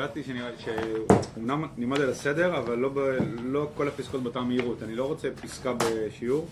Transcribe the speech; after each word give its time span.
החלטתי 0.00 0.22
שאומנם 0.58 1.64
נלמד 1.76 2.00
על 2.00 2.10
הסדר, 2.10 2.58
אבל 2.58 2.78
לא, 2.78 2.88
ב, 2.88 2.98
לא 3.42 3.68
כל 3.76 3.88
הפסקות 3.88 4.22
באותה 4.22 4.40
מהירות. 4.40 4.82
אני 4.82 4.94
לא 4.94 5.06
רוצה 5.06 5.28
פסקה 5.42 5.72
בשיעור, 5.72 6.46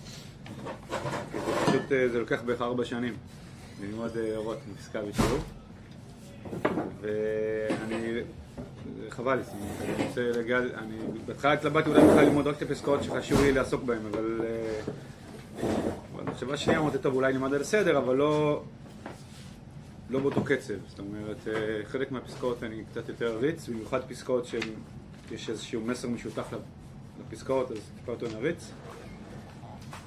כי 1.33 1.39
זה 1.39 1.67
פשוט, 1.67 1.93
אה, 1.93 2.09
זה 2.09 2.19
לוקח 2.19 2.43
בערך 2.47 2.63
ארבע 2.63 2.85
שנים 2.85 3.15
ללמוד 3.83 4.11
אורות 4.37 4.59
מפסקה 4.73 5.01
בשיעור. 5.03 5.39
ואני, 7.01 8.21
חבל 9.09 9.35
לי, 9.35 9.43
אני 9.85 10.07
רוצה 10.09 10.21
להגיע, 10.37 10.59
אני 10.59 10.97
בהתחלה 11.27 11.53
התלבטתי 11.53 11.91
אולי 11.91 12.01
בכלל 12.01 12.25
ללמוד 12.25 12.47
רק 12.47 12.57
את 12.57 12.63
הפסקאות 12.63 13.03
שחשוב 13.03 13.41
לי 13.41 13.53
לעסוק 13.53 13.83
בהן, 13.83 14.03
אבל... 14.11 14.41
אה, 14.45 14.93
במחשבה 16.17 16.57
שנייה 16.57 16.79
אמרתי, 16.81 16.99
טוב, 16.99 17.15
אולי 17.15 17.33
נלמד 17.33 17.55
על 17.55 17.61
הסדר, 17.61 17.99
אבל 17.99 18.17
לא, 18.17 18.63
לא 20.11 20.21
באותו 20.21 20.45
קצב. 20.45 20.75
זאת 20.89 20.99
אומרת, 20.99 21.49
אה, 21.49 21.81
חלק 21.85 22.13
מהפסקאות 22.13 22.63
אני 22.63 22.85
קצת 22.91 23.09
יותר 23.09 23.37
אריץ, 23.37 23.69
במיוחד 23.69 24.01
פסקאות 24.09 24.47
שיש 24.47 25.51
איזשהו 25.51 25.81
מסר 25.81 26.09
משותף 26.09 26.47
לפסקאות, 27.21 27.71
אז 27.71 27.79
טיפה 27.99 28.13
יותר 28.13 28.39
נריץ, 28.39 28.71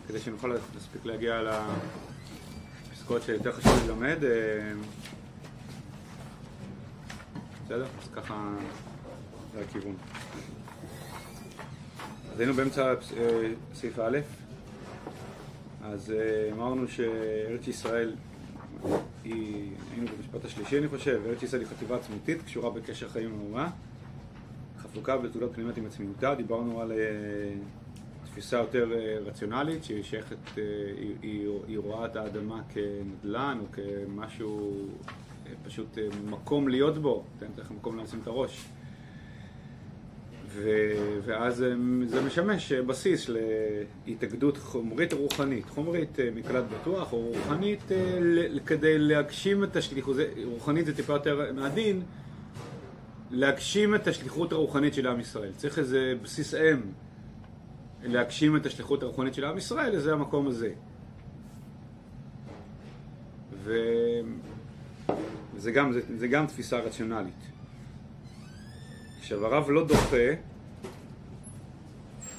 כדי 0.07 0.19
שנוכל 0.19 0.47
להספיק 0.47 1.05
להגיע 1.05 1.41
לפסקאות 2.91 3.21
שיותר 3.23 3.51
חשוב 3.51 3.87
ללמד. 3.87 4.23
אה, 4.23 4.73
בסדר? 7.65 7.85
אז 8.01 8.09
ככה 8.15 8.49
זה 9.53 9.61
הכיוון. 9.69 9.95
אז 12.33 12.39
היינו 12.39 12.53
באמצע 12.53 12.93
אה, 13.17 13.51
סעיף 13.73 13.99
א', 13.99 14.19
אז 15.83 16.13
אמרנו 16.51 16.87
שארץ 16.87 17.67
ישראל 17.67 18.13
היא, 19.23 19.71
היינו 19.91 20.07
במשפט 20.17 20.45
השלישי 20.45 20.77
אני 20.77 20.87
חושב, 20.87 21.21
ארץ 21.25 21.43
ישראל 21.43 21.61
היא 21.61 21.69
חטיבה 21.69 21.95
עצמותית, 21.95 22.41
קשורה 22.41 22.69
בקשר 22.69 23.09
חיים 23.09 23.33
עם 23.33 23.39
האומה, 23.39 23.69
חפוקה 24.77 25.17
בתעודות 25.17 25.53
פנימיות 25.53 25.77
עם 25.77 25.85
עצמיותה, 25.85 26.35
דיברנו 26.35 26.81
על 26.81 26.91
uh, 26.91 26.95
תפיסה 28.25 28.57
יותר 28.57 28.91
uh, 28.91 29.27
רציונלית, 29.29 29.83
שהיא 29.83 30.03
שייכת, 30.03 30.37
uh, 30.55 30.59
היא, 30.97 31.15
היא, 31.21 31.49
היא 31.67 31.79
רואה 31.79 32.05
את 32.05 32.15
האדמה 32.15 32.61
כנדל"ן 32.69 33.57
או 33.61 33.65
כמשהו, 33.71 34.87
פשוט 35.65 35.97
מקום 36.25 36.67
להיות 36.67 36.97
בו, 36.97 37.23
תן 37.39 37.45
לך 37.57 37.71
מקום 37.71 37.99
לשים 37.99 38.19
את 38.21 38.27
הראש. 38.27 38.65
ו... 40.53 40.69
ואז 41.25 41.65
זה 42.07 42.21
משמש 42.21 42.71
בסיס 42.71 43.29
להתאגדות 44.07 44.57
חומרית 44.57 45.13
רוחנית. 45.13 45.69
חומרית 45.69 46.19
אה, 46.19 46.29
מקלט 46.35 46.63
בטוח, 46.63 47.13
או 47.13 47.17
רוחנית 47.17 47.91
אה, 47.91 47.97
כדי 48.65 48.99
להגשים 48.99 49.63
את 49.63 49.75
השליחות, 49.75 50.15
רוחנית 50.45 50.85
זה 50.85 50.95
טיפה 50.95 51.13
יותר 51.13 51.51
מעדין, 51.53 52.01
להגשים 53.31 53.95
את 53.95 54.07
השליחות 54.07 54.51
הרוחנית 54.51 54.93
של 54.93 55.07
עם 55.07 55.19
ישראל. 55.19 55.51
צריך 55.57 55.79
איזה 55.79 56.13
בסיס 56.21 56.53
אם 56.53 56.81
להגשים 58.03 58.55
את 58.55 58.65
השליחות 58.65 59.03
הרוחנית 59.03 59.33
של 59.33 59.45
עם 59.45 59.57
ישראל, 59.57 59.95
וזה 59.95 60.13
המקום 60.13 60.47
הזה. 60.47 60.73
וזה 63.63 64.21
גם, 65.73 65.91
זה, 65.91 66.01
זה 66.17 66.27
גם 66.27 66.47
תפיסה 66.47 66.79
רציונלית. 66.79 67.51
עכשיו 69.19 69.45
הרב 69.45 69.69
לא 69.69 69.87
דוחה 69.87 70.50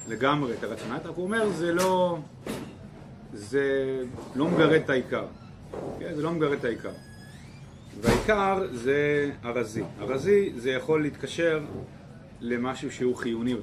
לגמרי 0.07 0.53
את 0.53 0.63
הרציונלית, 0.63 1.05
רק 1.05 1.15
הוא 1.15 1.25
אומר 1.25 1.49
זה 1.49 1.73
לא, 1.73 2.17
זה 3.33 3.63
לא 4.35 4.47
מגרד 4.47 4.71
את 4.71 4.89
העיקר, 4.89 5.25
כן? 5.99 6.15
זה 6.15 6.23
לא 6.23 6.31
מגרד 6.31 6.51
את 6.51 6.65
העיקר. 6.65 6.91
והעיקר 8.01 8.67
זה 8.71 9.31
הרזי. 9.43 9.83
הרזי 9.99 10.53
זה 10.57 10.71
יכול 10.71 11.01
להתקשר 11.01 11.59
למשהו 12.41 12.91
שהוא 12.91 13.15
חיוני. 13.15 13.55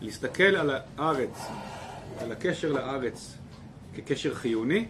להסתכל 0.00 0.42
על 0.42 0.70
הארץ, 0.70 1.46
על 2.18 2.32
הקשר 2.32 2.72
לארץ 2.72 3.34
כקשר 3.94 4.34
חיוני, 4.34 4.86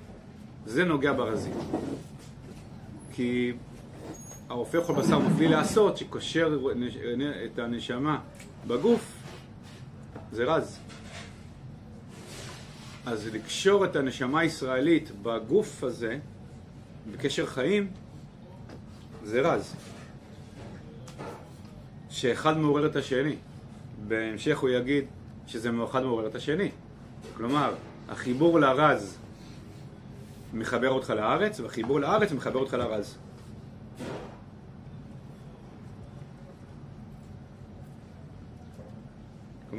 זה 0.67 0.85
נוגע 0.85 1.13
ברזי. 1.13 1.51
כי 3.13 3.53
ההופך 4.49 4.91
בשר 4.91 5.19
מפליא 5.19 5.49
לעשות, 5.49 5.97
שקושר 5.97 6.59
את 7.45 7.59
הנשמה 7.59 8.19
בגוף, 8.67 9.18
זה 10.33 10.45
רז. 10.45 10.79
אז 13.07 13.27
לקשור 13.33 13.85
את 13.85 13.97
הנשמה 13.97 14.41
הישראלית 14.41 15.11
בגוף 15.23 15.85
הזה, 15.85 16.19
בקשר 17.13 17.47
חיים, 17.47 17.91
זה 19.25 19.41
רז. 19.41 19.75
שאחד 22.11 22.57
מעורר 22.57 22.87
את 22.87 22.97
השני. 22.97 23.37
בהמשך 24.09 24.59
הוא 24.59 24.71
יגיד 24.71 25.05
שזה 25.47 25.71
אחד 25.85 26.03
מעורר 26.03 26.27
את 26.27 26.35
השני. 26.35 26.71
כלומר, 27.37 27.75
החיבור 28.09 28.61
לרז 28.61 29.19
מחבר 30.55 30.91
אותך 30.91 31.11
לארץ, 31.11 31.61
והחיבור 31.61 32.01
לארץ 32.01 32.33
מחבר 32.33 32.59
אותך 32.59 32.75
לרז. 32.75 33.19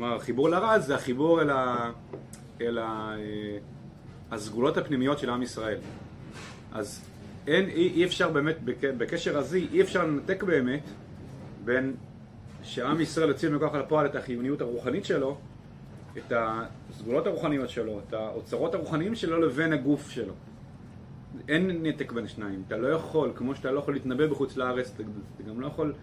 כלומר, 0.09 0.21
החיבור 0.21 0.49
לרז 0.49 0.85
זה 0.85 0.95
החיבור 0.95 1.41
אל, 1.41 1.49
ה... 1.49 1.91
אל 2.61 2.77
ה... 2.77 3.15
אה, 3.17 3.57
הסגולות 4.31 4.77
הפנימיות 4.77 5.19
של 5.19 5.29
עם 5.29 5.41
ישראל. 5.41 5.77
אז 6.71 7.05
אין, 7.47 7.69
אי, 7.69 7.87
אי 7.95 8.05
אפשר 8.05 8.29
באמת, 8.29 8.55
בקשר 8.97 9.37
הזה, 9.37 9.57
אי 9.57 9.81
אפשר 9.81 10.05
לנתק 10.05 10.43
באמת 10.43 10.83
בין 11.65 11.95
שעם 12.63 13.01
ישראל 13.01 13.29
יוציא 13.29 13.49
מכוח 13.49 13.75
אל 13.75 13.79
הפועל 13.79 14.05
את 14.05 14.15
החיוניות 14.15 14.61
הרוחנית 14.61 15.05
שלו, 15.05 15.37
את 16.17 16.33
הסגולות 16.35 17.27
הרוחניות 17.27 17.69
שלו, 17.69 18.01
את 18.07 18.13
האוצרות 18.13 18.75
הרוחניים 18.75 19.15
שלו 19.15 19.39
לבין 19.39 19.73
הגוף 19.73 20.09
שלו. 20.09 20.33
אין 21.47 21.85
נתק 21.85 22.11
בין 22.11 22.25
השניים. 22.25 22.63
אתה 22.67 22.77
לא 22.77 22.87
יכול, 22.87 23.31
כמו 23.35 23.55
שאתה 23.55 23.71
לא 23.71 23.79
יכול 23.79 23.93
להתנבא 23.93 24.27
בחוץ 24.27 24.57
לארץ, 24.57 24.91
אתה 24.95 25.03
גם 25.49 25.61
לא 25.61 25.67
יכול 25.67 25.93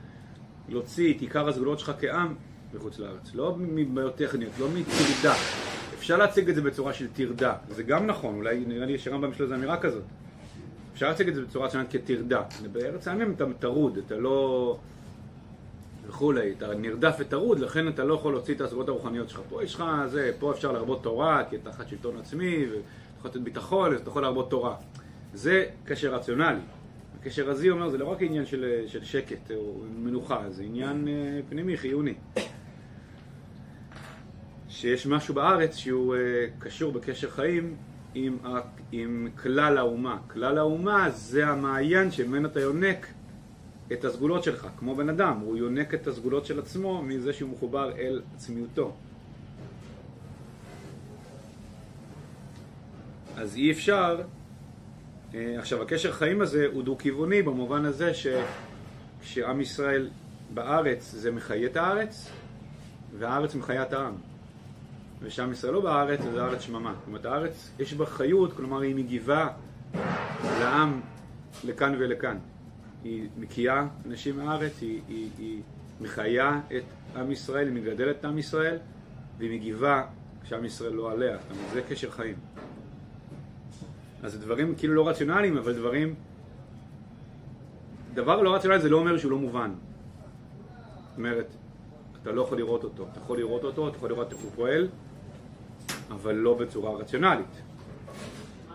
להוציא 0.69 1.15
את 1.15 1.21
עיקר 1.21 1.49
הסגולות 1.49 1.79
שלך 1.79 1.93
כעם 2.01 2.35
בחוץ 2.75 2.99
לארץ. 2.99 3.35
לא 3.35 3.55
מבעיות 3.59 4.17
טכניות, 4.17 4.53
לא 4.59 4.69
מטרדה. 4.69 5.35
אפשר 5.99 6.17
להציג 6.17 6.49
את 6.49 6.55
זה 6.55 6.63
בצורה 6.63 6.93
של 6.93 7.07
טרדה, 7.09 7.55
זה 7.71 7.83
גם 7.83 8.07
נכון, 8.07 8.35
אולי 8.35 8.65
נראה 8.67 8.87
לי 8.87 8.99
שרמב"ם 8.99 9.31
יש 9.31 9.39
לו 9.39 9.45
איזו 9.45 9.55
אמירה 9.55 9.77
כזאת. 9.77 10.03
אפשר 10.93 11.09
להציג 11.09 11.29
את 11.29 11.35
זה 11.35 11.43
בצורה 11.43 11.71
שונה 11.71 11.85
כטרדה. 11.85 12.43
בארץ 12.73 13.09
העמים 13.09 13.33
אתה 13.33 13.45
טרוד, 13.59 13.99
אתה 14.07 14.17
לא... 14.17 14.79
וכולי, 16.07 16.53
אתה 16.59 16.75
נרדף 16.75 17.17
וטרוד, 17.19 17.59
לכן 17.59 17.89
אתה 17.89 18.05
לא 18.05 18.15
יכול 18.15 18.33
להוציא 18.33 18.55
את 18.55 18.61
הסביבות 18.61 18.89
הרוחניות 18.89 19.29
שלך. 19.29 19.41
פה 19.49 19.65
יש 19.65 19.75
לך 19.75 19.85
זה, 20.07 20.33
פה 20.39 20.53
אפשר 20.53 20.73
להרבות 20.73 21.03
תורה, 21.03 21.45
כי 21.51 21.57
אתה 21.57 21.71
תחת 21.71 21.89
שלטון 21.89 22.17
עצמי, 22.17 22.67
ואתה 22.67 22.81
יכול 23.19 23.31
לתת 23.31 23.41
ביטחון, 23.41 23.95
אז 23.95 24.01
אתה 24.01 24.11
יכול 24.11 24.23
להרבות 24.23 24.51
תורה. 24.51 24.77
זה 25.35 25.65
קשר 25.85 26.15
רציונלי. 26.15 26.61
הקשר 27.21 27.51
הזה 27.51 27.71
אומר, 27.71 27.89
זה 27.89 27.99
לא 27.99 28.05
רק 28.05 28.23
עניין 28.23 28.47
של, 28.47 28.83
של 28.87 29.05
שקט 29.05 29.51
או 29.55 29.83
מנוחה, 29.99 30.41
זה 30.51 30.63
עניין 30.63 31.09
אה, 31.09 31.41
פנימי, 31.49 31.77
חיוני. 31.77 32.15
שיש 34.69 35.07
משהו 35.07 35.35
בארץ 35.35 35.77
שהוא 35.77 36.15
uh, 36.15 36.19
קשור 36.59 36.93
בקשר 36.93 37.31
חיים 37.31 37.77
עם, 38.15 38.39
עם 38.93 39.29
כלל 39.43 39.79
האומה. 39.79 40.19
כלל 40.31 40.59
האומה 40.59 41.11
זה 41.11 41.47
המעיין 41.47 42.11
שממנו 42.11 42.49
אתה 42.49 42.61
יונק 42.61 43.07
את 43.93 44.05
הסגולות 44.05 44.45
שלך, 44.45 44.67
כמו 44.79 44.95
בן 44.95 45.09
אדם, 45.09 45.39
הוא 45.41 45.57
יונק 45.57 45.95
את 45.95 46.07
הסגולות 46.07 46.47
של 46.47 46.59
עצמו 46.59 47.03
מזה 47.03 47.33
שהוא 47.33 47.51
מחובר 47.51 47.97
אל 47.97 48.23
עצמיותו. 48.35 48.95
אז 53.37 53.57
אי 53.57 53.71
אפשר, 53.71 54.21
uh, 55.33 55.35
עכשיו 55.59 55.83
הקשר 55.83 56.13
חיים 56.13 56.41
הזה 56.41 56.67
הוא 56.73 56.83
דו-כיווני 56.83 57.43
במובן 57.43 57.85
הזה 57.85 58.13
שכשעם 58.15 59.61
ישראל 59.61 60.11
בארץ 60.55 61.13
זה 61.13 61.33
מחיה 61.33 61.69
הארץ 61.75 62.31
והארץ 63.19 63.55
מחיה 63.55 63.85
העם. 63.91 64.15
ושם 65.23 65.53
ישראל 65.53 65.73
לא 65.73 65.81
בארץ, 65.81 66.21
זה 66.33 66.45
ארץ 66.45 66.61
שממה. 66.61 66.95
זאת 66.99 67.07
אומרת, 67.07 67.25
הארץ 67.25 67.71
יש 67.79 67.95
בה 67.95 68.07
חיות, 68.07 68.53
כלומר 68.53 68.81
היא 68.81 68.95
מגיבה 68.95 69.49
לעם 70.61 71.01
לכאן 71.65 71.95
ולכאן. 71.99 72.39
היא 73.05 73.29
מקיאה 73.39 73.87
אנשים 74.07 74.37
מהארץ, 74.37 74.73
היא, 74.81 75.01
היא, 75.09 75.31
היא 75.39 75.61
מחיה 76.01 76.61
את 76.77 76.83
עם 77.17 77.31
ישראל, 77.31 77.67
היא 77.67 77.75
מגדלת 77.75 78.17
את 78.21 78.25
עם 78.25 78.39
ישראל, 78.39 78.79
והיא 79.39 79.59
מגיבה 79.59 80.03
כשעם 80.45 80.65
ישראל 80.65 80.93
לא 80.93 81.13
עליה. 81.13 81.37
זאת 81.37 81.51
אומרת, 81.51 81.73
זה 81.73 81.83
קשר 81.83 82.11
חיים. 82.11 82.35
אז 84.23 84.33
זה 84.33 84.39
דברים 84.39 84.75
כאילו 84.75 84.95
לא 84.95 85.09
רציונליים, 85.09 85.57
אבל 85.57 85.75
דברים... 85.75 86.15
דבר 88.15 88.43
לא 88.43 88.55
רציונלי 88.55 88.81
זה 88.81 88.89
לא 88.89 88.97
אומר 88.97 89.19
שהוא 89.19 89.31
לא 89.31 89.39
מובן. 89.39 89.71
זאת 91.09 91.17
אומרת, 91.19 91.47
אתה 92.23 92.33
לא 92.33 92.43
יכול 92.43 92.59
לראות 92.59 92.85
אותו. 92.85 93.07
אתה 93.13 93.21
יכול 93.21 93.39
לראות 93.39 93.65
אותו, 93.65 93.89
אתה 93.89 93.97
יכול 93.97 94.11
לראות 94.11 94.33
איך 94.33 94.41
הוא 94.41 94.51
פועל, 94.55 94.89
אבל 96.11 96.35
לא 96.35 96.55
בצורה 96.55 96.93
רציונלית. 96.93 97.47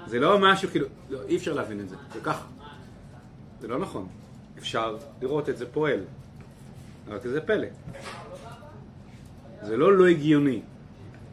זה 0.08 0.20
לא 0.20 0.40
משהו 0.40 0.70
כאילו, 0.70 0.88
לא, 1.10 1.20
אי 1.28 1.38
אפשר 1.38 1.54
להבין 1.54 1.80
את 1.80 1.90
זה, 1.90 1.96
זה 2.14 2.20
ככה. 2.24 2.46
זה 3.62 3.68
לא 3.68 3.80
נכון. 3.80 4.08
אפשר 4.58 4.98
לראות 5.22 5.50
את 5.50 5.58
זה 5.58 5.66
פועל. 5.72 6.00
רק 7.08 7.28
זה 7.28 7.42
פלא. 7.42 7.68
זה 9.62 9.78
לא 9.78 9.98
לא 9.98 10.08
הגיוני. 10.08 10.62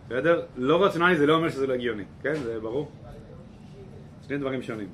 בסדר? 0.07 0.47
לא 0.57 0.85
רציונלי 0.85 1.17
זה 1.17 1.27
לא 1.27 1.35
אומר 1.35 1.51
שזה 1.51 1.67
לא 1.67 1.75
הגיוני, 1.75 2.05
כן? 2.23 2.35
זה 2.35 2.61
ברור? 2.61 2.91
שני 4.27 4.39
דברים 4.39 4.63
שונים. 4.63 4.89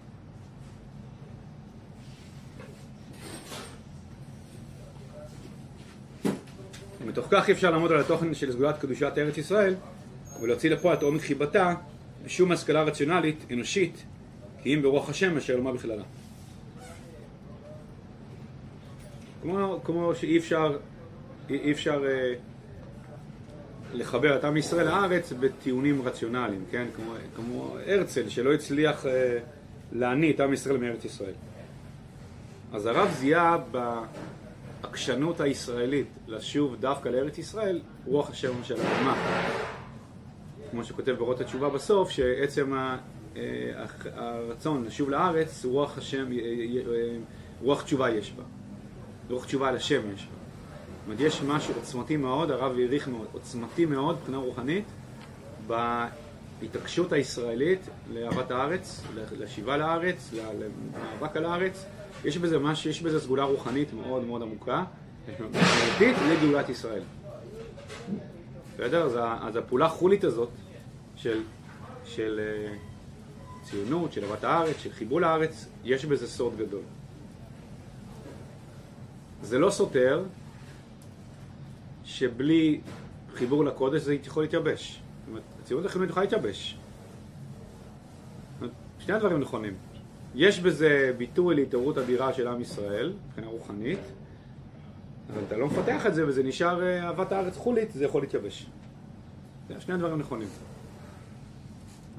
ומתוך 7.00 7.26
כך 7.30 7.48
אי 7.48 7.52
אפשר 7.52 7.70
לעמוד 7.70 7.92
על 7.92 8.00
התוכן 8.00 8.34
של 8.34 8.52
סגולת 8.52 8.78
קדושת 8.78 9.12
ארץ 9.18 9.38
ישראל 9.38 9.74
ולהוציא 10.40 10.70
לפועל 10.70 10.96
את 10.96 11.02
עומק 11.02 11.20
חיבתה 11.20 11.74
בשום 12.24 12.52
השכלה 12.52 12.82
רציונלית, 12.82 13.44
אנושית, 13.52 14.04
כי 14.62 14.74
אם 14.74 14.82
ברוח 14.82 15.10
השם 15.10 15.36
אשר 15.36 15.56
למה 15.56 15.72
בכללה. 15.72 16.02
כמו, 19.42 19.80
כמו 19.84 20.14
שאי 20.14 20.38
אפשר, 20.38 20.78
אי 21.50 21.72
אפשר 21.72 22.04
אה, 22.06 22.34
לחבר 23.94 24.36
את 24.36 24.44
עם 24.44 24.56
ישראל 24.56 24.86
לארץ 24.86 25.32
בטיעונים 25.40 26.02
רציונליים, 26.02 26.64
כן? 26.70 26.86
כמו, 26.96 27.12
כמו 27.36 27.76
הרצל 27.86 28.28
שלא 28.28 28.54
הצליח 28.54 29.06
אה, 29.06 29.38
להניא 29.92 30.32
את 30.32 30.40
עם 30.40 30.52
ישראל 30.52 30.76
מארץ 30.76 31.04
ישראל. 31.04 31.34
אז 32.72 32.86
הרב 32.86 33.10
זיהה 33.10 33.58
בעקשנות 34.82 35.40
הישראלית 35.40 36.08
לשוב 36.28 36.76
דווקא 36.80 37.08
לארץ 37.08 37.38
ישראל 37.38 37.80
רוח 38.06 38.30
השם 38.30 38.64
של 38.64 38.74
האדמה. 38.80 39.16
כמו 40.74 40.84
שכותב 40.84 41.12
ברות 41.12 41.40
התשובה 41.40 41.68
בסוף, 41.68 42.10
שעצם 42.10 42.74
אה, 43.36 43.84
הרצון 44.14 44.84
לשוב 44.84 45.10
לארץ, 45.10 45.64
רוח 45.64 45.98
השם, 45.98 46.32
אה, 46.32 46.38
רוח 47.62 47.82
תשובה 47.82 48.10
יש 48.10 48.32
בה. 48.32 48.42
רוח 49.30 49.44
תשובה 49.44 49.68
על 49.68 49.76
השם 49.76 50.00
יש 50.14 50.22
בה. 50.22 50.26
זאת 50.26 51.06
אומרת, 51.06 51.20
יש 51.20 51.42
משהו 51.42 51.74
עוצמתי 51.74 52.16
מאוד, 52.16 52.50
הרב 52.50 52.78
העריך 52.78 53.08
מאוד, 53.08 53.26
עוצמתי 53.32 53.86
מאוד 53.86 54.16
מבחינה 54.16 54.38
רוחנית, 54.38 54.84
בהתעקשות 55.66 57.12
הישראלית 57.12 57.80
לאהבת 58.12 58.50
הארץ, 58.50 59.02
לשיבה 59.38 59.76
לארץ, 59.76 60.34
למאבק 60.34 61.36
על 61.36 61.44
הארץ. 61.44 61.84
יש 62.24 62.38
בזה 62.38 62.58
משהו, 62.58 62.90
יש 62.90 63.02
בזה 63.02 63.20
סגולה 63.20 63.44
רוחנית 63.44 63.92
מאוד 63.92 64.24
מאוד 64.24 64.42
עמוקה, 64.42 64.84
משמעותית 65.28 66.16
לגאולת 66.30 66.68
ישראל. 66.68 67.02
בסדר? 68.74 69.04
אז 69.42 69.56
הפעולה 69.56 69.86
החולית 69.86 70.24
הזאת 70.24 70.48
של, 71.16 71.42
של 72.04 72.40
uh, 72.40 73.64
ציונות, 73.64 74.12
של 74.12 74.24
אהבת 74.24 74.44
הארץ, 74.44 74.76
של 74.78 74.92
חיבור 74.92 75.20
לארץ, 75.20 75.68
יש 75.84 76.04
בזה 76.04 76.28
סוד 76.28 76.56
גדול. 76.58 76.82
זה 79.42 79.58
לא 79.58 79.70
סותר 79.70 80.24
שבלי 82.04 82.80
חיבור 83.34 83.64
לקודש 83.64 84.02
זה 84.02 84.14
יכול 84.14 84.42
להתייבש. 84.42 84.92
זאת 84.92 85.28
אומרת, 85.28 85.42
הציונות 85.62 85.86
החילונית 85.86 86.10
יכולה 86.10 86.24
להתייבש. 86.24 86.78
שני 88.98 89.14
הדברים 89.14 89.40
נכונים. 89.40 89.74
יש 90.34 90.60
בזה 90.60 91.12
ביטוי 91.18 91.54
להתעוררות 91.54 91.98
אדירה 91.98 92.32
של 92.32 92.48
עם 92.48 92.60
ישראל, 92.60 93.12
מבחינה 93.26 93.46
רוחנית, 93.46 93.98
אבל 95.32 95.42
אתה 95.48 95.56
לא 95.56 95.66
מפתח 95.66 96.06
את 96.06 96.14
זה 96.14 96.28
וזה 96.28 96.42
נשאר 96.42 96.82
אה, 96.82 97.06
אהבת 97.06 97.32
הארץ 97.32 97.56
חולית, 97.56 97.92
זה 97.92 98.04
יכול 98.04 98.22
להתייבש. 98.22 98.66
שני 99.78 99.94
הדברים 99.94 100.18
נכונים. 100.18 100.48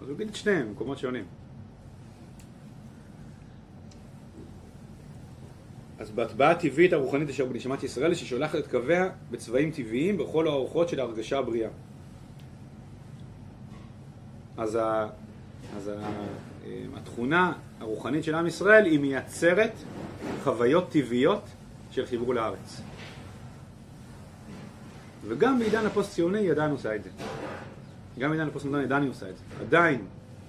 אז 0.01 0.07
הוא 0.07 0.15
יגיד 0.15 0.27
את 0.27 0.35
שניהם, 0.35 0.67
במקומות 0.67 0.97
שונים. 0.97 1.25
אז 5.99 6.11
בהטבעה 6.11 6.51
הטבעית 6.51 6.93
הרוחנית 6.93 7.29
אשר 7.29 7.45
בנשמת 7.45 7.83
ישראל 7.83 8.13
ששולחת 8.13 8.55
את 8.55 8.67
קוויה 8.67 9.09
בצבעים 9.31 9.71
טבעיים 9.71 10.17
בכל 10.17 10.47
האורחות 10.47 10.89
של 10.89 10.99
ההרגשה 10.99 11.37
הבריאה. 11.37 11.69
אז, 14.57 14.75
ה, 14.75 15.07
אז 15.77 15.87
ה, 15.87 15.91
אה, 16.65 16.85
התכונה 16.95 17.53
הרוחנית 17.79 18.23
של 18.23 18.35
עם 18.35 18.47
ישראל 18.47 18.85
היא 18.85 18.99
מייצרת 18.99 19.71
חוויות 20.43 20.89
טבעיות 20.89 21.43
של 21.91 22.05
חיבור 22.05 22.33
לארץ. 22.33 22.81
וגם 25.27 25.59
בעידן 25.59 25.85
הפוסט-ציוני 25.85 26.39
היא 26.39 26.51
עדיין 26.51 26.71
עושה 26.71 26.95
את 26.95 27.03
זה. 27.03 27.09
גם 28.19 28.29
בעידן 28.29 28.47
הפוסט-מודרני 28.47 28.83
עדיין 28.83 29.03
היא 29.03 29.11
עושה 29.11 29.29
את 29.29 29.37
זה. 29.37 29.43
עדיין, 29.61 30.05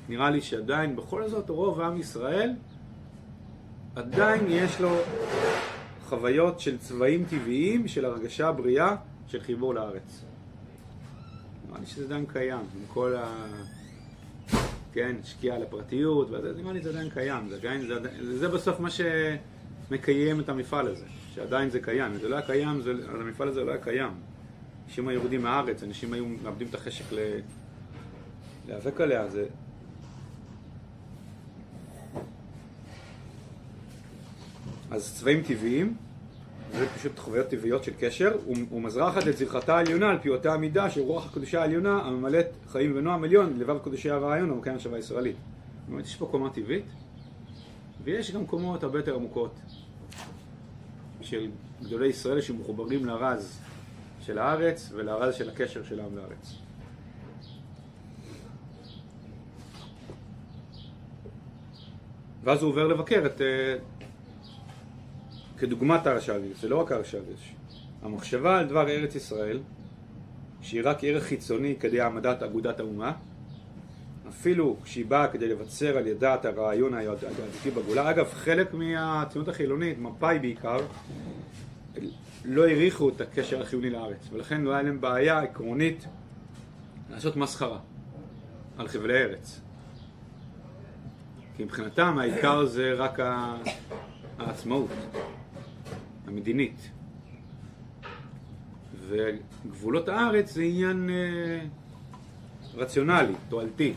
נראה 0.09 0.31
לי 0.31 0.41
שעדיין, 0.41 0.97
בכל 0.97 1.29
זאת 1.29 1.51
רוב 1.51 1.81
עם 1.81 2.01
ישראל 2.01 2.53
עדיין 3.97 4.45
יש 4.49 4.81
לו 4.81 4.97
חוויות 6.05 6.61
של 6.61 6.79
צבעים 6.79 7.25
טבעיים, 7.25 7.89
של 7.89 8.05
הרגשה 8.05 8.53
בריאה, 8.53 8.97
של 9.27 9.41
חיבור 9.41 9.75
לארץ. 9.75 10.25
נראה 11.69 11.81
לי 11.81 11.87
שזה 11.87 12.05
עדיין 12.05 12.27
קיים, 12.27 12.59
עם 12.59 12.87
כל 12.89 13.17
ה... 13.17 13.47
כן, 14.93 15.17
שקיעה 15.25 15.59
לפרטיות, 15.59 16.31
וזה, 16.31 16.53
נראה 16.63 16.73
לי 16.73 16.81
זה 16.81 16.91
עדיין 16.91 17.11
קיים, 17.11 17.49
זה, 17.49 17.57
עדיין, 17.57 17.87
זה, 17.87 18.39
זה 18.39 18.49
בסוף 18.49 18.81
מה 18.81 18.89
שמקיים 18.91 20.41
את 20.41 20.49
המפעל 20.49 20.87
הזה, 20.87 21.05
שעדיין 21.35 21.71
זה 21.71 21.81
קיים, 21.81 22.13
אם 22.13 22.19
זה 22.19 22.29
לא 22.29 22.37
היה 22.37 22.47
קיים, 22.47 22.81
זה, 22.81 22.93
המפעל 23.09 23.49
הזה 23.49 23.65
לא 23.65 23.71
היה 23.71 23.83
קיים. 23.83 24.13
אנשים 24.87 25.09
היו 25.09 25.21
יורדים 25.21 25.43
מהארץ, 25.43 25.83
אנשים 25.83 26.13
היו 26.13 26.27
מאבדים 26.43 26.69
את 26.69 26.75
החשק 26.75 27.13
ל... 27.13 27.19
להיאבק 28.69 29.01
עליה, 29.01 29.29
זה... 29.29 29.47
אז 34.91 35.15
צבעים 35.15 35.43
טבעיים, 35.43 35.97
זה 36.73 36.87
פשוט 36.89 37.19
חוויות 37.19 37.49
טבעיות 37.49 37.85
של 37.85 37.93
קשר, 38.01 38.37
ומזרחת 38.73 39.29
את 39.29 39.37
זרחתה 39.37 39.77
העליונה 39.77 40.11
על 40.11 40.19
פי 40.19 40.29
אותה 40.29 40.55
המידה 40.55 40.91
של 40.91 41.01
רוח 41.01 41.27
הקדושה 41.27 41.61
העליונה 41.61 42.03
הממלאת 42.03 42.47
חיים 42.69 42.93
ונועם 42.97 43.25
עליון 43.25 43.59
לבב 43.59 43.79
קדושי 43.79 44.11
הרעיון 44.11 44.51
המקיים 44.51 44.77
השווה 44.77 44.97
הישראלית. 44.97 45.37
אומרת, 45.89 46.05
יש 46.05 46.17
פה 46.17 46.27
קומה 46.27 46.51
טבעית, 46.51 46.85
ויש 48.05 48.31
גם 48.31 48.47
קומות 48.47 48.83
הרבה 48.83 48.99
יותר 48.99 49.15
עמוקות 49.15 49.55
של 51.21 51.51
גדולי 51.83 52.09
ישראל 52.09 52.41
שמחוברים 52.41 53.05
לרז 53.05 53.61
של 54.27 54.39
הארץ 54.39 54.91
ולרז 54.95 55.35
של 55.35 55.49
הקשר 55.49 55.83
של 55.85 56.01
העם 56.01 56.17
לארץ. 56.17 56.55
ואז 62.45 62.63
הוא 62.63 62.71
עובר 62.71 62.87
לבקר 62.87 63.23
את 63.27 63.41
אה, 63.41 63.77
כדוגמת 65.59 66.07
הרש"ביס, 66.07 66.61
זה 66.61 66.69
לא 66.69 66.81
רק 66.81 66.93
הרש"ביס, 66.93 67.41
המחשבה 68.03 68.59
על 68.59 68.67
דבר 68.67 68.89
ארץ 68.89 69.15
ישראל, 69.15 69.59
שהיא 70.61 70.83
רק 70.85 71.05
ערך 71.05 71.25
חיצוני 71.25 71.77
כדי 71.81 72.01
העמדת 72.01 72.43
אגודת 72.43 72.81
האומה, 72.81 73.13
אפילו 74.29 74.77
כשהיא 74.85 75.07
באה 75.07 75.29
כדי 75.29 75.49
לבצר 75.49 75.99
על 75.99 76.07
ידה 76.07 76.35
את 76.35 76.45
הרעיון 76.45 76.95
היהדותי 76.95 77.71
בגולה. 77.77 78.11
אגב, 78.11 78.27
חלק 78.33 78.75
מהציונות 78.75 79.49
החילונית, 79.49 79.99
מפא"י 79.99 80.39
בעיקר, 80.39 80.79
לא 82.47 82.67
העריכו 82.67 83.09
את 83.09 83.21
הקשר 83.21 83.63
החיוני 83.63 83.91
לארץ, 83.91 84.29
ולכן 84.33 84.61
לא 84.61 84.73
היה 84.73 84.83
להם 84.83 85.01
בעיה 85.01 85.39
עקרונית 85.39 86.07
לעשות 87.11 87.37
מסחרה 87.37 87.79
על 88.79 88.89
חבלי 88.89 89.15
ארץ. 89.15 89.61
כי 91.57 91.65
מבחינתם 91.65 92.19
העיקר 92.19 92.67
זה 92.67 92.93
רק 92.93 93.19
העצמאות. 94.39 94.91
המדינית. 96.27 96.91
וגבולות 99.09 100.09
הארץ 100.09 100.53
זה 100.53 100.63
עניין 100.63 101.11
אה, 101.11 101.61
רציונלי, 102.75 103.35
תועלתי. 103.49 103.95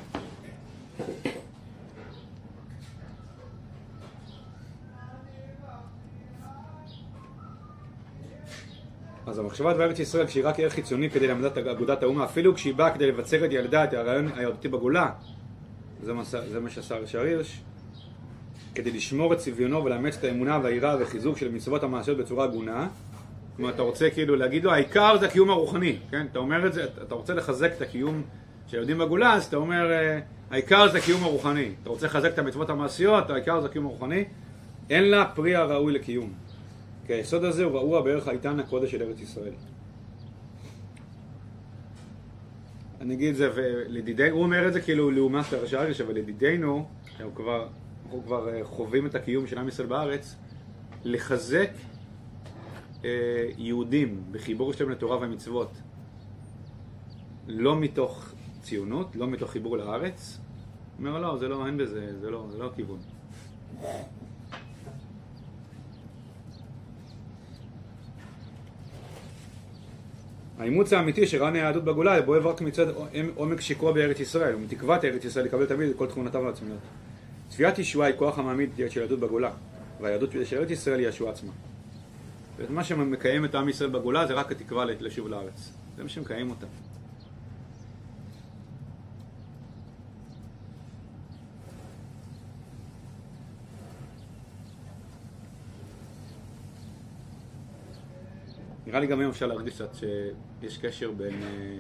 אז 9.30 9.40
המחשבה 9.40 9.74
בארץ 9.74 10.00
ישראל 10.00 10.28
כשהיא 10.28 10.48
רק 10.48 10.60
ערך 10.60 10.74
חיצוני 10.74 11.10
כדי 11.10 11.28
לעמדת 11.28 11.58
אגודת 11.58 12.04
האומה, 12.04 12.26
אפילו 12.26 12.56
כשהיא 12.56 12.76
באה 12.76 12.92
כדי 12.92 13.08
לבצר 13.08 13.46
את 13.46 13.52
ילדה, 13.52 13.84
את 13.84 13.94
הרעיון 13.94 14.28
היהודי 14.36 14.68
בגולה, 14.68 15.10
זה 16.04 16.14
מה, 16.14 16.24
זה 16.24 16.60
מה 16.60 16.70
שעשה 16.70 16.96
רש"ר 16.96 17.22
הירש, 17.22 17.62
כדי 18.76 18.92
לשמור 18.92 19.34
את 19.34 19.38
צביונו 19.38 19.86
ולאמץ 19.86 20.18
את 20.18 20.24
האמונה 20.24 20.60
והיראה 20.64 20.96
וחיזוק 21.00 21.38
של 21.38 21.52
מצוות 21.52 21.84
המעשיות 21.84 22.18
בצורה 22.18 22.44
הגונה. 22.46 22.88
אומרת, 23.60 23.76
אתה 23.76 23.82
רוצה 23.82 24.10
כאילו 24.10 24.36
להגיד 24.36 24.64
לו, 24.64 24.72
העיקר 24.72 25.18
זה 25.18 25.26
הקיום 25.26 25.50
הרוחני, 25.50 25.98
כן? 26.12 26.26
אתה 26.32 26.40
אומר 26.40 26.68
את 26.68 26.74
זה, 26.74 26.86
אתה 27.08 27.16
רוצה 27.16 27.34
לחזק 27.34 27.72
את 27.78 27.82
הקיום 27.82 28.22
של 28.68 28.78
יהודים 28.78 28.98
בגולה, 28.98 29.34
אז 29.34 29.46
אתה 29.46 29.58
אומר, 29.58 29.92
אה, 29.92 30.20
העיקר 30.52 30.92
זה 30.92 30.98
הקיום 30.98 31.24
הרוחני. 31.24 31.72
אתה 31.84 31.90
רוצה 31.90 32.06
לחזק 32.06 32.34
את 32.34 32.40
המצוות 32.40 32.70
המעשיות, 32.70 33.30
העיקר 33.30 33.62
זה 33.62 33.68
הקיום 33.68 33.86
הרוחני. 33.86 34.24
אין 34.90 35.04
לה 35.04 35.26
פרי 35.26 35.56
הראוי 35.56 35.94
לקיום. 35.94 36.34
כי 37.10 37.14
היסוד 37.14 37.44
הזה 37.44 37.64
הוא 37.64 37.76
רעוע 37.76 38.02
בערך 38.02 38.28
האיתן 38.28 38.60
הקודש 38.60 38.92
של 38.92 39.04
ארץ 39.04 39.20
ישראל. 39.20 39.54
אני 43.02 43.14
אגיד 43.14 43.30
את 43.30 43.36
זה, 43.36 43.52
ולדידי, 43.56 44.30
הוא 44.30 44.44
אומר 44.44 44.68
את 44.68 44.74
זה 44.74 44.82
כאילו 44.82 45.12
לעומת 45.12 45.54
הרש"ש, 45.54 46.02
אבל 46.02 46.16
לדידינו, 46.16 46.88
שהוא 47.18 47.36
כבר 47.36 47.68
אנחנו 48.06 48.24
כבר 48.24 48.54
אה, 48.54 48.64
חווים 48.64 49.06
את 49.06 49.16
הקיום 49.16 49.48
של 49.48 49.58
עם 49.58 49.68
ישראל 49.68 49.88
בארץ, 49.88 50.36
לחזק 51.04 51.70
אה, 53.06 53.50
יהודים 53.58 54.24
בחיבור 54.32 54.74
שלהם 54.74 54.90
לתורה 54.90 55.18
ומצוות, 55.22 55.72
לא 57.48 57.76
מתוך 57.76 58.34
ציונות, 58.62 59.16
לא 59.16 59.28
מתוך 59.28 59.52
חיבור 59.52 59.78
לארץ, 59.78 60.40
אומר 61.00 61.20
לא, 61.20 61.38
זה 61.38 61.48
לא, 61.48 61.66
אין 61.66 61.78
בזה, 61.78 62.20
זה 62.22 62.30
לא, 62.30 62.48
זה 62.52 62.58
לא 62.58 62.66
הכיוון. 62.66 63.00
האימוץ 70.60 70.94
האמיתי 70.94 71.28
שרן 71.28 71.56
היהדות 71.56 71.84
בגולה 71.84 72.22
בועב 72.22 72.48
רק 72.48 72.62
מצד 72.62 72.86
עומק 73.36 73.62
שיקרו 73.62 73.94
בארץ 73.94 74.20
ישראל 74.20 74.56
ומתקוות 74.56 75.06
ארץ 75.06 75.26
ישראל 75.26 75.46
לקבל 75.46 75.66
תמיד 75.66 75.90
את 75.90 75.96
כל 75.96 76.08
תכונותיו 76.08 76.48
העצמיות. 76.48 76.80
צפיית 77.50 77.80
ישועה 77.80 78.08
היא 78.08 78.16
כוח 78.18 78.40
המעמיד 78.40 78.70
של 78.90 79.02
יהדות 79.02 79.20
בגולה 79.20 79.52
והיהדות 80.02 80.32
של 80.44 80.58
ארץ 80.58 80.70
ישראל 80.70 81.00
היא 81.00 81.08
ישועה 81.08 81.32
עצמה. 81.32 81.52
מה 82.70 82.84
שמקיים 82.84 83.46
את 83.46 83.56
עם 83.56 83.70
ישראל 83.70 83.90
בגולה 83.90 84.28
זה 84.28 84.34
רק 84.34 84.52
התקווה 84.52 84.86
לשוב 84.86 85.28
לארץ. 85.28 85.72
זה 85.98 86.04
מה 86.04 86.10
שמקיים 86.10 86.50
אותה. 86.50 86.66
נראה 98.90 99.00
לי 99.00 99.08
גם 99.08 99.20
היום 99.20 99.32
אפשר 99.32 99.48
להרגיש 99.48 99.76
קצת 99.76 99.96
שיש 99.96 100.78
קשר 100.78 101.12
בין 101.12 101.44
אה, 101.44 101.78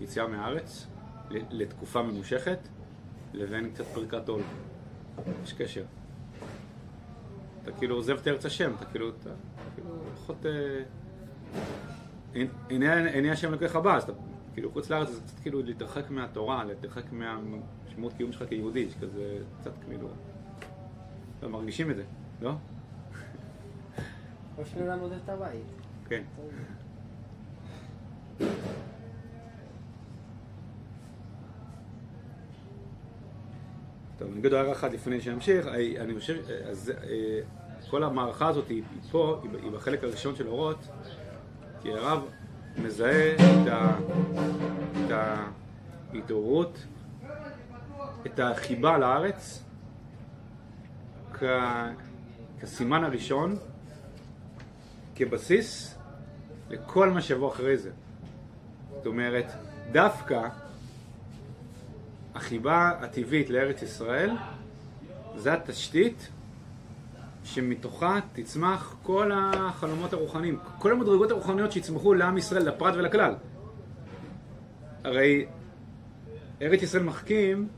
יציאה 0.00 0.26
מהארץ 0.26 0.86
לתקופה 1.30 2.02
ממושכת 2.02 2.58
לבין 3.32 3.70
קצת 3.70 3.84
פריקת 3.84 4.28
עול. 4.28 4.42
יש 5.44 5.52
קשר. 5.52 5.84
אתה 7.62 7.72
כאילו 7.72 7.96
עוזב 7.96 8.16
את 8.18 8.28
ארץ 8.28 8.46
השם, 8.46 8.72
אתה 8.74 8.84
כאילו, 8.84 9.08
אתה 9.08 9.30
כאילו 9.74 9.88
פחות... 10.14 10.46
עיני 12.68 13.28
אה, 13.28 13.32
השם 13.32 13.52
לוקח 13.52 13.76
הבא, 13.76 13.96
אז 13.96 14.02
אתה 14.02 14.12
כאילו 14.54 14.72
חוץ 14.72 14.90
לארץ 14.90 15.08
זה 15.08 15.20
קצת 15.20 15.38
כאילו 15.40 15.62
להתרחק 15.62 16.10
מהתורה, 16.10 16.64
להתרחק 16.64 17.12
מהשמות 17.12 18.12
קיום 18.12 18.32
שלך 18.32 18.48
כיהודי, 18.48 18.90
שכזה 18.90 19.38
קצת 19.60 19.72
כאילו... 19.88 20.08
לא 21.42 21.48
מרגישים 21.48 21.90
את 21.90 21.96
זה, 21.96 22.04
לא? 22.40 22.52
או 24.58 24.62
אדם 24.84 24.98
עוזב 24.98 25.16
את 25.24 25.28
הבית. 25.28 25.81
כן. 26.12 26.22
טוב, 34.18 34.28
אני 34.30 34.40
אגיד 34.40 34.52
הערה 34.52 34.72
אחת 34.72 34.92
לפני 34.92 35.20
שנמשיך, 35.20 35.66
אני 36.00 36.14
חושב, 36.14 36.36
אז 36.70 36.92
אה, 37.02 37.40
כל 37.90 38.04
המערכה 38.04 38.48
הזאת 38.48 38.68
היא 38.68 38.82
פה, 39.10 39.42
היא 39.62 39.70
בחלק 39.70 40.04
הראשון 40.04 40.36
של 40.36 40.48
אורות, 40.48 40.88
כי 41.82 41.92
הרב 41.92 42.28
מזהה 42.76 43.34
את 45.06 45.10
ההתעוררות, 46.12 46.78
את 48.26 48.40
החיבה 48.40 48.98
לארץ, 48.98 49.62
כ, 51.32 51.44
כסימן 52.60 53.04
הראשון, 53.04 53.56
כבסיס 55.14 55.98
לכל 56.72 57.10
מה 57.10 57.22
שיבוא 57.22 57.52
אחרי 57.52 57.76
זה. 57.76 57.90
זאת 58.96 59.06
אומרת, 59.06 59.52
דווקא 59.92 60.48
החיבה 62.34 62.90
הטבעית 63.00 63.50
לארץ 63.50 63.82
ישראל 63.82 64.30
זה 65.36 65.52
התשתית 65.52 66.28
שמתוכה 67.44 68.18
תצמח 68.32 68.96
כל 69.02 69.30
החלומות 69.34 70.12
הרוחניים, 70.12 70.58
כל 70.78 70.92
המדרגות 70.92 71.30
הרוחניות 71.30 71.72
שיצמחו 71.72 72.14
לעם 72.14 72.38
ישראל, 72.38 72.68
לפרט 72.68 72.94
ולכלל. 72.94 73.34
הרי 75.04 75.46
ארץ 76.62 76.82
ישראל 76.82 77.02
מחכים, 77.02 77.68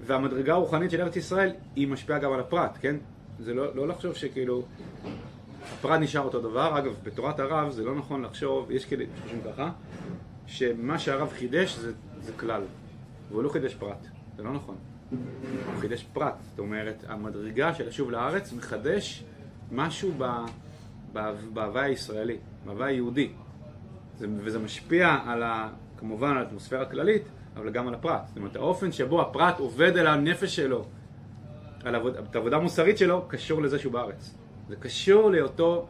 והמדרגה 0.00 0.52
הרוחנית 0.52 0.90
של 0.90 1.00
ארץ 1.00 1.16
ישראל 1.16 1.52
היא 1.76 1.88
משפיעה 1.88 2.18
גם 2.18 2.32
על 2.32 2.40
הפרט, 2.40 2.78
כן? 2.80 2.96
זה 3.38 3.54
לא, 3.54 3.76
לא 3.76 3.88
לחשוב 3.88 4.14
שכאילו 4.14 4.62
הפרט 5.72 6.00
נשאר 6.00 6.20
אותו 6.20 6.40
דבר. 6.40 6.78
אגב, 6.78 6.94
בתורת 7.02 7.40
הרב 7.40 7.70
זה 7.70 7.84
לא 7.84 7.94
נכון 7.94 8.22
לחשוב, 8.22 8.70
יש 8.70 8.84
כאלה 8.84 9.04
שחושבים 9.16 9.40
ככה, 9.52 9.70
שמה 10.46 10.98
שהרב 10.98 11.32
חידש 11.32 11.76
זה, 11.76 11.92
זה 12.20 12.32
כלל, 12.32 12.62
והוא 13.30 13.42
לא 13.42 13.48
חידש 13.48 13.74
פרט, 13.74 14.06
זה 14.36 14.42
לא 14.42 14.52
נכון. 14.52 14.76
הוא 15.10 15.80
חידש 15.80 16.06
פרט, 16.12 16.34
זאת 16.50 16.58
אומרת, 16.58 17.04
המדרגה 17.08 17.74
של 17.74 17.88
לשוב 17.88 18.10
לארץ 18.10 18.52
מחדש 18.52 19.24
משהו 19.72 20.12
בהוואי 21.52 21.84
הישראלי, 21.84 22.36
בהוואי 22.64 22.92
היהודי. 22.92 23.32
זה, 24.18 24.26
וזה 24.38 24.58
משפיע 24.58 25.16
על 25.26 25.42
ה, 25.42 25.68
כמובן 25.96 26.30
על 26.30 26.38
האטמוספירה 26.38 26.82
הכללית, 26.82 27.22
אבל 27.56 27.70
גם 27.70 27.88
על 27.88 27.94
הפרט. 27.94 28.22
זאת 28.26 28.36
אומרת, 28.36 28.56
האופן 28.56 28.92
שבו 28.92 29.22
הפרט 29.22 29.58
עובד 29.58 29.96
על 29.96 30.06
הנפש 30.06 30.56
שלו, 30.56 30.84
על 31.84 31.94
עבוד, 31.94 32.16
העבודה 32.34 32.56
המוסרית 32.56 32.98
שלו, 32.98 33.24
קשור 33.28 33.62
לזה 33.62 33.78
שהוא 33.78 33.92
בארץ. 33.92 34.34
זה 34.72 34.76
קשור 34.76 35.30
להיותו 35.30 35.86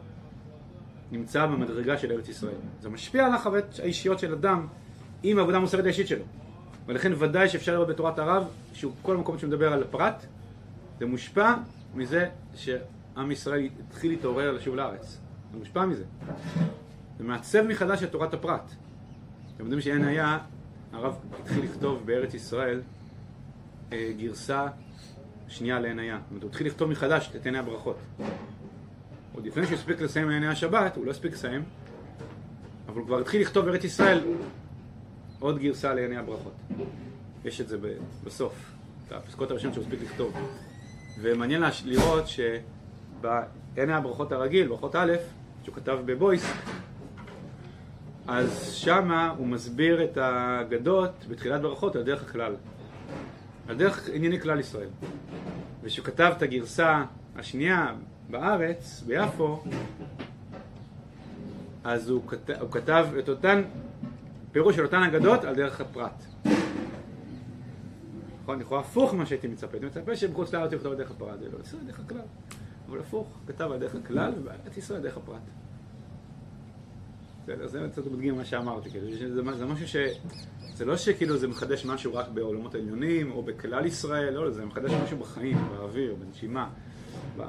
נמצא 1.11 1.45
במדרגה 1.45 1.97
של 1.97 2.11
ארץ 2.11 2.29
ישראל. 2.29 2.55
זה 2.81 2.89
משפיע 2.89 3.25
על 3.25 3.33
החוויות 3.33 3.79
האישיות 3.79 4.19
של 4.19 4.33
אדם 4.33 4.67
עם 5.23 5.37
העבודה 5.37 5.57
המוסרית 5.57 5.85
האישית 5.85 6.07
שלו. 6.07 6.23
ולכן 6.85 7.11
ודאי 7.19 7.49
שאפשר 7.49 7.73
לראות 7.73 7.87
בתורת 7.87 8.19
הרב, 8.19 8.47
שהוא 8.73 8.93
כל 9.01 9.17
מקום 9.17 9.39
שמדבר 9.39 9.73
על 9.73 9.83
הפרט, 9.83 10.25
זה 10.99 11.05
מושפע 11.05 11.53
מזה 11.95 12.29
שעם 12.55 13.31
ישראל 13.31 13.69
התחיל 13.89 14.11
להתעורר 14.11 14.51
לשוב 14.51 14.75
לארץ. 14.75 15.17
זה 15.51 15.57
מושפע 15.57 15.85
מזה. 15.85 16.03
זה 17.17 17.23
מעצב 17.23 17.61
מחדש 17.61 18.03
את 18.03 18.11
תורת 18.11 18.33
הפרט. 18.33 18.71
אתם 19.55 19.63
יודעים 19.63 19.81
שאין 19.81 20.03
היה, 20.03 20.39
הרב 20.93 21.15
התחיל 21.39 21.63
לכתוב 21.63 22.05
בארץ 22.05 22.33
ישראל 22.33 22.81
אה, 23.93 24.11
גרסה 24.17 24.67
שנייה 25.47 25.79
לעין 25.79 25.99
היה. 25.99 26.17
זאת 26.17 26.29
אומרת, 26.29 26.43
הוא 26.43 26.49
התחיל 26.49 26.67
לכתוב 26.67 26.89
מחדש 26.89 27.31
את 27.35 27.45
עיני 27.45 27.57
הברכות. 27.57 27.97
עוד 29.33 29.45
לפני 29.45 29.65
שהוא 29.65 29.75
הספיק 29.75 30.01
לסיים 30.01 30.29
עיני 30.29 30.47
השבת, 30.47 30.95
הוא 30.95 31.05
לא 31.05 31.11
הספיק 31.11 31.33
לסיים, 31.33 31.63
אבל 32.87 32.99
הוא 32.99 33.05
כבר 33.05 33.19
התחיל 33.19 33.41
לכתוב 33.41 33.65
בארץ 33.65 33.83
ישראל 33.83 34.23
עוד 35.39 35.59
גרסה 35.59 35.93
לעיני 35.93 36.17
הברכות. 36.17 36.53
יש 37.45 37.61
את 37.61 37.67
זה 37.67 37.77
בסוף, 38.23 38.71
את 39.07 39.11
הפסקות 39.11 39.51
הראשונות 39.51 39.73
שהוא 39.73 39.83
הספיק 39.83 40.01
לכתוב. 40.01 40.33
ומעניין 41.21 41.63
לראות 41.85 42.23
שבעיני 42.27 43.93
הברכות 43.93 44.31
הרגיל, 44.31 44.67
ברכות 44.67 44.95
א', 44.95 45.13
שהוא 45.63 45.75
כתב 45.75 45.99
בבויס, 46.05 46.45
אז 48.27 48.73
שמה 48.73 49.29
הוא 49.37 49.47
מסביר 49.47 50.03
את 50.03 50.17
האגדות 50.17 51.25
בתחילת 51.29 51.61
ברכות 51.61 51.95
על 51.95 52.03
דרך 52.03 52.29
הכלל. 52.29 52.55
על 53.67 53.75
דרך 53.75 54.09
ענייני 54.13 54.39
כלל 54.39 54.59
ישראל. 54.59 54.87
וכשהוא 55.83 56.05
כתב 56.05 56.33
את 56.37 56.41
הגרסה 56.41 57.03
השנייה 57.35 57.93
בארץ, 58.29 59.03
ביפו, 59.07 59.63
אז 61.83 62.09
הוא 62.09 62.21
כתב, 62.27 62.53
הוא 62.59 62.71
כתב 62.71 63.07
את 63.19 63.29
אותן, 63.29 63.63
פירוש 64.51 64.75
של 64.75 64.85
אותן 64.85 65.03
אגדות 65.03 65.43
על 65.43 65.55
דרך 65.55 65.81
הפרט. 65.81 66.23
נכון, 68.43 68.59
לכאורה 68.59 68.79
הפוך 68.79 69.13
ממה 69.13 69.25
שהייתי 69.25 69.47
מצפה. 69.47 69.67
הייתי 69.73 69.85
מצפה 69.85 70.15
שבחוץ 70.15 70.53
לארץ 70.53 70.73
יכתוב 70.73 70.91
על 70.91 70.97
דרך 70.97 71.11
הפרט, 71.11 71.39
זה 71.39 71.45
לא 71.51 71.57
ישראל 71.61 71.83
דרך 71.83 71.99
הכלל. 71.99 72.21
אבל 72.89 72.99
הפוך, 72.99 73.37
כתב 73.47 73.71
על 73.71 73.79
דרך 73.79 73.95
הכלל 73.95 74.33
ובארץ 74.37 74.77
ישראל 74.77 75.01
דרך 75.01 75.17
הפרט. 75.17 75.41
בסדר, 77.43 77.67
זה 77.67 77.87
קצת 77.91 78.05
מדגים 78.05 78.35
מה 78.35 78.45
שאמרתי, 78.45 78.89
כאילו, 78.89 79.07
זה, 79.17 79.55
זה 79.57 79.65
משהו 79.65 79.87
ש... 79.87 79.95
זה 80.75 80.85
לא 80.85 80.97
שכאילו 80.97 81.37
זה 81.37 81.47
מחדש 81.47 81.85
משהו 81.85 82.15
רק 82.15 82.27
בעולמות 82.33 82.75
העליונים 82.75 83.31
או 83.31 83.43
בכלל 83.43 83.85
ישראל, 83.85 84.33
לא, 84.33 84.51
זה 84.51 84.65
מחדש 84.65 84.91
משהו 84.91 85.17
בחיים, 85.17 85.57
באוויר, 85.71 86.15
בנשימה. 86.15 86.69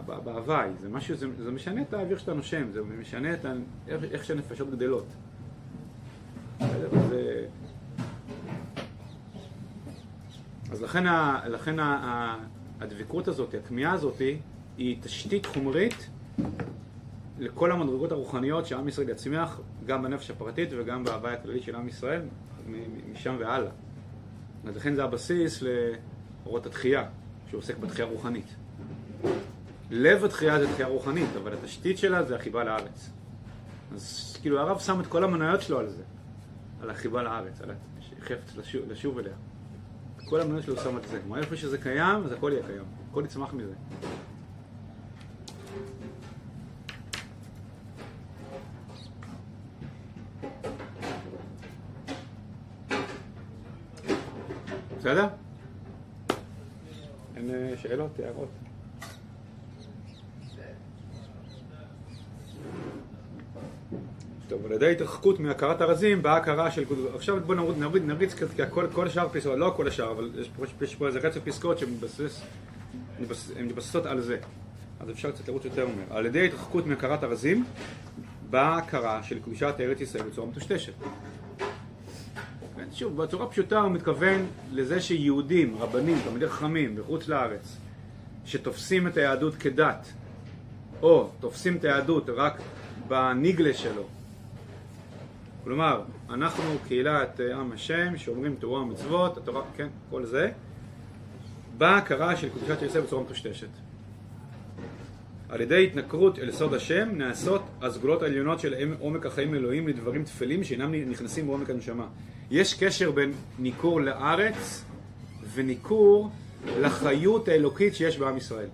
בהוואי, 0.07 0.69
זה 0.83 0.89
משהו, 0.89 1.17
זה, 1.17 1.27
זה 1.39 1.51
משנה 1.51 1.83
את 1.83 1.95
האוויר 1.95 2.19
שאתה 2.19 2.35
נושם, 2.35 2.73
זה 2.73 2.83
משנה 2.83 3.35
את 3.35 3.45
ה, 3.45 3.53
איך, 3.89 4.05
איך 4.05 4.25
שהנפשות 4.25 4.71
גדלות. 4.71 5.07
זה... 7.09 7.47
אז 10.71 10.83
לכן, 10.83 11.07
ה, 11.07 11.43
לכן 11.49 11.79
ה, 11.79 11.85
ה, 11.85 12.37
הדבקות 12.81 13.29
הזאת, 13.29 13.55
הכמיהה 13.55 13.93
הזאת, 13.93 14.23
היא 14.79 14.97
תשתית 15.01 15.47
חומרית 15.47 16.11
לכל 17.39 17.73
המדרגות 17.73 18.13
הרוחניות 18.13 18.67
שעם 18.67 18.89
ישראל 18.89 19.09
יצמיח, 19.09 19.61
גם 19.87 20.03
בנפש 20.03 20.31
הפרטית 20.31 20.69
וגם 20.73 21.05
בהוואי 21.05 21.33
הכללי 21.33 21.63
של 21.63 21.75
עם 21.75 21.89
ישראל, 21.89 22.23
משם 23.13 23.37
והלאה. 23.39 23.71
אז 24.67 24.77
לכן 24.77 24.95
זה 24.95 25.05
הבסיס 25.05 25.63
לאורות 25.63 26.67
התחייה, 26.67 27.09
שעוסק 27.51 27.79
בתחייה 27.79 28.09
רוחנית. 28.09 28.57
לב 29.97 30.25
התחייה 30.25 30.61
זה 30.61 30.73
תחייה 30.73 30.89
רוחנית, 30.89 31.37
אבל 31.37 31.53
התשתית 31.53 31.99
שלה 31.99 32.25
זה 32.25 32.37
החיבה 32.37 32.65
לארץ. 32.65 33.11
אז 33.95 34.37
כאילו 34.43 34.61
הרב 34.61 34.79
שם 34.79 35.01
את 35.01 35.07
כל 35.07 35.25
המניות 35.25 35.63
שלו 35.63 35.79
על 35.79 35.89
זה, 35.89 36.03
על 36.83 36.91
החיבה 36.91 37.23
לארץ, 37.23 37.61
על 37.61 37.71
החפץ 38.23 38.57
לשוב, 38.57 38.83
לשוב 38.89 39.19
אליה. 39.19 39.33
כל 40.25 40.41
המניות 40.41 40.63
שלו 40.65 40.77
שם 40.77 40.97
את 40.97 41.09
זה. 41.09 41.21
כלומר, 41.21 41.39
איפה 41.39 41.57
שזה 41.57 41.79
קיים, 41.79 42.25
אז 42.25 42.33
הכל 42.33 42.51
יהיה 42.53 42.67
קיים. 42.67 42.85
הכל 43.11 43.23
יצמח 43.25 43.55
מזה. 43.55 43.75
בסדר? 54.99 55.27
אין 57.37 57.51
אה, 57.51 57.75
שאלות, 57.77 58.19
הערות? 58.19 58.49
ידי 64.75 64.93
התרחקות 64.93 65.41
מהכרת 65.41 65.81
הרזים 65.81 66.23
באה 66.23 66.37
הכרה 66.37 66.71
של... 66.71 66.85
עכשיו 67.15 67.41
בואו 67.41 67.59
נריץ, 67.59 67.79
נריץ, 67.79 68.03
נריץ 68.07 68.35
כי 68.57 68.63
הכל, 68.63 68.87
כל 68.93 69.07
השאר 69.07 69.29
פסקאות, 69.29 69.59
לא 69.59 69.73
כל 69.77 69.89
השאר, 69.89 70.11
אבל 70.13 70.31
יש 70.41 70.49
פה, 70.57 70.85
יש 70.85 70.95
פה 70.95 71.07
איזה 71.07 71.19
רצף 71.19 71.41
פסקאות 71.45 71.79
שהן 71.79 71.91
מתבססות 73.61 74.07
על 74.07 74.21
זה. 74.21 74.39
אז 75.01 75.11
אפשר 75.11 75.31
קצת 75.31 75.49
לרוץ 75.49 75.65
יותר 75.65 75.83
אומר. 75.83 76.17
על 76.17 76.27
ידי 76.27 76.47
התרחקות 76.47 76.87
מהכרת 76.87 77.23
הרזים 77.23 77.65
באה 78.51 78.77
הכרה 78.77 79.23
של 79.23 79.39
קדושת 79.43 79.75
ארץ 79.81 80.01
ישראל 80.01 80.25
בצורה 80.25 80.47
מטושטשת. 80.47 80.93
שוב, 82.93 83.23
בצורה 83.23 83.47
פשוטה 83.47 83.81
הוא 83.81 83.93
מתכוון 83.93 84.47
לזה 84.73 85.01
שיהודים, 85.01 85.77
רבנים, 85.79 86.19
תלמידי 86.25 86.49
חכמים 86.49 86.97
בחוץ 86.97 87.29
לארץ, 87.29 87.77
שתופסים 88.47 89.07
את 89.07 89.17
היהדות 89.17 89.55
כדת, 89.55 90.09
או 91.03 91.29
תופסים 91.41 91.77
את 91.77 91.85
היהדות 91.85 92.29
רק 92.29 92.61
בניגלה 93.09 93.75
שלו, 93.75 94.07
כלומר, 95.65 96.03
אנחנו 96.31 96.65
קהילת 96.89 97.41
אה, 97.41 97.57
עם 97.57 97.73
השם, 97.73 98.17
שאומרים 98.17 98.55
תורה 98.59 98.81
ומצוות, 98.81 99.37
התורה, 99.37 99.63
כן, 99.77 99.89
כל 100.11 100.25
זה, 100.25 100.51
באה 101.79 101.97
הכרה 101.97 102.37
של 102.37 102.49
קדושת 102.49 102.83
יוסף 102.83 103.01
בצורה 103.01 103.23
מטושטשת. 103.23 103.69
על 105.49 105.61
ידי 105.61 105.85
התנכרות 105.85 106.39
אל 106.39 106.51
סוד 106.53 106.75
השם 106.75 107.09
נעשות 107.13 107.63
הסגולות 107.83 108.23
העליונות 108.23 108.61
של 108.61 108.75
עומק 108.99 109.27
החיים 109.27 109.55
האלוהים 109.55 109.89
לדברים 109.89 110.25
טפלים 110.25 110.65
שאינם 110.65 110.95
נכנסים 110.95 111.47
בעומק 111.47 111.71
הנשמה. 111.71 112.07
יש 112.51 112.75
קשר 112.75 113.11
בין 113.11 113.33
ניכור 113.59 114.01
לארץ 114.01 114.85
וניכור 115.55 116.31
לחיות 116.81 117.49
האלוקית 117.49 117.95
שיש 117.95 118.19
בעם 118.19 118.37
ישראל. 118.37 118.69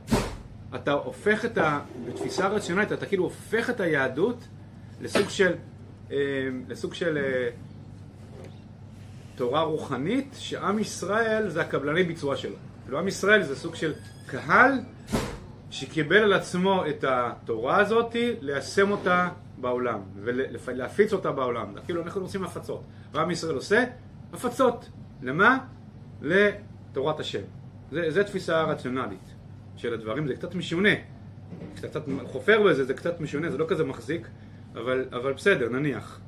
אתה 0.75 0.92
הופך 0.92 1.44
את 1.44 1.59
ה... 1.59 1.80
בתפיסה 2.06 2.49
רציונלית, 2.49 2.92
אתה 2.92 3.06
כאילו 3.06 3.25
הופך 3.25 3.70
את 3.70 3.80
היהדות 3.80 4.38
לסוג 5.00 5.28
של 5.28 5.52
לסוג 6.68 6.94
של 6.94 7.18
אה, 7.18 7.48
תורה 9.34 9.62
רוחנית, 9.62 10.36
שעם 10.38 10.78
ישראל 10.78 11.48
זה 11.48 11.60
הקבלני 11.60 12.02
ביצוע 12.02 12.36
שלה. 12.36 12.56
כאילו 12.84 12.98
עם 12.98 13.08
ישראל 13.08 13.42
זה 13.42 13.56
סוג 13.56 13.74
של 13.74 13.92
קהל 14.26 14.72
שקיבל 15.70 16.16
על 16.16 16.32
עצמו 16.32 16.84
את 16.88 17.04
התורה 17.08 17.76
הזאת, 17.76 18.16
ליישם 18.40 18.90
אותה 18.90 19.28
בעולם, 19.60 20.00
ולהפיץ 20.22 21.12
אותה 21.12 21.32
בעולם. 21.32 21.74
כאילו 21.84 22.02
אנחנו 22.02 22.20
עושים 22.20 22.44
הפצות. 22.44 22.82
ועם 23.12 23.30
ישראל 23.30 23.54
עושה 23.54 23.84
הפצות. 24.32 24.88
למה? 25.22 25.58
לתורת 26.22 27.20
השם. 27.20 27.42
זו 28.08 28.24
תפיסה 28.24 28.62
רציונלית 28.62 29.34
של 29.76 29.94
הדברים, 29.94 30.26
זה 30.26 30.34
קצת 30.34 30.54
משונה. 30.54 30.88
כשאתה 31.75 31.88
קצת 31.88 32.02
חופר 32.26 32.62
בזה, 32.62 32.84
זה 32.84 32.94
קצת 32.94 33.20
משונה, 33.20 33.50
זה 33.50 33.58
לא 33.58 33.64
כזה 33.68 33.84
מחזיק. 33.84 34.28
אבל, 34.75 35.04
אבל 35.13 35.33
בסדר, 35.33 35.69
נניח. 35.69 36.21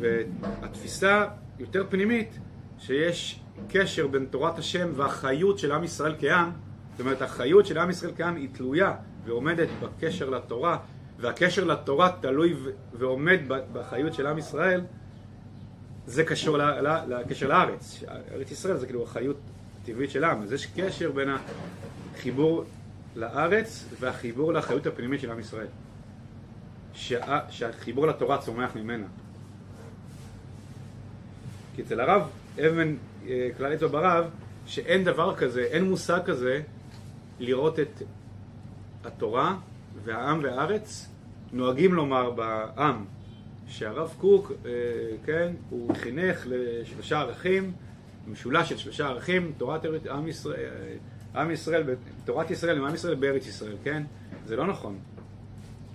והתפיסה 0.00 1.26
יותר 1.58 1.84
פנימית, 1.88 2.38
שיש 2.78 3.40
קשר 3.68 4.06
בין 4.06 4.26
תורת 4.30 4.58
השם 4.58 4.88
והחיות 4.96 5.58
של 5.58 5.72
עם 5.72 5.84
ישראל 5.84 6.14
כעם, 6.18 6.50
זאת 6.90 7.00
אומרת, 7.00 7.22
החיות 7.22 7.66
של 7.66 7.78
עם 7.78 7.90
ישראל 7.90 8.12
כעם 8.16 8.36
היא 8.36 8.48
תלויה 8.52 8.94
ועומדת 9.24 9.68
בקשר 9.82 10.30
לתורה, 10.30 10.78
והקשר 11.18 11.64
לתורה 11.64 12.12
תלוי 12.20 12.56
ועומד 12.92 13.40
בחיות 13.72 14.14
של 14.14 14.26
עם 14.26 14.38
ישראל, 14.38 14.80
זה 16.06 16.24
קשור 16.24 16.58
לקשר 17.08 17.48
לארץ. 17.48 18.02
ארץ 18.32 18.50
ישראל 18.50 18.76
זה 18.76 18.86
כאילו 18.86 19.02
החיות 19.02 19.36
הטבעית 19.82 20.10
של 20.10 20.24
העם, 20.24 20.42
אז 20.42 20.52
יש 20.52 20.66
קשר 20.66 21.12
בין 21.12 21.28
החיבור 22.14 22.64
לארץ 23.16 23.84
והחיבור 24.00 24.52
לאחריות 24.52 24.86
הפנימית 24.86 25.20
של 25.20 25.30
עם 25.30 25.40
ישראל. 25.40 25.66
שה, 26.94 27.40
שהחיבור 27.50 28.06
לתורה 28.06 28.38
צומח 28.38 28.76
ממנה. 28.76 29.06
כי 31.76 31.82
אצל 31.82 32.00
הרב 32.00 32.28
אבן 32.58 32.94
אה, 33.26 33.48
כלל 33.56 33.74
אצבע 33.74 33.88
ברב, 33.88 34.30
שאין 34.66 35.04
דבר 35.04 35.36
כזה, 35.36 35.60
אין 35.60 35.84
מושג 35.84 36.20
כזה 36.24 36.60
לראות 37.40 37.80
את 37.80 38.02
התורה 39.04 39.56
והעם 40.04 40.40
והארץ 40.42 41.08
נוהגים 41.52 41.94
לומר 41.94 42.30
בעם 42.30 43.04
שהרב 43.66 44.14
קוק, 44.18 44.52
אה, 44.66 44.70
כן, 45.24 45.52
הוא 45.70 45.94
חינך 45.94 46.46
לשלושה 46.46 47.20
ערכים, 47.20 47.72
משולש 48.28 48.68
של 48.68 48.76
שלושה 48.76 49.06
ערכים, 49.06 49.52
תורת 49.58 49.84
עם 50.10 50.28
ישראל, 50.28 50.70
עם 51.34 51.50
ישראל, 51.50 51.82
תורת 52.24 52.50
ישראל 52.50 52.78
עם 52.78 52.84
עם 52.84 52.94
ישראל 52.94 53.14
בארץ 53.14 53.46
ישראל, 53.46 53.76
כן? 53.84 54.02
זה 54.46 54.56
לא 54.56 54.66
נכון. 54.66 54.98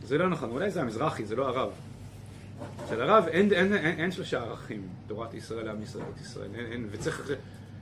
זה 0.04 0.17
לא 0.17 0.30
נכון. 0.30 0.50
אולי 0.50 0.71
זה 0.71 0.82
המזרחי, 0.82 1.26
זה 1.26 1.36
לא 1.36 1.48
הרב. 1.48 1.71
אצל 2.86 3.02
הרב 3.02 3.26
אין, 3.28 3.54
אין, 3.54 3.74
אין, 3.74 4.00
אין 4.00 4.12
שלושה 4.12 4.41
ערכים, 4.41 4.88
תורת 5.08 5.34
ישראל 5.34 5.65
לעם 5.65 5.82
ישראל, 5.82 6.04
בארץ 6.04 6.21
ישראל. 6.21 6.50
אין, 6.56 6.65
אין, 6.71 6.88
וצריך, 6.91 7.32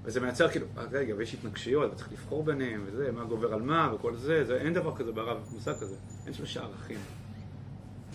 וזה 0.04 0.22
מייצר 0.22 0.50
כאילו, 0.50 0.66
אה, 0.78 0.84
רגע, 0.92 1.14
ויש 1.18 1.34
התנגשויות, 1.34 1.94
וצריך 1.94 2.12
לבחור 2.12 2.44
ביניהם, 2.44 2.84
וזה, 2.86 3.12
מה 3.12 3.24
גובר 3.24 3.54
על 3.54 3.62
מה, 3.62 3.92
וכל 3.96 4.16
זה, 4.16 4.46
זה 4.46 4.56
אין 4.56 4.74
דבר 4.74 4.96
כזה 4.96 5.12
ברב, 5.12 5.38
מושג 5.54 5.74
כזה. 5.74 5.96
אין 6.26 6.34
שלושה 6.34 6.62
ערכים. 6.62 6.98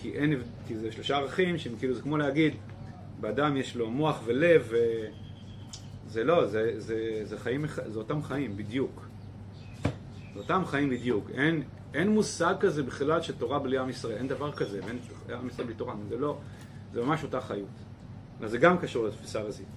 כי 0.01 0.13
אין, 0.13 0.41
כי 0.67 0.77
זה 0.77 0.91
שלושה 0.91 1.17
ערכים 1.17 1.57
שהם 1.57 1.73
כאילו, 1.79 1.93
זה 1.93 2.01
כמו 2.01 2.17
להגיד, 2.17 2.53
באדם 3.19 3.57
יש 3.57 3.75
לו 3.75 3.91
מוח 3.91 4.21
ולב, 4.25 4.67
ו... 4.69 4.77
זה 6.07 6.23
לא, 6.23 6.47
זה, 6.47 6.73
זה, 6.77 7.21
זה 7.23 7.37
חיים, 7.37 7.65
זה 7.87 7.99
אותם 7.99 8.23
חיים, 8.23 8.57
בדיוק. 8.57 9.08
אותם 10.39 10.63
חיים 10.65 10.89
בדיוק. 10.89 11.29
אין, 11.33 11.63
אין 11.93 12.09
מושג 12.09 12.53
כזה 12.59 12.83
בכלל 12.83 13.21
של 13.21 13.35
תורה 13.35 13.59
בלי 13.59 13.77
עם 13.77 13.89
ישראל, 13.89 14.17
אין 14.17 14.27
דבר 14.27 14.51
כזה, 14.51 14.79
אין 14.87 14.97
עם 15.29 15.47
ישראל 15.47 15.67
בלי 15.67 15.75
תורה, 15.75 15.93
זה 16.09 16.17
לא, 16.17 16.37
זה 16.93 17.01
ממש 17.01 17.23
אותה 17.23 17.41
חיות. 17.41 17.67
אז 18.41 18.51
זה 18.51 18.57
גם 18.57 18.77
קשור 18.77 19.07
לתפיסה 19.07 19.39
רזית. 19.39 19.67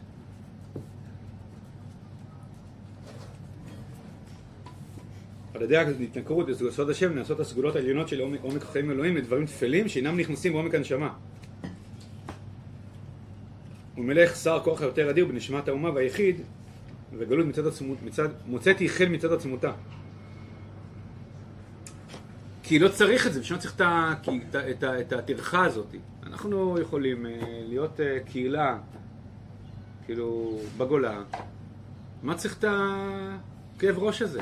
על 5.54 5.62
ידי 5.62 5.76
ההתנכרות 5.76 6.48
לסוד 6.48 6.90
השם 6.90 7.14
נעשות 7.14 7.40
הסגולות 7.40 7.76
העליונות 7.76 8.08
של 8.08 8.20
עומק 8.20 8.62
החיים 8.62 8.90
אלוהים 8.90 9.16
לדברים 9.16 9.46
טפלים 9.46 9.88
שאינם 9.88 10.16
נכנסים 10.16 10.52
בעומק 10.52 10.74
הנשמה. 10.74 11.14
ומלך 13.96 14.36
שר 14.36 14.60
כוח 14.64 14.82
היותר 14.82 15.10
אדיר 15.10 15.24
בנשמת 15.24 15.68
האומה 15.68 15.90
והיחיד 15.90 16.40
וגלות 17.18 17.46
מצד 17.46 17.66
עצמות, 17.66 18.02
מצד, 18.02 18.28
מוצאתי 18.46 18.88
חן 18.88 19.14
מצד 19.14 19.32
עצמותה. 19.32 19.72
כי 22.72 22.78
לא 22.78 22.88
צריך 22.88 23.26
את 23.26 23.32
זה, 23.32 23.40
בשביל 23.40 23.58
צריך 23.58 23.74
את 25.00 25.12
הטרחה 25.12 25.64
הזאת. 25.64 25.86
אנחנו 26.22 26.80
יכולים 26.80 27.26
אה, 27.26 27.32
להיות 27.68 28.00
אה, 28.00 28.18
קהילה, 28.20 28.78
כאילו, 30.06 30.58
בגולה, 30.76 31.22
מה 32.22 32.34
צריך 32.34 32.58
את 32.58 32.64
הכאב 32.68 33.98
ראש 33.98 34.22
הזה? 34.22 34.40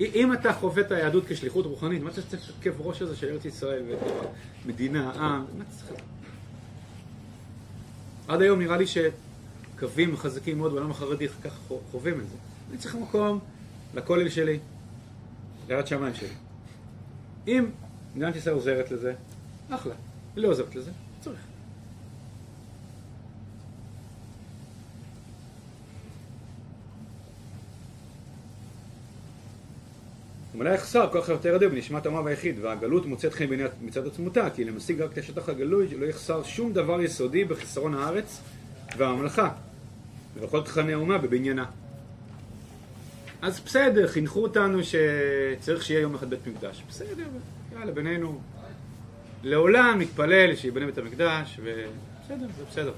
אם 0.00 0.32
אתה 0.32 0.52
חווה 0.52 0.82
את 0.82 0.92
היהדות 0.92 1.24
כשליחות 1.28 1.66
רוחנית, 1.66 2.02
מה 2.02 2.10
צריך 2.10 2.26
את 2.34 2.38
הכאב 2.60 2.74
ראש 2.80 3.02
הזה 3.02 3.16
של 3.16 3.26
ארץ 3.26 3.44
ישראל 3.44 3.82
ומדינה, 4.64 5.10
עם, 5.10 5.44
מה 5.58 5.64
צריך... 5.70 6.00
עד 8.28 8.42
היום 8.42 8.58
נראה 8.58 8.76
לי 8.76 8.84
שקווים 8.86 10.16
חזקים 10.16 10.58
מאוד 10.58 10.72
בעולם 10.72 10.90
החרדי 10.90 11.28
ככה 11.28 11.74
חווים 11.90 12.20
את 12.20 12.28
זה. 12.28 12.36
אני 12.70 12.78
צריך 12.78 12.94
מקום 12.94 13.38
לכולל 13.94 14.28
שלי, 14.28 14.58
ליד 15.68 15.86
שמיים 15.86 16.14
שלי. 16.14 16.47
אם 17.46 17.66
מדינת 18.16 18.36
ישראל 18.36 18.54
עוזרת 18.54 18.90
לזה, 18.90 19.14
אחלה. 19.70 19.94
היא 20.36 20.44
לא 20.44 20.48
עוזרת 20.48 20.74
לזה, 20.74 20.90
צריך. 21.20 21.38
ומלא 30.54 30.70
יחסר 30.70 31.08
כוח 31.12 31.28
יותר 31.28 31.56
אדיר 31.56 31.68
בנשמת 31.68 32.06
האומה 32.06 32.20
והיחיד, 32.20 32.58
והגלות 32.60 33.06
מוצאת 33.06 33.32
חן 33.32 33.46
בעיני 33.46 33.64
מצד 33.82 34.06
עצמותה, 34.06 34.50
כי 34.50 34.64
למשיג 34.64 35.00
רק 35.00 35.12
את 35.12 35.18
השטח 35.18 35.48
הגלוי 35.48 35.88
לא 35.98 36.06
יחסר 36.06 36.42
שום 36.42 36.72
דבר 36.72 37.02
יסודי 37.02 37.44
בחסרון 37.44 37.94
הארץ 37.94 38.40
והממלכה, 38.96 39.50
ובכל 40.36 40.62
תכני 40.62 40.92
האומה 40.92 41.18
בבניינה. 41.18 41.64
אז 43.42 43.60
בסדר, 43.60 44.08
חינכו 44.08 44.42
אותנו 44.42 44.78
שצריך 44.82 45.82
שיהיה 45.82 46.00
יום 46.00 46.14
אחד 46.14 46.30
בית 46.30 46.46
מקדש. 46.46 46.84
בסדר, 46.88 47.24
יאללה, 47.72 47.92
בינינו. 47.92 48.40
לעולם 49.42 49.98
נתפלל 50.00 50.56
שיבנה 50.56 50.86
בית 50.86 50.98
המקדש, 50.98 51.60
ובסדר, 51.62 52.46
זה 52.58 52.64
בסדר. 52.70 52.92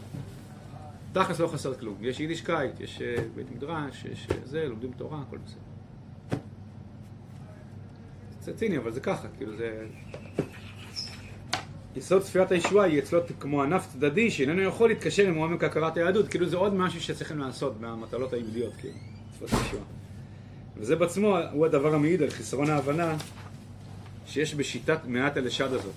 תכלס 1.13 1.41
לא 1.41 1.47
חסר 1.47 1.75
כלום. 1.75 1.97
יש 2.01 2.21
יידישקייט, 2.21 2.81
יש 2.81 3.03
אה, 3.03 3.17
בית 3.35 3.47
מדרש, 3.57 4.05
יש 4.13 4.27
אה, 4.31 4.37
זה, 4.45 4.69
לומדים 4.69 4.91
תורה, 4.97 5.23
הכל 5.27 5.39
בסדר. 5.47 6.39
זה 8.43 8.57
ציני, 8.57 8.79
אבל 8.79 8.93
זה 8.93 9.01
ככה, 9.01 9.29
כאילו 9.37 9.57
זה... 9.57 9.87
יסוד 11.97 12.23
צפיית 12.23 12.53
הישועה 12.53 12.87
היא 12.87 12.99
אצלו 12.99 13.21
כמו 13.41 13.63
ענף 13.63 13.87
צדדי 13.93 14.31
שאיננו 14.31 14.63
יכול 14.63 14.89
להתקשר 14.89 15.29
עם 15.29 15.35
עומק 15.35 15.65
הכרת 15.65 15.97
היהדות, 15.97 16.29
כאילו 16.29 16.49
זה 16.49 16.57
עוד 16.57 16.75
משהו 16.75 17.01
שצריכים 17.01 17.39
לעשות 17.39 17.81
במטלות 17.81 18.33
היהודיות, 18.33 18.73
כאילו, 18.79 18.95
צפיית 19.39 19.53
הישועה. 19.53 20.00
וזה 20.81 20.97
בעצמו 20.97 21.39
הוא 21.53 21.67
הדבר 21.67 21.95
המעיד 21.95 22.23
על 22.23 22.31
חסרון 22.31 22.71
ההבנה 22.71 23.17
שיש 24.27 24.55
בשיטת 24.55 24.99
מעט 25.07 25.37
הלשד 25.37 25.73
הזאת. 25.73 25.95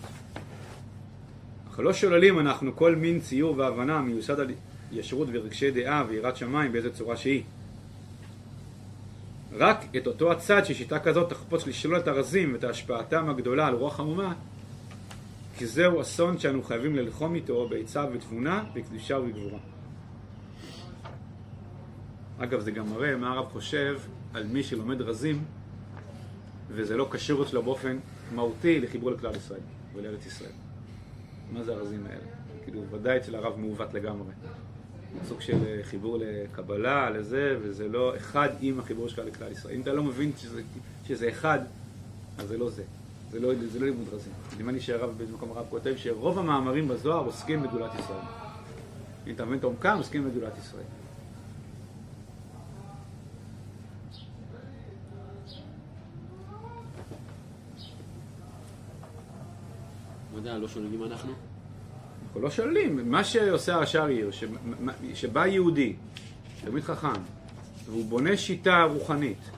אך 1.71 1.79
לא 1.79 1.93
שוללים 1.93 2.39
אנחנו 2.39 2.75
כל 2.75 2.95
מין 2.95 3.19
ציור 3.19 3.57
והבנה 3.57 4.01
מיוסד 4.01 4.39
על 4.39 4.51
ישרות 4.91 5.27
ורגשי 5.31 5.71
דעה 5.71 6.03
ויראת 6.07 6.37
שמיים 6.37 6.71
באיזה 6.71 6.93
צורה 6.93 7.17
שהיא. 7.17 7.43
רק 9.53 9.85
את 9.97 10.07
אותו 10.07 10.31
הצד 10.31 10.65
ששיטה 10.65 10.99
כזאת 10.99 11.29
תחפוץ 11.29 11.67
לשלול 11.67 11.97
את 11.97 12.07
הרזים 12.07 12.53
ואת 12.53 12.63
השפעתם 12.63 13.29
הגדולה 13.29 13.67
על 13.67 13.73
רוח 13.73 13.99
המומה, 13.99 14.33
כי 15.57 15.67
זהו 15.67 16.01
אסון 16.01 16.39
שאנו 16.39 16.63
חייבים 16.63 16.95
ללחום 16.95 17.35
איתו 17.35 17.67
בעצה 17.69 18.05
ובתבונה, 18.05 18.63
בקדושה 18.73 19.17
ובגבורה. 19.19 19.59
אגב, 22.39 22.59
זה 22.59 22.71
גם 22.71 22.89
מראה 22.89 23.15
מה 23.15 23.31
הרב 23.31 23.45
חושב 23.45 23.99
על 24.33 24.43
מי 24.43 24.63
שלומד 24.63 25.01
רזים, 25.01 25.43
וזה 26.69 26.97
לא 26.97 27.07
קשור 27.11 27.43
אצלו 27.43 27.63
באופן 27.63 27.97
מהותי 28.35 28.79
לחיבור 28.79 29.11
לכלל 29.11 29.35
ישראל 29.35 29.59
ולארץ 29.93 30.25
ישראל. 30.25 30.51
מה 31.53 31.63
זה 31.63 31.73
הרזים 31.73 32.05
האלה? 32.05 32.23
כאילו, 32.63 32.81
ודאי 32.91 33.17
אצל 33.17 33.35
הרב 33.35 33.59
מעוות 33.59 33.93
לגמרי. 33.93 34.31
סוג 35.27 35.41
של 35.41 35.57
אה, 35.65 35.79
חיבור 35.83 36.17
לקבלה, 36.21 37.09
לזה, 37.09 37.57
וזה 37.61 37.87
לא 37.87 38.17
אחד 38.17 38.49
עם 38.61 38.79
החיבור 38.79 39.09
שלך 39.09 39.21
לכלל 39.27 39.51
ישראל. 39.51 39.75
אם 39.75 39.81
אתה 39.81 39.93
לא 39.93 40.03
מבין 40.03 40.31
שזה, 40.37 40.61
שזה 41.07 41.29
אחד, 41.29 41.59
אז 42.37 42.47
זה 42.47 42.57
לא 42.57 42.69
זה. 42.69 42.83
זה 43.31 43.39
לא, 43.39 43.53
זה 43.71 43.79
לא 43.79 43.85
לימוד 43.85 44.07
רזים. 44.13 44.33
נדמה 44.57 44.71
לי 44.71 44.79
שהרב 44.79 45.17
באיזה 45.17 45.33
מקום 45.33 45.51
הרב 45.51 45.65
כותב 45.69 45.93
שרוב 45.97 46.39
המאמרים 46.39 46.87
בזוהר 46.87 47.25
עוסקים 47.25 47.63
בגדולת 47.63 47.91
ישראל. 47.99 48.25
אם 49.27 49.33
אתה 49.33 49.45
מבין 49.45 49.59
את 49.59 49.63
עומקם, 49.63 49.97
עוסקים 49.97 50.25
בגדולת 50.25 50.57
ישראל. 50.57 50.83
יודע, 60.43 60.57
לא 60.57 60.67
שוללים 60.67 61.03
אנחנו? 61.03 61.33
אנחנו 62.25 62.41
לא 62.41 62.49
שוללים. 62.49 63.11
מה 63.11 63.23
שעושה 63.23 63.79
השאר 63.79 64.07
עיר, 64.07 64.29
שבא 65.13 65.47
יהודי, 65.47 65.93
תלמיד 66.61 66.83
חכם, 66.83 67.21
והוא 67.85 68.05
בונה 68.05 68.37
שיטה 68.37 68.83
רוחנית 68.83 69.49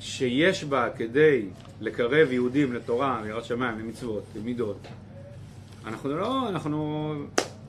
שיש 0.00 0.64
בה 0.64 0.88
כדי 0.96 1.48
לקרב 1.80 2.32
יהודים 2.32 2.72
לתורה, 2.72 3.22
ליראת 3.24 3.44
שמיים, 3.44 3.78
למצוות, 3.78 4.22
למידות. 4.36 4.86
אנחנו 5.86 6.16
לא, 6.16 6.48
אנחנו, 6.48 7.12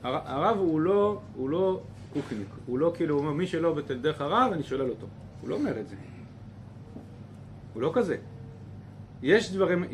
הרב 0.02 0.56
הוא 0.58 0.80
לא, 0.80 1.20
הוא 1.34 1.50
לא 1.50 1.80
קוקניק, 2.12 2.48
הוא 2.66 2.78
לא 2.78 2.92
כאילו, 2.96 3.14
הוא 3.14 3.20
אומר, 3.20 3.32
מי 3.32 3.46
שלא 3.46 3.74
בדרך 3.74 4.20
הרב, 4.20 4.52
אני 4.52 4.62
שולל 4.62 4.90
אותו. 4.90 5.06
הוא 5.40 5.48
לא 5.48 5.54
אומר 5.54 5.80
את 5.80 5.88
זה. 5.88 5.96
הוא 7.74 7.82
לא 7.82 7.90
כזה. 7.94 8.16
יש 9.22 9.52
דברים, 9.52 9.84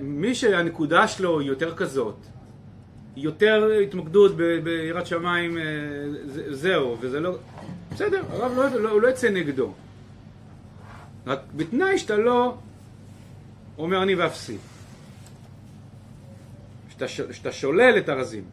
מי 0.00 0.34
שהנקודה 0.34 1.08
שלו 1.08 1.40
היא 1.40 1.48
יותר 1.48 1.76
כזאת, 1.76 2.16
יותר 3.16 3.70
התמקדות 3.82 4.36
ביראת 4.36 5.06
שמיים, 5.06 5.58
אה, 5.58 5.62
זהו, 6.50 6.96
וזה 7.00 7.20
לא... 7.20 7.38
בסדר, 7.92 8.22
הרב 8.30 8.52
לא, 8.56 8.80
לא, 8.80 8.90
הוא 8.90 9.00
לא 9.00 9.08
יצא 9.08 9.30
נגדו. 9.30 9.72
רק 11.26 11.40
בתנאי 11.56 11.98
שאתה 11.98 12.16
לא 12.16 12.56
אומר 13.78 14.02
אני 14.02 14.14
ואפסי. 14.14 14.56
שאתה, 16.88 17.08
שאתה 17.08 17.52
שולל 17.52 17.98
את 17.98 18.08
הרזים. 18.08 18.44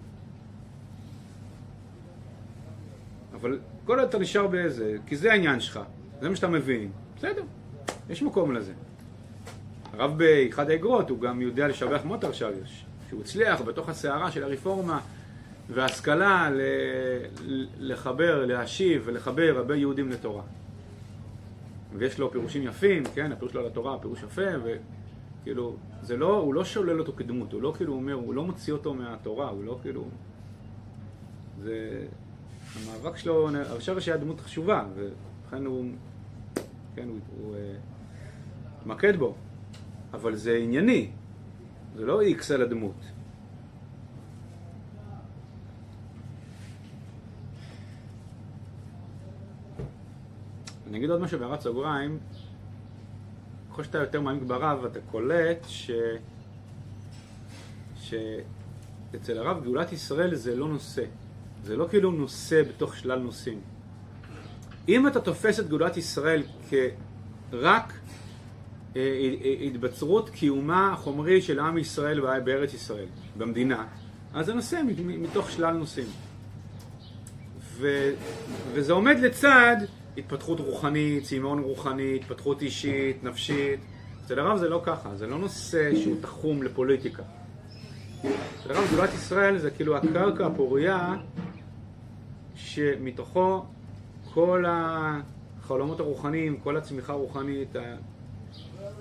אבל 3.34 3.60
כל 3.86 4.00
עוד 4.00 4.08
אתה 4.10 4.20
נשאר 4.20 4.48
באיזה, 4.48 4.96
כי 5.08 5.16
זה 5.16 5.32
העניין 5.32 5.60
שלך, 5.60 5.80
זה 6.22 6.30
מה 6.30 6.36
שאתה 6.36 6.48
מבין. 6.48 6.92
בסדר, 7.18 7.44
יש 8.10 8.24
מקום 8.24 8.52
לזה. 8.52 8.74
הרב 9.94 10.18
באחד 10.18 10.70
האגרות 10.70 11.10
הוא 11.10 11.20
גם 11.20 11.42
יודע 11.42 11.68
לשבח 11.68 12.02
מוטר 12.06 12.32
שריוש, 12.32 12.86
שהוא 13.10 13.22
הצליח 13.22 13.62
בתוך 13.62 13.90
הסערה 13.90 14.32
של 14.32 14.44
הרפורמה 14.44 15.00
וההשכלה 15.70 16.50
לחבר, 17.80 18.46
להשיב 18.46 19.02
ולחבר 19.06 19.54
הרבה 19.58 19.76
יהודים 19.76 20.10
לתורה. 20.10 20.44
ויש 21.98 22.20
לו 22.20 22.32
פירושים 22.32 22.64
יפים, 22.64 23.04
כן, 23.16 23.32
הפירוש 23.32 23.54
שלו 23.54 23.66
לתורה, 23.66 24.00
פירוש 24.00 24.24
יפה, 24.24 24.42
וכאילו, 24.64 25.76
זה 26.02 26.18
לא, 26.18 26.38
הוא 26.38 26.54
לא 26.54 26.66
שולל 26.66 27.00
אותו 27.00 27.14
כדמות, 27.14 27.54
הוא 27.54 27.62
לא 27.62 27.74
כאילו 27.78 27.94
אומר, 27.94 28.14
הוא 28.14 28.34
לא 28.34 28.44
מוציא 28.44 28.74
אותו 28.74 28.94
מהתורה, 28.94 29.50
הוא 29.50 29.64
לא 29.64 29.80
כאילו... 29.82 30.06
זה... 31.64 32.06
המאבק 32.76 33.18
שלו, 33.18 33.50
הרשב"ש 33.56 34.08
היה 34.08 34.18
דמות 34.18 34.42
חשובה, 34.42 34.86
ולכן 34.96 35.66
הוא, 35.66 35.86
כן, 36.96 37.08
הוא, 37.08 37.20
הוא 37.38 37.56
uh, 37.56 38.88
מקד 38.88 39.16
בו. 39.16 39.36
אבל 40.14 40.36
זה 40.36 40.58
ענייני, 40.64 41.12
זה 41.96 42.06
לא 42.06 42.22
איקס 42.22 42.52
על 42.52 42.62
הדמות. 42.62 42.96
אני 50.88 50.98
אגיד 50.98 51.10
עוד 51.10 51.22
משהו 51.22 51.40
בהערת 51.40 51.62
סוגריים, 51.62 52.20
ככל 53.70 53.84
שאתה 53.84 53.98
יותר 53.98 54.22
מעמיק 54.22 54.44
ברב, 54.44 54.86
אתה 54.86 55.00
קולט 55.02 55.66
ש... 55.68 55.92
שאצל 57.96 59.38
הרב 59.38 59.64
גאולת 59.64 59.92
ישראל 59.92 60.36
זה 60.36 60.56
לא 60.56 60.68
נושא. 60.68 61.04
זה 61.64 61.78
לא 61.78 61.88
כאילו 61.90 62.12
נושא 62.12 62.64
בתוך 62.64 62.96
שלל 62.96 63.20
נושאים. 63.20 63.62
אם 64.90 65.08
אתה 65.08 65.22
תופס 65.22 65.60
את 65.60 65.70
גאולת 65.70 65.98
ישראל 65.98 66.44
כרק 66.70 67.94
התבצרות 69.66 70.30
קיומה 70.30 70.94
החומרי 70.94 71.42
של 71.42 71.60
עם 71.60 71.78
ישראל 71.78 72.40
בארץ 72.40 72.74
ישראל, 72.74 73.06
במדינה, 73.38 73.86
אז 74.34 74.46
זה 74.46 74.54
נושא 74.54 74.82
מתוך 74.98 75.52
שלל 75.52 75.74
נושאים. 75.74 76.08
ו, 77.60 78.10
וזה 78.74 78.94
עומד 78.94 79.20
לצד 79.20 79.76
התפתחות 80.18 80.60
רוחנית, 80.60 81.24
צמאון 81.24 81.60
רוחני, 81.60 82.16
התפתחות 82.16 82.62
אישית, 82.62 83.24
נפשית. 83.24 83.80
אצל 84.26 84.40
הרב 84.40 84.58
זה 84.58 84.70
לא 84.70 84.82
ככה, 84.86 85.16
זה 85.16 85.28
לא 85.28 85.38
נושא 85.38 85.96
שהוא 85.96 86.16
תחום 86.22 86.64
לפוליטיקה. 86.64 87.24
אצל 88.20 88.72
הרב 88.72 88.88
גדולת 88.94 89.14
ישראל 89.14 89.58
זה 89.58 89.72
כאילו 89.72 89.98
הקרקע 89.98 90.46
הפורייה 90.46 91.16
שמתוכו 92.56 93.66
כל 94.34 94.66
החלומות 94.68 96.00
הרוחניים, 96.00 96.58
כל 96.58 96.78
הצמיחה 96.78 97.14
הרוחנית, 97.14 97.76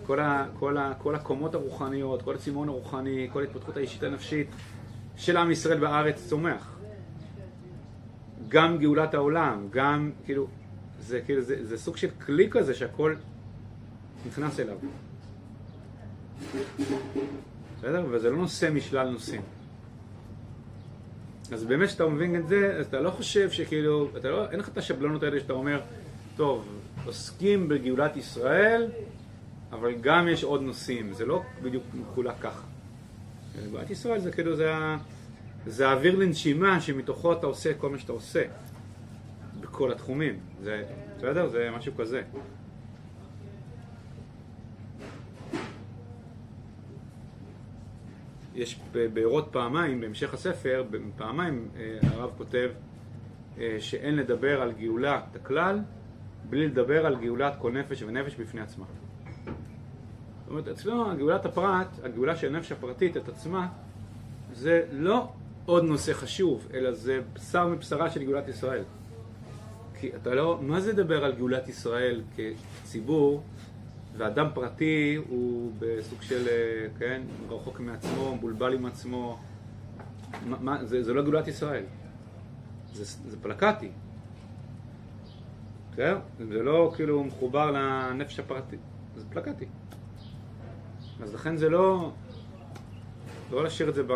כל, 0.06 0.20
ה, 0.20 0.46
כל, 0.58 0.76
ה, 0.76 0.92
כל 0.98 1.14
הקומות 1.14 1.54
הרוחניות, 1.54 2.22
כל 2.22 2.34
הצימון 2.34 2.68
הרוחני, 2.68 3.28
כל 3.32 3.40
ההתפתחות 3.40 3.76
האישית 3.76 4.02
הנפשית 4.02 4.46
של 5.16 5.36
עם 5.36 5.50
ישראל 5.50 5.78
בארץ 5.78 6.26
צומח. 6.28 6.78
גם 8.48 8.78
גאולת 8.78 9.14
העולם, 9.14 9.68
גם 9.70 10.10
כאילו, 10.24 10.46
זה, 11.00 11.20
כאילו, 11.20 11.42
זה, 11.42 11.66
זה 11.66 11.78
סוג 11.78 11.96
של 11.96 12.08
כלי 12.26 12.50
כזה 12.50 12.74
שהכל 12.74 13.14
נכנס 14.26 14.60
אליו. 14.60 14.76
בסדר? 17.78 18.04
וזה 18.10 18.30
לא 18.30 18.36
נושא 18.36 18.70
משלל 18.72 19.08
נושאים. 19.08 19.42
אז 21.52 21.64
באמת 21.64 21.88
כשאתה 21.88 22.06
מבין 22.06 22.36
את 22.36 22.48
זה, 22.48 22.76
אז 22.78 22.86
אתה 22.86 23.00
לא 23.00 23.10
חושב 23.10 23.50
שכאילו, 23.50 24.08
אתה 24.16 24.30
לא, 24.30 24.50
אין 24.50 24.60
לך 24.60 24.68
את 24.68 24.78
השבלונות 24.78 25.22
האלה 25.22 25.40
שאתה 25.40 25.52
אומר, 25.52 25.80
טוב, 26.36 26.64
עוסקים 27.04 27.68
בגאולת 27.68 28.16
ישראל, 28.16 28.90
אבל 29.72 29.94
גם 30.00 30.28
יש 30.28 30.44
עוד 30.44 30.62
נושאים, 30.62 31.12
זה 31.12 31.26
לא 31.26 31.42
בדיוק 31.62 31.84
מחולק 31.94 32.34
ככה. 32.40 32.66
גאולת 33.70 33.90
ישראל 33.90 34.18
זה 34.20 34.32
כאילו, 34.32 34.56
זה, 34.56 34.72
זה 35.66 35.88
האוויר 35.88 36.16
לנשימה 36.18 36.80
שמתוכו 36.80 37.32
אתה 37.32 37.46
עושה 37.46 37.74
כל 37.74 37.90
מה 37.90 37.98
שאתה 37.98 38.12
עושה, 38.12 38.42
בכל 39.60 39.92
התחומים. 39.92 40.38
זה, 40.62 40.84
בסדר? 41.16 41.48
זה 41.48 41.70
משהו 41.76 41.92
כזה. 41.96 42.22
יש 48.54 48.80
בארות 49.12 49.48
פעמיים, 49.50 50.00
בהמשך 50.00 50.34
הספר, 50.34 50.84
פעמיים 51.16 51.68
אה, 51.76 51.98
הרב 52.02 52.30
כותב 52.38 52.70
אה, 53.58 53.76
שאין 53.78 54.16
לדבר 54.16 54.62
על 54.62 54.72
גאולת 54.72 55.36
הכלל 55.36 55.80
בלי 56.50 56.68
לדבר 56.68 57.06
על 57.06 57.16
גאולת 57.16 57.52
כל 57.58 57.72
נפש 57.72 58.02
ונפש 58.02 58.34
בפני 58.34 58.60
עצמה. 58.60 58.84
אומרת, 60.52 60.68
אצלנו 60.68 61.16
גאולת 61.18 61.44
הפרט, 61.46 61.88
הגאולה 62.02 62.36
של 62.36 62.54
הנפש 62.54 62.72
הפרטית 62.72 63.16
את 63.16 63.28
עצמה, 63.28 63.68
זה 64.54 64.82
לא 64.92 65.28
עוד 65.66 65.84
נושא 65.84 66.12
חשוב, 66.12 66.68
אלא 66.74 66.92
זה 66.92 67.20
בשר 67.34 67.66
מבשרה 67.66 68.10
של 68.10 68.24
גאולת 68.24 68.48
ישראל. 68.48 68.82
כי 70.00 70.10
אתה 70.16 70.34
לא, 70.34 70.58
מה 70.62 70.80
זה 70.80 70.92
לדבר 70.92 71.24
על 71.24 71.32
גאולת 71.32 71.68
ישראל 71.68 72.22
כציבור, 72.36 73.42
ואדם 74.16 74.46
פרטי 74.54 75.18
הוא 75.28 75.72
בסוג 75.78 76.22
של, 76.22 76.48
אה, 76.48 76.86
כן, 76.98 77.22
רחוק 77.50 77.80
מעצמו, 77.80 78.36
מבולבל 78.36 78.74
עם 78.74 78.86
עצמו. 78.86 79.38
מה, 80.46 80.56
מה, 80.60 80.84
זה, 80.84 81.02
זה 81.02 81.14
לא 81.14 81.22
גאולת 81.22 81.48
ישראל, 81.48 81.84
זה, 82.92 83.04
זה 83.04 83.36
פלקטי. 83.42 83.88
בסדר? 85.92 86.18
זה 86.48 86.62
לא 86.62 86.92
כאילו 86.96 87.24
מחובר 87.24 87.70
לנפש 87.70 88.38
הפרטי, 88.38 88.76
זה 89.16 89.24
פלקטי. 89.30 89.66
אז 91.20 91.34
לכן 91.34 91.56
זה 91.56 91.68
לא, 91.68 92.10
לא 93.50 93.64
להשאיר 93.64 93.88
את 93.88 93.94
זה 93.94 94.02
ב... 94.02 94.12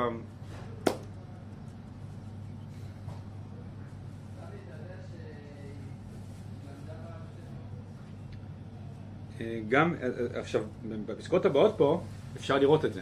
אה, 9.40 9.60
גם, 9.68 9.94
אה, 9.94 10.08
אה, 10.34 10.40
עכשיו, 10.40 10.62
בפסקאות 11.06 11.46
הבאות 11.46 11.74
פה 11.76 12.02
אפשר 12.36 12.58
לראות 12.58 12.84
את 12.84 12.94
זה. 12.94 13.00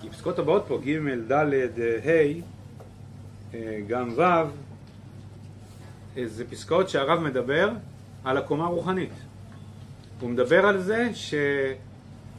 כי 0.00 0.08
בפסקאות 0.08 0.38
הבאות 0.38 0.64
פה, 0.68 0.78
ג', 0.84 0.98
ד', 1.32 1.80
ה', 2.04 2.40
גם 3.86 4.12
ו', 4.16 4.22
זה 6.26 6.44
פסקאות 6.50 6.88
שהרב 6.88 7.20
מדבר 7.20 7.70
על 8.24 8.36
הקומה 8.36 8.64
הרוחנית. 8.64 9.12
הוא 10.20 10.30
מדבר 10.30 10.66
על 10.66 10.80
זה 10.80 11.14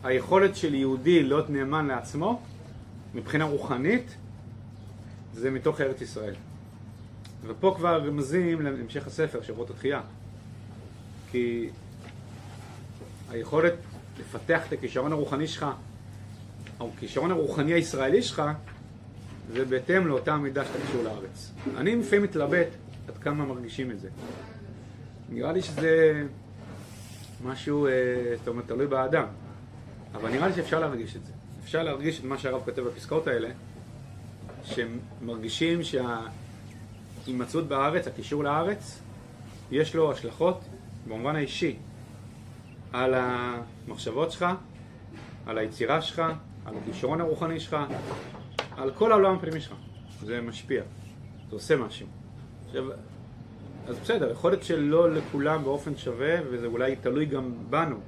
שהיכולת 0.03 0.55
של 0.55 0.73
יהודי 0.73 1.23
להיות 1.23 1.49
נאמן 1.49 1.87
לעצמו, 1.87 2.41
מבחינה 3.15 3.45
רוחנית, 3.45 4.15
זה 5.33 5.51
מתוך 5.51 5.81
ארץ 5.81 6.01
ישראל. 6.01 6.33
ופה 7.43 7.73
כבר 7.77 8.01
רמזים 8.07 8.61
להמשך 8.61 9.07
הספר, 9.07 9.41
שבועות 9.41 9.69
התחייה. 9.69 10.01
כי 11.31 11.69
היכולת 13.29 13.73
לפתח 14.19 14.67
את 14.67 14.73
הכישרון 14.73 15.11
הרוחני 15.11 15.47
שלך, 15.47 15.65
או 16.79 16.91
הכישרון 16.95 17.31
הרוחני 17.31 17.73
הישראלי 17.73 18.21
שלך, 18.21 18.41
זה 19.53 19.65
בהתאם 19.65 20.07
לאותה 20.07 20.37
מידה 20.37 20.65
שאתה 20.65 20.79
קשור 20.87 21.03
לארץ. 21.03 21.51
אני 21.77 21.95
לפעמים 21.95 22.23
מתלבט 22.23 22.67
עד 23.07 23.17
כמה 23.17 23.45
מרגישים 23.45 23.91
את 23.91 23.99
זה. 23.99 24.09
נראה 25.29 25.51
לי 25.51 25.61
שזה 25.61 26.23
משהו, 27.45 27.87
זאת 28.37 28.47
אומרת, 28.47 28.67
תלוי 28.67 28.87
באדם, 28.87 29.25
אבל 30.21 30.29
נראה 30.29 30.47
לי 30.47 30.53
שאפשר 30.53 30.79
להרגיש 30.79 31.15
את 31.15 31.25
זה. 31.25 31.33
אפשר 31.63 31.83
להרגיש 31.83 32.19
את 32.19 32.25
מה 32.25 32.37
שהרב 32.37 32.61
כותב 32.65 32.81
בפסקאות 32.81 33.27
האלה, 33.27 33.49
שמרגישים 34.63 35.79
שההימצאות 35.83 37.67
בארץ, 37.67 38.07
הקישור 38.07 38.43
לארץ, 38.43 39.01
יש 39.71 39.95
לו 39.95 40.11
השלכות 40.11 40.61
במובן 41.07 41.35
האישי 41.35 41.75
על 42.93 43.13
המחשבות 43.17 44.31
שלך, 44.31 44.45
על 45.45 45.57
היצירה 45.57 46.01
שלך, 46.01 46.21
על 46.65 46.73
הכישרון 46.77 47.21
הרוחני 47.21 47.59
שלך, 47.59 47.77
על 48.77 48.91
כל 48.91 49.11
העולם 49.11 49.35
הפנימי 49.35 49.61
שלך. 49.61 49.73
זה 50.21 50.41
משפיע, 50.41 50.83
זה 51.49 51.55
עושה 51.55 51.75
משהו. 51.75 52.07
עכשיו, 52.65 52.83
אז 53.87 53.99
בסדר, 53.99 54.31
יכול 54.31 54.51
להיות 54.51 54.63
שלא 54.63 55.11
לכולם 55.11 55.63
באופן 55.63 55.97
שווה, 55.97 56.35
וזה 56.51 56.67
אולי 56.67 56.95
תלוי 56.95 57.25
גם 57.25 57.53
בנו, 57.69 57.99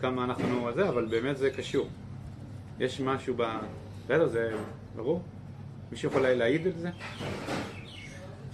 כמה 0.00 0.24
אנחנו 0.24 0.68
על 0.68 0.74
זה, 0.74 0.88
אבל 0.88 1.06
באמת 1.06 1.38
זה 1.38 1.50
קשור. 1.50 1.88
יש 2.80 3.00
משהו 3.00 3.34
ב... 3.36 3.42
בסדר, 4.04 4.28
זה 4.28 4.56
ברור? 4.96 5.22
מישהו 5.90 6.08
יכול 6.08 6.28
להעיד 6.28 6.66
את 6.66 6.78
זה? 6.78 6.90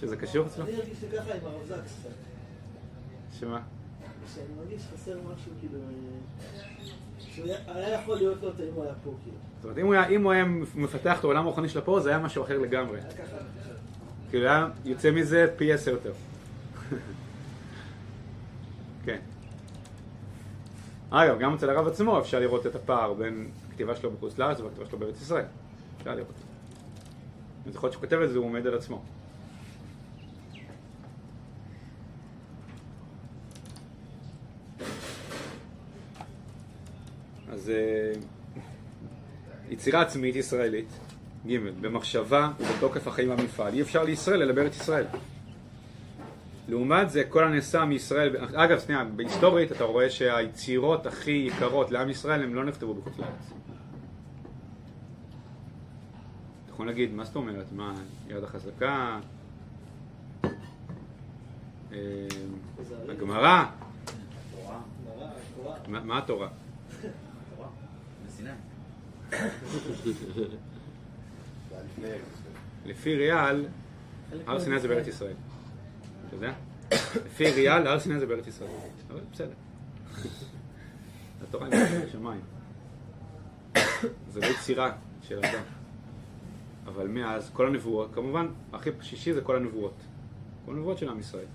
שזה 0.01 0.17
קשור 0.17 0.45
אצלו? 0.45 0.65
אני 0.65 0.75
ארגיש 0.75 0.97
שככה 1.01 1.33
עם 1.33 1.39
הרב 1.43 1.81
קצת. 1.85 2.09
שמה? 3.39 3.61
שאני 4.33 4.45
מרגיש 4.57 4.81
חסר 4.93 5.17
משהו, 5.17 5.51
כאילו... 5.59 5.79
היה 7.67 8.01
יכול 8.01 8.17
להיות 8.17 8.43
לו 8.43 8.49
אם 8.49 8.73
הוא 8.73 8.83
היה 8.83 8.93
פה, 9.03 9.13
כאילו. 9.23 9.37
זאת 9.55 9.63
אומרת, 9.63 9.77
אם 9.77 9.85
הוא 9.85 9.93
היה, 9.93 10.07
אם 10.07 10.23
הוא 10.23 10.31
היה 10.31 10.45
מפתח 10.75 11.19
את 11.19 11.23
העולם 11.23 11.43
הרוחני 11.43 11.69
של 11.69 11.79
הפה, 11.79 11.99
זה 11.99 12.09
היה 12.09 12.19
משהו 12.19 12.43
אחר 12.43 12.57
לגמרי. 12.57 13.01
ככה. 13.01 13.37
כאילו 14.29 14.45
היה 14.45 14.69
יוצא 14.85 15.11
מזה 15.11 15.53
פי 15.57 15.73
עשר 15.73 15.91
יותר. 15.91 16.11
כן. 19.05 19.19
אגב, 21.09 21.39
גם 21.39 21.53
אצל 21.53 21.69
הרב 21.69 21.87
עצמו 21.87 22.19
אפשר 22.19 22.39
לראות 22.39 22.67
את 22.67 22.75
הפער 22.75 23.13
בין 23.13 23.47
הכתיבה 23.69 23.95
שלו 23.95 24.11
בחוץ 24.11 24.37
לארץ 24.37 24.59
והכתיבה 24.59 24.85
שלו 24.85 24.99
בארץ 24.99 25.21
ישראל. 25.21 25.45
אפשר 25.97 26.15
לראות. 26.15 26.33
אז 27.67 27.75
יכול 27.75 27.87
להיות 27.87 27.93
שהוא 27.93 28.03
כותב 28.03 28.21
את 28.21 28.29
זה, 28.29 28.37
הוא 28.37 28.45
עומד 28.45 28.67
על 28.67 28.75
עצמו. 28.75 29.01
אז 37.51 37.69
אה, 37.69 38.13
יצירה 39.69 40.01
עצמית 40.01 40.35
ישראלית, 40.35 40.87
ג' 41.47 41.57
במחשבה 41.81 42.51
ובתוקף 42.59 43.07
החיים 43.07 43.29
במפעל. 43.29 43.73
אי 43.73 43.81
אפשר 43.81 44.03
לישראל 44.03 44.41
אלא 44.41 44.53
בארץ 44.53 44.75
ישראל. 44.75 45.05
לעומת 46.67 47.09
זה, 47.09 47.23
כל 47.29 47.43
הנעשה 47.43 47.85
מישראל, 47.85 48.35
אגב, 48.55 48.79
שנייה, 48.79 49.03
בהיסטורית 49.03 49.71
אתה 49.71 49.83
רואה 49.83 50.09
שהיצירות 50.09 51.05
הכי 51.05 51.31
יקרות 51.31 51.91
לעם 51.91 52.09
ישראל 52.09 52.43
הם 52.43 52.55
לא 52.55 52.65
נכתבו 52.65 52.93
בחוץ 52.93 53.19
לארץ. 53.19 53.51
אתה 56.65 56.71
יכול 56.73 56.87
להגיד, 56.87 57.13
מה 57.13 57.23
זאת 57.23 57.35
אומרת? 57.35 57.65
מה, 57.71 57.93
יד 58.27 58.43
החזקה? 58.43 59.19
אה, 61.93 62.27
הגמרא? 63.09 63.65
מה 65.87 66.17
התורה? 66.17 66.47
לפי 72.85 73.15
ריאל, 73.15 73.65
הר 74.47 74.59
סיני 74.59 74.79
זה 74.79 74.87
בארץ 74.87 75.07
ישראל. 75.07 75.33
אתה 76.27 76.35
יודע? 76.35 76.53
לפי 77.25 77.51
ריאל, 77.51 77.87
הר 77.87 77.99
סיני 77.99 78.19
זה 78.19 78.25
בארץ 78.25 78.47
ישראל. 78.47 78.69
אבל 79.11 79.19
בסדר. 79.33 79.53
התורה 81.43 81.67
היא 81.67 81.75
מתחת 81.83 82.07
לשמיים. 82.07 82.41
זה 84.31 84.39
לא 84.39 84.45
יצירה 84.45 84.91
של 85.21 85.39
אדם. 85.39 85.63
אבל 86.85 87.07
מאז, 87.07 87.49
כל 87.53 87.67
הנבואות, 87.67 88.09
כמובן, 88.13 88.47
הכי 88.73 88.89
שישי 89.01 89.33
זה 89.33 89.41
כל 89.41 89.55
הנבואות. 89.55 89.93
כל 90.65 90.71
הנבואות 90.71 90.97
של 90.97 91.09
עם 91.09 91.19
ישראל. 91.19 91.45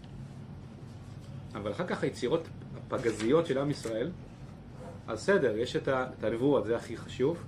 אבל 1.54 1.72
אחר 1.72 1.86
כך 1.86 2.02
היצירות 2.02 2.48
הפגזיות 2.76 3.46
של 3.46 3.58
עם 3.58 3.70
ישראל, 3.70 4.10
אז 5.08 5.18
בסדר, 5.18 5.56
יש 5.56 5.76
את 5.76 5.88
ה- 5.88 6.06
את 6.18 6.24
הנבואות, 6.24 6.66
זה 6.66 6.76
הכי 6.76 6.96
חשוב. 6.96 7.44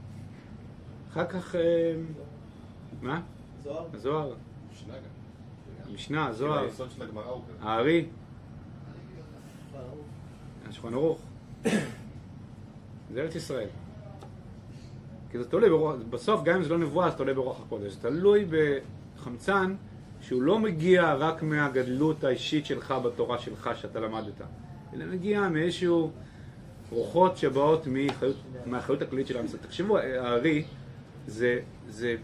אחר 1.13 1.27
כך, 1.27 1.55
אה, 1.55 1.95
מה? 3.03 3.21
זוהר. 3.63 3.87
הזוהר, 3.95 4.35
משנה 4.73 4.95
גם. 4.95 5.24
המשנה, 5.90 6.18
כאילו 6.18 6.29
הזוהר, 6.29 6.70
כזה. 7.47 7.59
הארי. 7.61 8.05
השולחן 10.68 10.94
ערוך. 10.94 11.20
זה 13.12 13.20
ארץ 13.20 13.35
ישראל. 13.35 13.68
כי 15.31 15.38
זה 15.38 15.51
תלוי 15.51 15.70
ברוח, 15.70 15.97
בסוף 16.11 16.44
גם 16.44 16.57
אם 16.57 16.62
זה 16.62 16.68
לא 16.68 16.79
נבואה 16.79 17.11
זה 17.11 17.16
תלוי 17.16 17.35
ברוח 17.35 17.61
הקודש. 17.61 17.92
זה 17.92 18.01
תלוי 18.01 18.47
בחמצן 18.51 19.75
שהוא 20.20 20.42
לא 20.42 20.59
מגיע 20.59 21.14
רק 21.14 21.42
מהגדלות 21.42 22.25
האישית 22.25 22.66
שלך 22.66 22.94
בתורה 23.05 23.38
שלך 23.38 23.70
שאתה 23.75 24.01
למדת, 24.01 24.40
אלא 24.94 25.07
מגיע 25.07 25.49
מאיזשהו 25.49 26.11
רוחות 26.90 27.37
שבאות 27.37 27.87
מחיות, 27.87 28.37
מהאחריות 28.66 29.03
הכללית 29.03 29.27
של 29.27 29.38
עם 29.38 29.44
ישראל. 29.44 29.62
תחשבו, 29.62 29.99
הארי 29.99 30.64
זה, 31.27 31.61
זה, 31.88 32.16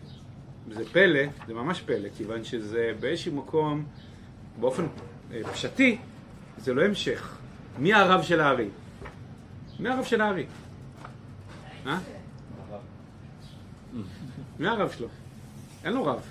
זה 0.69 0.85
פלא, 0.85 1.21
זה 1.47 1.55
ממש 1.55 1.81
פלא, 1.81 2.09
כיוון 2.17 2.45
שזה 2.45 2.93
באיזשהו 3.01 3.35
מקום, 3.35 3.85
באופן 4.61 4.87
אה, 5.33 5.41
פשטי, 5.53 5.99
זה 6.59 6.75
לא 6.75 6.85
המשך. 6.85 7.39
מי 7.79 7.95
הרב 7.95 8.23
של 8.23 8.41
הארי? 8.41 8.69
מי 9.81 9.89
הרב 9.89 10.05
של 10.05 10.21
הארי? 10.21 10.47
אה? 11.87 11.99
מי 14.59 14.69
הרב 14.69 14.91
שלו? 14.91 15.09
אין 15.85 15.93
לו 15.93 16.05
רב. 16.05 16.23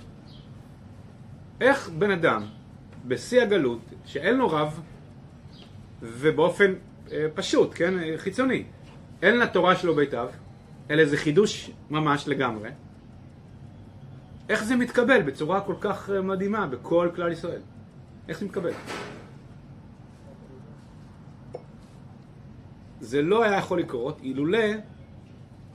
איך 1.61 1.89
בן 1.89 2.11
אדם, 2.11 2.43
בשיא 3.07 3.41
הגלות, 3.41 3.79
שאין 4.05 4.35
לו 4.35 4.49
רב, 4.49 4.79
ובאופן 6.01 6.73
אה, 7.11 7.25
פשוט, 7.35 7.71
כן, 7.75 7.99
אה, 7.99 8.13
חיצוני, 8.17 8.63
אין 9.21 9.39
לתורה 9.39 9.75
שלו 9.75 9.95
ביתיו, 9.95 10.29
אלא 10.89 11.05
זה 11.05 11.17
חידוש 11.17 11.71
ממש 11.89 12.27
לגמרי, 12.27 12.69
איך 14.49 14.63
זה 14.63 14.75
מתקבל 14.75 15.21
בצורה 15.21 15.61
כל 15.61 15.75
כך 15.81 16.09
אה, 16.09 16.21
מדהימה 16.21 16.67
בכל 16.67 17.09
כלל 17.15 17.31
ישראל? 17.31 17.61
איך 18.29 18.39
זה 18.39 18.45
מתקבל? 18.45 18.71
זה 22.99 23.21
לא 23.21 23.43
היה 23.43 23.57
יכול 23.57 23.79
לקרות 23.79 24.19
אילולא 24.23 24.67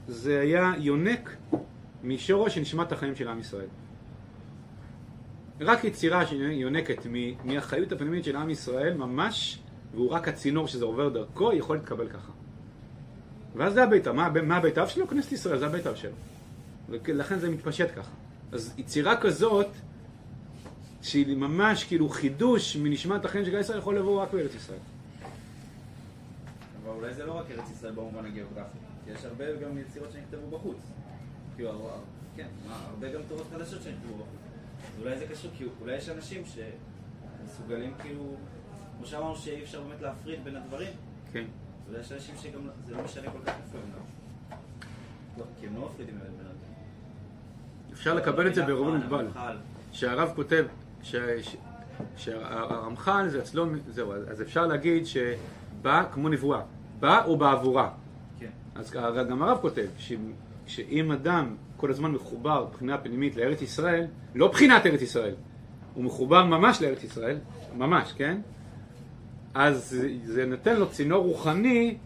זה 0.07 0.39
היה 0.39 0.73
יונק 0.77 1.35
משורש 2.03 2.57
נשמת 2.57 2.91
החיים 2.91 3.15
של 3.15 3.27
עם 3.27 3.39
ישראל. 3.39 3.67
רק 5.61 5.83
יצירה 5.83 6.27
שיונקת 6.27 7.07
מהחיות 7.43 7.91
הפנימית 7.91 8.23
של 8.23 8.35
עם 8.35 8.49
ישראל 8.49 8.97
ממש, 8.97 9.59
והוא 9.93 10.09
רק 10.09 10.27
הצינור 10.27 10.67
שזה 10.67 10.85
עובר 10.85 11.09
דרכו, 11.09 11.53
יכול 11.53 11.75
להתקבל 11.75 12.07
ככה. 12.09 12.31
ואז 13.55 13.73
זה 13.73 13.83
הבית, 13.83 14.07
מה, 14.07 14.29
מה 14.43 14.57
הבית 14.57 14.77
אב 14.77 14.87
שלו? 14.87 15.07
כנסת 15.07 15.31
ישראל, 15.31 15.59
זה 15.59 15.65
הבית 15.65 15.87
אב 15.87 15.95
שלו. 15.95 16.11
ולכן 16.89 17.39
זה 17.39 17.49
מתפשט 17.49 17.87
ככה. 17.95 18.11
אז 18.55 18.73
יצירה 18.77 19.21
כזאת, 19.21 19.67
שהיא 21.01 21.37
ממש 21.37 21.83
כאילו 21.83 22.09
חידוש 22.09 22.75
מנשמת 22.75 23.25
החיים 23.25 23.45
של 23.45 23.51
גיא 23.51 23.59
ישראל, 23.59 23.77
יכול 23.77 23.97
לבוא 23.97 24.21
רק 24.21 24.33
בארץ 24.33 24.55
ישראל. 24.55 24.79
אבל 26.83 26.93
אולי 26.93 27.13
זה 27.13 27.25
לא 27.25 27.33
רק 27.33 27.45
ארץ 27.51 27.69
ישראל 27.71 27.93
במובן 27.93 28.25
הגיאוגרפי. 28.25 28.77
יש 29.07 29.25
הרבה 29.25 29.45
גם 29.55 29.77
יצירות 29.77 30.11
שנכתבו 30.11 30.57
בחוץ. 30.57 30.77
כאילו, 31.55 31.89
כן, 32.35 32.47
הרבה 32.69 33.11
גם 33.11 33.21
תורות 33.27 33.47
חדשות 33.51 33.81
שנכתבו 33.83 34.13
בחוץ. 34.13 34.39
אז 34.95 35.01
אולי 35.01 35.19
זה 35.19 35.27
קשור, 35.27 35.51
כי 35.57 35.65
אולי 35.81 35.95
יש 35.95 36.09
אנשים 36.09 36.43
שמסוגלים 36.45 37.93
כאילו, 38.01 38.35
כמו 38.97 39.05
שאמרנו 39.05 39.35
שאי 39.35 39.63
אפשר 39.63 39.81
באמת 39.81 40.01
להפריד 40.01 40.43
בין 40.43 40.55
הדברים, 40.55 40.93
כן. 41.31 41.45
אולי 41.87 41.99
יש 41.99 42.11
אנשים 42.11 42.35
שגם 42.41 42.69
זה 42.85 42.93
לא 42.95 43.03
משנה 43.03 43.31
כל 43.31 43.39
כך 43.45 43.53
איפה 43.65 43.77
הם. 43.77 43.91
לא, 45.37 45.43
כי 45.59 45.67
הם 45.67 45.75
לא 45.75 45.89
מפרידים 45.89 46.19
בין. 46.19 46.44
אפשר 47.95 48.13
לקבל 48.13 48.47
את 48.47 48.55
זה 48.55 48.63
הרמח"ל, 48.63 48.97
מוגבל. 48.97 49.25
הרמח"ל. 49.35 49.55
שהרב 49.91 50.31
כותב, 50.35 50.65
שהרמח"ל 52.17 53.25
זה 53.29 53.39
אצלו, 53.39 53.65
זהו, 53.89 54.13
אז 54.13 54.41
אפשר 54.41 54.67
להגיד 54.67 55.03
שבא 55.05 56.03
כמו 56.11 56.29
נבואה, 56.29 56.61
בא 56.99 57.25
או 57.25 57.37
בעבורה. 57.37 57.89
כן. 58.39 58.49
אז 58.75 58.91
גם 59.29 59.41
הרב 59.41 59.57
כותב, 59.61 59.85
ש- 59.97 60.13
שאם 60.67 61.11
אדם 61.11 61.55
כל 61.77 61.89
הזמן 61.89 62.11
מחובר 62.11 62.65
מבחינה 62.69 62.97
פנימית 62.97 63.35
לארץ 63.35 63.61
ישראל, 63.61 64.05
לא 64.35 64.47
מבחינת 64.47 64.85
ארץ 64.85 65.01
ישראל, 65.01 65.33
הוא 65.93 66.03
מחובר 66.03 66.45
ממש 66.45 66.81
לארץ 66.81 67.03
ישראל, 67.03 67.37
ממש, 67.77 68.13
כן? 68.17 68.37
אז 69.53 69.89
זה- 69.89 70.09
זה 70.25 70.45
נותן 70.45 70.75
לו 70.75 70.89
צינור 70.89 71.23
רוחני 71.25 71.97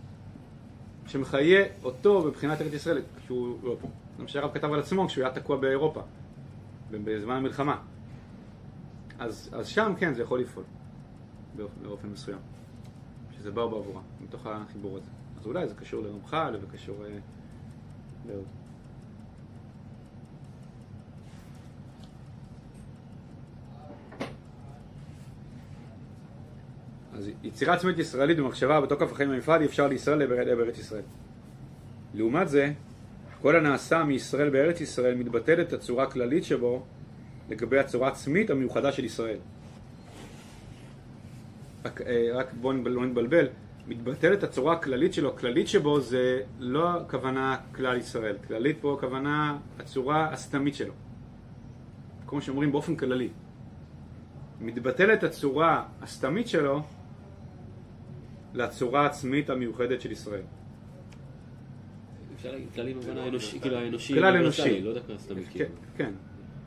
שמחיה 1.07 1.65
אותו 1.83 2.23
מבחינת 2.27 2.61
ארץ 2.61 2.73
ישראל, 2.73 3.01
כשהוא 3.23 3.57
לא 3.63 3.75
פה. 3.81 3.87
זה 4.19 4.23
מה 4.23 4.29
שהרב 4.29 4.53
כתב 4.53 4.73
על 4.73 4.79
עצמו 4.79 5.07
כשהוא 5.07 5.25
היה 5.25 5.33
תקוע 5.33 5.57
באירופה, 5.57 6.01
בזמן 6.91 7.35
המלחמה. 7.35 7.81
אז, 9.19 9.49
אז 9.53 9.67
שם 9.67 9.93
כן 9.97 10.13
זה 10.13 10.21
יכול 10.21 10.39
לפעול 10.39 10.65
באופן, 11.55 11.81
באופן 11.83 12.07
מסוים, 12.07 12.39
שזה 13.37 13.51
בא 13.51 13.65
בעבורה, 13.65 14.01
מתוך 14.21 14.45
החיבור 14.45 14.97
הזה. 14.97 15.09
אז 15.39 15.45
אולי 15.45 15.67
זה 15.67 15.75
קשור 15.75 16.03
לרמח"ל 16.03 16.55
וקשור 16.61 17.05
אה, 17.05 17.17
לעוד. 18.27 18.45
אז 27.13 27.29
יצירה 27.43 27.73
עצמית 27.73 27.99
ישראלית 27.99 28.37
במחשבה 28.37 28.81
בתוקף 28.81 29.11
החיים 29.11 29.31
הנפרד 29.31 29.61
אי 29.61 29.65
אפשר 29.65 29.87
לישראל 29.87 30.25
בארץ 30.55 30.77
ישראל. 30.77 31.03
לעומת 32.13 32.49
זה, 32.49 32.73
כל 33.41 33.55
הנעשה 33.55 34.03
מישראל 34.03 34.49
בארץ 34.49 34.81
ישראל 34.81 35.15
מתבטל 35.15 35.61
את 35.61 35.73
הצורה 35.73 36.03
הכללית 36.03 36.43
שבו 36.43 36.85
לגבי 37.49 37.79
הצורה 37.79 38.07
העצמית 38.07 38.49
המיוחדה 38.49 38.91
של 38.91 39.05
ישראל. 39.05 39.37
רק, 41.85 42.01
אה, 42.01 42.29
רק 42.33 42.53
בואו 42.61 42.73
לא 42.73 43.05
נתבלבל, 43.05 43.47
מתבטלת 43.87 44.43
הצורה 44.43 44.73
הכללית 44.73 45.13
שלו, 45.13 45.29
הכללית 45.29 45.67
שבו 45.67 45.99
זה 45.99 46.41
לא 46.59 46.89
הכוונה 46.89 47.57
כלל 47.75 47.97
ישראל, 47.97 48.37
כללית 48.47 48.77
פה 48.81 48.95
הכוונה 48.97 49.57
הצורה 49.79 50.29
הסתמית 50.33 50.75
שלו. 50.75 50.93
כמו 52.27 52.41
שאומרים 52.41 52.71
באופן 52.71 52.95
כללי. 52.95 53.29
מתבטלת 54.61 55.23
הצורה 55.23 55.83
הסתמית 56.01 56.47
שלו 56.47 56.81
לצורה 58.53 59.01
העצמית 59.01 59.49
המיוחדת 59.49 60.01
של 60.01 60.11
ישראל. 60.11 60.41
אפשר 62.39 62.51
להגיד 62.51 62.67
כללי 62.73 62.93
במובן 62.93 63.17
האנושי, 63.17 63.59
כאילו 63.59 63.77
האנושי, 63.77 64.13
כלל 64.13 64.23
האוניברסלי, 64.23 64.69
אנושי. 64.69 64.81
לא 64.81 64.93
דווקא 64.93 65.13
סתם 65.17 65.35
כן, 65.35 65.41
כאילו. 65.51 65.69
כן. 65.97 66.11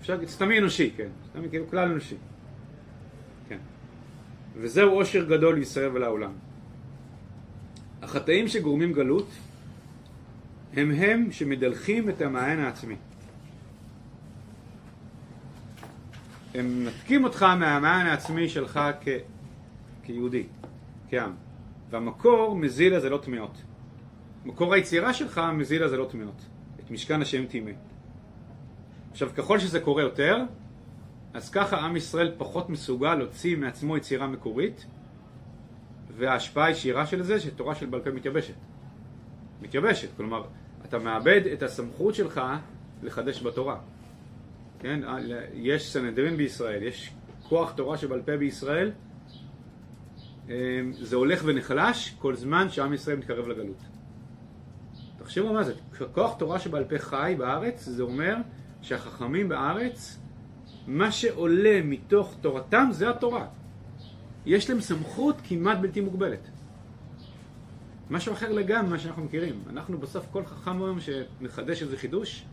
אפשר 0.00 0.12
להגיד 0.12 0.28
סתמי 0.28 0.58
אנושי, 0.58 0.90
כן. 0.96 1.08
סתמי 1.30 1.48
כאילו 1.48 1.68
כלל 1.68 1.90
אנושי. 1.90 2.14
כן. 3.48 3.58
וזהו 4.56 4.90
עושר 4.90 5.24
גדול 5.24 5.54
לישראל 5.54 5.90
ולעולם. 5.92 6.32
החטאים 8.02 8.48
שגורמים 8.48 8.92
גלות 8.92 9.28
הם 10.72 10.90
הם 10.90 11.32
שמדלחים 11.32 12.08
את 12.08 12.22
המעיין 12.22 12.58
העצמי. 12.58 12.96
הם 16.54 16.84
מנתקים 16.84 17.24
אותך 17.24 17.42
מהמעיין 17.42 18.06
העצמי 18.06 18.48
שלך 18.48 18.80
כ... 19.00 19.08
כיהודי, 20.02 20.46
כעם. 21.10 21.32
והמקור 21.90 22.56
מזיל 22.56 22.96
לזה 22.96 23.10
לא 23.10 23.18
טמאות. 23.18 23.62
מקור 24.44 24.74
היצירה 24.74 25.14
שלך 25.14 25.40
מזיל 25.52 25.84
לא 25.86 26.04
טמאות. 26.10 26.42
את 26.80 26.90
משכן 26.90 27.22
השם 27.22 27.46
טימא. 27.46 27.70
עכשיו, 29.10 29.30
ככל 29.36 29.58
שזה 29.58 29.80
קורה 29.80 30.02
יותר, 30.02 30.36
אז 31.34 31.50
ככה 31.50 31.76
עם 31.76 31.96
ישראל 31.96 32.32
פחות 32.38 32.70
מסוגל 32.70 33.14
להוציא 33.14 33.56
מעצמו 33.56 33.96
יצירה 33.96 34.26
מקורית, 34.26 34.86
וההשפעה 36.16 36.64
הישירה 36.64 37.06
של 37.06 37.22
זה, 37.22 37.40
שתורה 37.40 37.74
של 37.74 37.86
בעל 37.86 38.00
פה 38.00 38.10
מתייבשת. 38.10 38.54
מתייבשת, 39.62 40.08
כלומר, 40.16 40.44
אתה 40.84 40.98
מאבד 40.98 41.40
את 41.52 41.62
הסמכות 41.62 42.14
שלך 42.14 42.40
לחדש 43.02 43.42
בתורה. 43.42 43.78
כן, 44.78 45.00
יש 45.54 45.92
סנהדרין 45.92 46.36
בישראל, 46.36 46.82
יש 46.82 47.12
כוח 47.48 47.72
תורה 47.72 47.98
שבעל 47.98 48.22
פה 48.22 48.36
בישראל, 48.36 48.90
אמ, 50.48 50.52
זה 50.92 51.16
הולך 51.16 51.42
ונחלש 51.44 52.14
כל 52.18 52.34
זמן 52.34 52.70
שעם 52.70 52.92
ישראל 52.94 53.16
מתקרב 53.16 53.48
לגלות. 53.48 53.91
תחשבו 55.22 55.52
מה 55.52 55.64
זה, 55.64 55.74
כוח 56.12 56.34
תורה 56.38 56.58
שבעל 56.58 56.84
פה 56.84 56.98
חי 56.98 57.34
בארץ, 57.38 57.84
זה 57.84 58.02
אומר 58.02 58.36
שהחכמים 58.82 59.48
בארץ, 59.48 60.18
מה 60.86 61.12
שעולה 61.12 61.80
מתוך 61.84 62.34
תורתם 62.40 62.88
זה 62.92 63.10
התורה. 63.10 63.46
יש 64.46 64.70
להם 64.70 64.80
סמכות 64.80 65.36
כמעט 65.44 65.78
בלתי 65.78 66.00
מוגבלת. 66.00 66.48
משהו 68.10 68.32
אחר 68.32 68.52
לגמרי 68.52 68.88
ממה 68.88 68.98
שאנחנו 68.98 69.24
מכירים. 69.24 69.62
אנחנו 69.70 69.98
בסוף, 69.98 70.26
כל 70.30 70.44
חכם 70.44 70.82
היום 70.82 70.98
שמחדש 71.00 71.82
איזה 71.82 71.96
חידוש, 71.96 72.44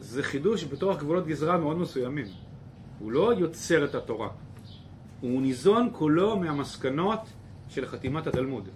זה 0.00 0.22
חידוש 0.22 0.64
בתוך 0.64 0.98
גבולות 0.98 1.26
גזרה 1.26 1.58
מאוד 1.58 1.78
מסוימים. 1.78 2.26
הוא 2.98 3.12
לא 3.12 3.34
יוצר 3.34 3.84
את 3.84 3.94
התורה. 3.94 4.28
הוא 5.20 5.42
ניזון 5.42 5.88
כולו 5.92 6.36
מהמסקנות 6.36 7.20
של 7.68 7.86
חתימת 7.86 8.26
התלמוד. 8.26 8.68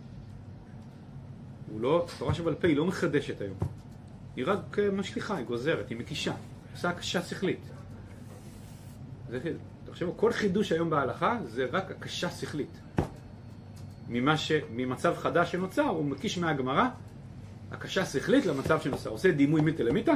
הוא 1.70 1.80
לא, 1.80 2.06
תורה 2.18 2.34
שבעל 2.34 2.54
פה 2.54 2.68
היא 2.68 2.76
לא 2.76 2.84
מחדשת 2.86 3.40
היום. 3.40 3.56
היא 4.36 4.44
רק 4.46 4.78
אה, 4.78 4.90
משליכה, 4.90 5.36
היא 5.36 5.46
גוזרת, 5.46 5.88
היא 5.90 5.98
מקישה, 5.98 6.34
עושה 6.72 6.88
הקשה 6.88 7.22
שכלית. 7.22 7.60
זה, 9.30 9.38
תחשבו, 9.84 10.16
כל 10.16 10.32
חידוש 10.32 10.72
היום 10.72 10.90
בהלכה 10.90 11.38
זה 11.44 11.66
רק 11.72 11.90
הקשה 11.90 12.30
שכלית. 12.30 12.80
ממה 14.08 14.36
ש, 14.36 14.52
ממצב 14.72 15.14
חדש 15.16 15.52
שנוצר, 15.52 15.82
הוא 15.82 16.04
מקיש 16.04 16.38
מהגמרא, 16.38 16.88
הקשה 17.70 18.06
שכלית 18.06 18.46
למצב 18.46 18.80
שנוצר. 18.80 19.10
עושה 19.10 19.32
דימוי 19.32 19.60
מיתה 19.60 19.82
למיתה, 19.82 20.12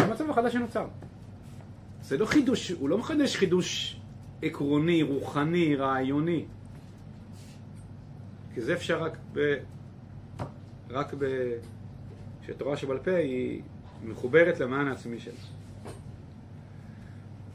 למצב 0.00 0.30
החדש 0.30 0.52
שנוצר. 0.52 0.86
זה 2.02 2.18
לא 2.18 2.26
חידוש, 2.26 2.70
הוא 2.70 2.88
לא 2.88 2.98
מחדש 2.98 3.36
חידוש 3.36 3.96
עקרוני, 4.42 5.02
רוחני, 5.02 5.76
רעיוני. 5.76 6.44
כי 8.54 8.60
זה 8.60 8.74
אפשר 8.74 9.02
רק 9.02 9.18
ב... 9.32 9.56
רק 10.90 11.14
ב... 11.18 11.52
שתורה 12.46 12.76
שבעל 12.76 12.98
פה 12.98 13.10
היא 13.10 13.62
מחוברת 14.04 14.60
למען 14.60 14.88
העצמי 14.88 15.20
שלה. 15.20 15.34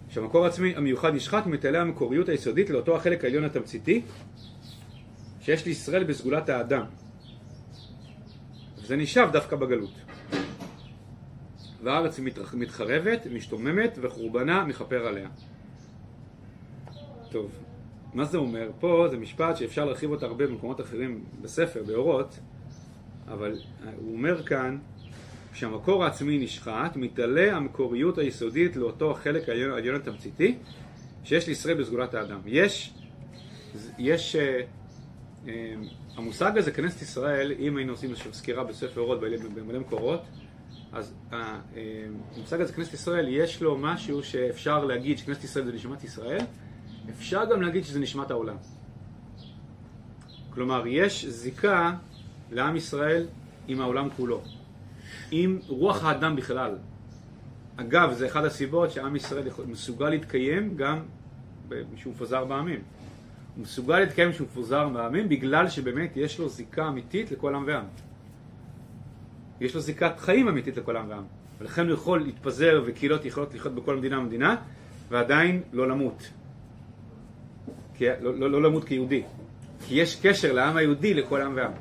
שהמקור 0.10 0.46
העצמי 0.46 0.76
המיוחד 0.76 1.16
נשחק 1.16 1.44
מתעלה 1.46 1.82
המקוריות 1.82 2.30
היסודית 2.30 2.70
לאותו 2.70 2.96
החלק 2.96 3.24
העליון 3.24 3.44
התמציתי 3.44 4.02
שיש 5.42 5.66
לישראל 5.66 6.04
בסגולת 6.04 6.50
האדם. 6.50 6.84
וזה 8.78 8.96
נשאב 8.96 9.32
דווקא 9.32 9.56
בגלות. 9.56 9.94
והארץ 11.84 12.20
מתחרבת, 12.54 13.28
משתוממת, 13.34 13.98
וחורבנה 14.02 14.66
מכפר 14.66 15.08
עליה. 15.08 15.30
טוב, 17.32 17.52
מה 18.14 18.26
זה 18.26 18.38
אומר? 18.38 18.70
פה 18.80 19.08
זה 19.12 19.18
משפט 19.18 19.58
שאפשר 19.58 19.86
להרחיב 19.86 20.12
אותה 20.12 20.26
הרבה 20.26 20.48
במקומות 20.48 20.82
אחרים 20.82 21.24
בספר, 21.42 21.84
באורות, 21.84 22.40
אבל 23.34 23.58
הוא 23.98 24.14
אומר 24.14 24.44
כאן 24.44 24.78
כשהמקור 25.54 26.04
העצמי 26.04 26.38
נשחט, 26.38 26.96
מתעלה 26.96 27.56
המקוריות 27.56 28.18
היסודית 28.18 28.76
לאותו 28.76 29.12
החלק 29.12 29.50
העליון 29.50 29.96
התמציתי 29.96 30.56
שיש 31.24 31.48
לישראל 31.48 31.82
בסגולת 31.82 32.14
האדם. 32.14 32.40
יש, 32.46 32.94
יש, 33.98 34.36
אה, 34.36 34.62
אה, 35.48 35.74
המושג 36.16 36.58
הזה, 36.58 36.72
כנסת 36.72 37.02
ישראל, 37.02 37.52
אם 37.60 37.78
היינו 37.78 37.94
עושים 37.94 38.10
איזושהי 38.10 38.34
סקירה 38.34 38.64
בספר 38.64 39.02
אורות 39.02 39.20
במלא 39.56 39.80
מקורות, 39.80 40.22
אז 40.94 41.14
אה, 41.34 41.60
אה, 41.76 42.06
המושג 42.36 42.62
הזה, 42.62 42.74
כנסת 42.74 42.94
ישראל, 42.94 43.28
יש 43.28 43.62
לו 43.62 43.78
משהו 43.78 44.24
שאפשר 44.24 44.86
להגיד 44.86 45.18
שכנסת 45.18 45.44
ישראל 45.44 45.66
זה 45.66 45.72
נשמת 45.72 46.04
ישראל, 46.04 46.42
אפשר 47.10 47.46
גם 47.46 47.62
להגיד 47.62 47.84
שזה 47.84 48.00
נשמת 48.00 48.32
העולם. 48.32 48.56
כלומר, 50.50 50.88
יש 50.88 51.26
זיקה 51.26 51.94
לעם 52.52 52.76
ישראל 52.76 53.28
עם 53.68 53.82
העולם 53.82 54.10
כולו, 54.10 54.42
עם 55.32 55.60
רוח 55.68 56.04
האדם 56.04 56.36
בכלל. 56.36 56.76
אגב, 57.76 58.14
זה 58.14 58.28
אחת 58.28 58.44
הסיבות 58.44 58.92
שעם 58.92 59.16
ישראל 59.16 59.44
מסוגל 59.68 60.10
להתקיים 60.10 60.76
גם 60.76 61.00
כשהוא 61.96 62.14
מפוזר 62.14 62.46
בעמים. 62.46 62.80
הוא 63.56 63.64
מסוגל 63.64 64.00
להתקיים 64.00 64.32
כשהוא 64.32 64.48
מפוזר 64.48 64.90
בעמים 64.90 65.30
בגלל 65.30 65.70
שבאמת 65.70 66.12
יש 66.16 66.40
לו 66.40 66.50
זיקה 66.50 66.88
אמיתית 66.88 67.32
לכל 67.32 67.56
עם 67.56 67.64
ועם. 67.68 67.86
יש 69.62 69.76
לו 69.76 69.82
זיקת 69.82 70.20
חיים 70.20 70.48
אמיתית 70.48 70.78
לכל 70.78 70.98
עם 70.98 71.10
ועם. 71.10 71.24
ולכן 71.60 71.86
הוא 71.86 71.94
יכול 71.94 72.22
להתפזר 72.22 72.84
וקהילות 72.86 73.26
יכולות 73.26 73.54
לחיות 73.54 73.76
בכל 73.76 73.98
מדינה 73.98 74.20
ומדינה 74.20 74.56
ועדיין 75.10 75.62
לא 75.74 75.88
למות. 75.88 76.30
כי, 77.94 78.06
לא, 78.22 78.40
לא, 78.40 78.52
לא 78.52 78.62
למות 78.62 78.86
כיהודי. 78.86 79.24
כי 79.88 79.96
יש 79.96 80.20
קשר 80.22 80.54
לעם 80.54 80.78
היהודי 80.78 81.14
לכל 81.14 81.42
עם 81.42 81.54
ועם. 81.56 81.72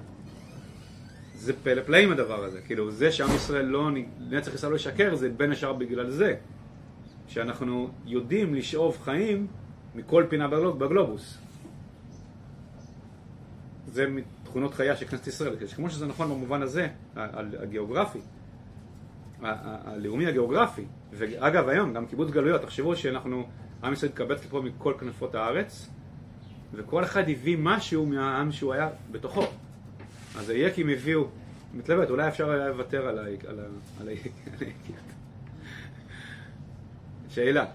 זה 1.40 1.52
פלא 1.62 1.82
פלאים 1.82 2.12
הדבר 2.12 2.44
הזה. 2.44 2.60
כאילו, 2.60 2.90
זה 2.90 3.12
שעם 3.12 3.34
ישראל 3.36 3.64
לא, 3.64 3.90
נצח 4.30 4.54
ישראל 4.54 4.72
לא 4.72 4.76
ישקר, 4.76 5.14
זה 5.14 5.28
בין 5.28 5.52
השאר 5.52 5.72
בגלל 5.72 6.10
זה. 6.10 6.34
שאנחנו 7.28 7.90
יודעים 8.06 8.54
לשאוב 8.54 8.98
חיים 9.04 9.46
מכל 9.94 10.24
פינה 10.28 10.48
בגלוב, 10.48 10.84
בגלובוס. 10.84 11.38
זה 13.86 14.06
מתכונות 14.06 14.74
חייה 14.74 14.96
של 14.96 15.06
כנסת 15.06 15.26
ישראל. 15.26 15.52
כמו 15.76 15.90
שזה 15.90 16.06
נכון 16.06 16.28
במובן 16.28 16.62
הזה, 16.62 16.88
הגיאוגרפי, 17.16 18.18
הלאומי 19.42 20.26
הגיאוגרפי. 20.26 20.84
ואגב, 21.12 21.68
היום, 21.68 21.92
גם 21.92 22.06
קיבוץ 22.06 22.30
גלויות, 22.30 22.62
תחשבו 22.62 22.96
שאנחנו, 22.96 23.46
עם 23.82 23.92
ישראל 23.92 24.12
התקבץ 24.12 24.44
לפה 24.44 24.60
מכל 24.60 24.94
כנפות 25.00 25.34
הארץ, 25.34 25.88
וכל 26.72 27.04
אחד 27.04 27.28
הביא 27.28 27.56
משהו 27.60 28.06
מהעם 28.06 28.52
שהוא 28.52 28.72
היה 28.72 28.88
בתוכו. 29.10 29.42
אז 30.40 30.50
היקים 30.50 30.88
הביאו, 30.88 31.26
מתלבט, 31.74 32.10
אולי 32.10 32.28
אפשר 32.28 32.50
היה 32.50 32.68
לוותר 32.68 33.08
על 33.08 33.18
ה... 33.18 33.22
על 33.22 33.28
ה... 33.28 33.50
על 33.50 33.58
ה... 33.58 33.62
על 34.00 34.08
היקיות. 34.08 34.98
שאלה. 37.28 37.64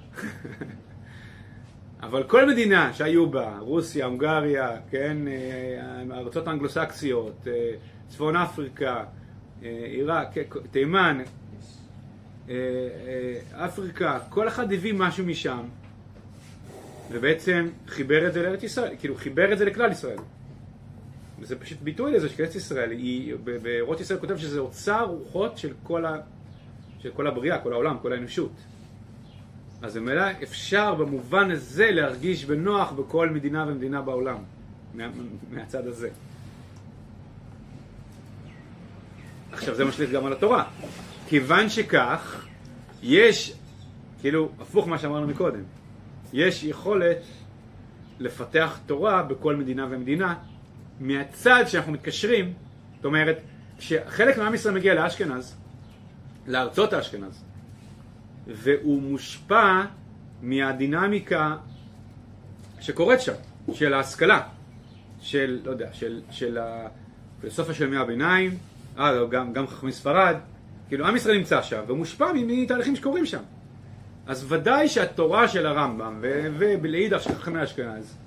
אבל 2.04 2.24
כל 2.24 2.50
מדינה 2.50 2.94
שהיו 2.94 3.30
בה, 3.30 3.58
רוסיה, 3.60 4.06
הונגריה, 4.06 4.78
כן, 4.92 5.18
אה, 5.28 6.04
הארצות 6.12 6.48
האנגלוסקסיות, 6.48 7.48
אה, 7.48 7.72
צפון 8.08 8.36
אפריקה, 8.36 9.04
אה, 9.64 9.86
עיראק, 9.86 10.28
תימן, 10.72 11.22
אפריקה, 13.52 14.20
כל 14.30 14.48
אחד 14.48 14.74
הביא 14.74 14.94
משהו 14.94 15.26
משם, 15.26 15.64
ובעצם 17.12 17.70
חיבר 17.88 18.28
את 18.28 18.34
זה 18.34 18.44
לארץ 18.44 18.64
ישראל, 18.64 18.96
כאילו 19.00 19.16
חיבר 19.16 19.54
את 19.54 19.58
זה 19.58 19.66
לכלל 19.66 19.92
ישראל. 19.92 20.18
וזה 21.40 21.60
פשוט 21.60 21.82
ביטוי 21.82 22.12
לזה 22.12 22.30
שכנסת 22.30 22.56
ישראל, 22.56 22.92
היא, 22.92 23.36
ישראל 24.00 24.20
כותב 24.20 24.38
שזה 24.38 24.60
אוצר 24.60 25.04
רוחות 25.04 25.58
של 25.58 25.74
כל, 25.84 26.06
ה, 26.06 26.16
של 27.00 27.12
כל 27.12 27.28
הבריאה, 27.28 27.60
כל 27.60 27.74
העולם, 27.74 27.98
כל 28.02 28.14
האנושות. 28.14 28.52
אז 29.82 29.98
ממילא 29.98 30.24
אפשר 30.44 30.96
במובן 30.96 31.52
הזה 31.52 31.92
להרגיש 31.92 32.46
בנוח 32.46 32.92
בכל 32.92 33.30
מדינה 33.30 33.66
ומדינה 33.68 34.02
בעולם, 34.02 34.38
מה, 34.94 35.10
מהצד 35.52 35.88
הזה. 35.88 36.10
עכשיו 39.52 39.76
זה 39.76 39.86
משליך 39.86 40.12
גם 40.12 40.26
על 40.26 40.34
התורה. 40.34 40.64
כיוון 41.28 41.70
שכך, 41.70 42.46
יש, 43.04 43.54
כאילו, 44.22 44.50
הפוך 44.60 44.88
מה 44.88 44.98
שאמרנו 44.98 45.28
מקודם, 45.28 45.64
יש 46.34 46.64
יכולת 46.64 47.18
לפתח 48.20 48.80
תורה 48.86 49.24
בכל 49.24 49.56
מדינה 49.56 49.88
ומדינה 49.90 50.36
מהצד 51.00 51.64
שאנחנו 51.68 51.92
מתקשרים, 51.92 52.54
זאת 52.96 53.06
אומרת, 53.06 53.38
כשחלק 53.78 54.38
מעם 54.38 54.54
ישראל 54.54 54.74
מגיע 54.76 54.94
לאשכנז, 54.94 55.56
לארצות 56.48 56.94
האשכנז, 56.94 57.44
והוא 58.48 59.02
מושפע 59.02 59.82
מהדינמיקה 60.42 61.56
שקורית 62.80 63.22
שם, 63.22 63.34
של 63.74 63.94
ההשכלה, 63.94 64.42
של, 65.20 65.60
לא 65.66 65.72
יודע, 65.72 65.90
של, 65.94 66.22
של 66.32 66.58
הפילוסופיה 66.62 67.74
של 67.74 67.84
ימי 67.84 67.98
הביניים, 67.98 68.58
אה, 69.00 69.12
לא, 69.12 69.30
גם, 69.30 69.54
גם 69.54 69.68
חכמי 69.68 69.92
ספרד, 69.92 70.36
כאילו 70.88 71.08
עם 71.08 71.16
ישראל 71.16 71.38
נמצא 71.38 71.62
שם 71.62 71.82
ומושפע 71.88 72.32
מתהליכים 72.36 72.96
שקורים 72.96 73.26
שם. 73.26 73.42
אז 74.28 74.46
ודאי 74.52 74.88
שהתורה 74.88 75.48
של 75.48 75.66
הרמב"ם 75.66 76.18
ו- 76.22 76.48
ובלעידך 76.60 77.24
של 77.24 77.36
חכמי 77.36 77.64
אשכנז, 77.64 78.18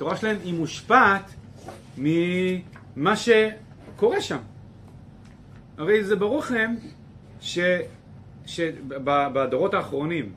התורה 0.00 0.16
שלהם 0.16 0.36
היא 0.44 0.54
מושפעת 0.54 1.34
ממה 1.98 3.14
שקורה 3.16 4.20
שם. 4.20 4.38
הרי 5.78 6.04
זה 6.04 6.16
ברור 6.16 6.38
לכם 6.38 6.74
ש... 7.40 7.58
שבדורות 8.46 9.74
האחרונים 9.74 10.32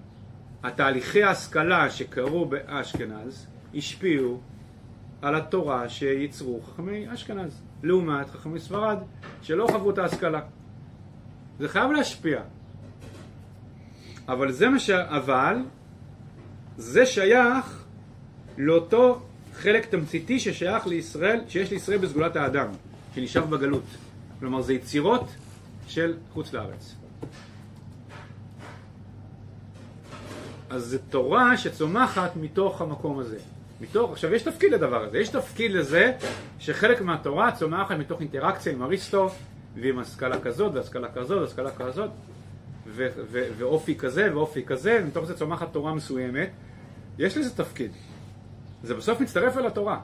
התהליכי 0.63 1.23
ההשכלה 1.23 1.89
שקרו 1.89 2.45
באשכנז 2.45 3.47
השפיעו 3.75 4.39
על 5.21 5.35
התורה 5.35 5.89
שייצרו 5.89 6.61
חכמי 6.61 7.13
אשכנז, 7.13 7.61
לעומת 7.83 8.29
חכמי 8.29 8.59
ספרד 8.59 8.97
שלא 9.41 9.67
חוו 9.71 9.89
את 9.89 9.97
ההשכלה. 9.97 10.41
זה 11.59 11.69
חייב 11.69 11.91
להשפיע. 11.91 12.41
אבל 14.27 14.51
זה 14.51 14.69
מה 14.69 14.79
ש... 14.79 14.89
אבל 14.89 15.57
זה 16.77 17.05
שייך 17.05 17.85
לאותו 18.57 19.21
חלק 19.53 19.85
תמציתי 19.85 20.39
ששייך 20.39 20.87
לישראל, 20.87 21.41
שיש 21.47 21.71
לישראל 21.71 21.97
בסגולת 21.97 22.35
האדם, 22.35 22.67
שנשאר 23.15 23.45
בגלות. 23.45 23.83
כלומר, 24.39 24.61
זה 24.61 24.73
יצירות 24.73 25.25
של 25.87 26.13
חוץ 26.33 26.53
לארץ. 26.53 26.95
אז 30.69 30.83
זו 30.83 30.97
תורה 31.09 31.57
שצומחת 31.57 32.35
מתוך 32.35 32.81
המקום 32.81 33.19
הזה. 33.19 33.37
מתוך, 33.81 34.11
עכשיו 34.11 34.33
יש 34.33 34.41
תפקיד 34.41 34.71
לדבר 34.71 35.03
הזה, 35.03 35.17
יש 35.17 35.29
תפקיד 35.29 35.71
לזה 35.71 36.11
שחלק 36.59 37.01
מהתורה 37.01 37.51
צומחת 37.51 37.95
מתוך 37.95 38.21
אינטראקציה 38.21 38.73
עם 38.73 38.83
אריסטו 38.83 39.29
ועם 39.75 39.99
השכלה 39.99 40.39
כזאת 40.39 40.73
והשכלה 40.73 41.07
כזאת 41.11 41.41
והשכלה 41.41 41.71
כזאת 41.71 42.09
ו- 42.87 43.07
ו- 43.31 43.47
ואופי 43.57 43.95
כזה 43.95 44.29
ואופי 44.33 44.63
כזה, 44.65 44.99
ומתוך 45.03 45.25
זה 45.25 45.37
צומחת 45.37 45.73
תורה 45.73 45.93
מסוימת. 45.93 46.49
יש 47.19 47.37
לזה 47.37 47.55
תפקיד. 47.55 47.91
זה 48.83 48.93
בסוף 48.93 49.21
מצטרף 49.21 49.57
אל 49.57 49.65
התורה. 49.65 49.99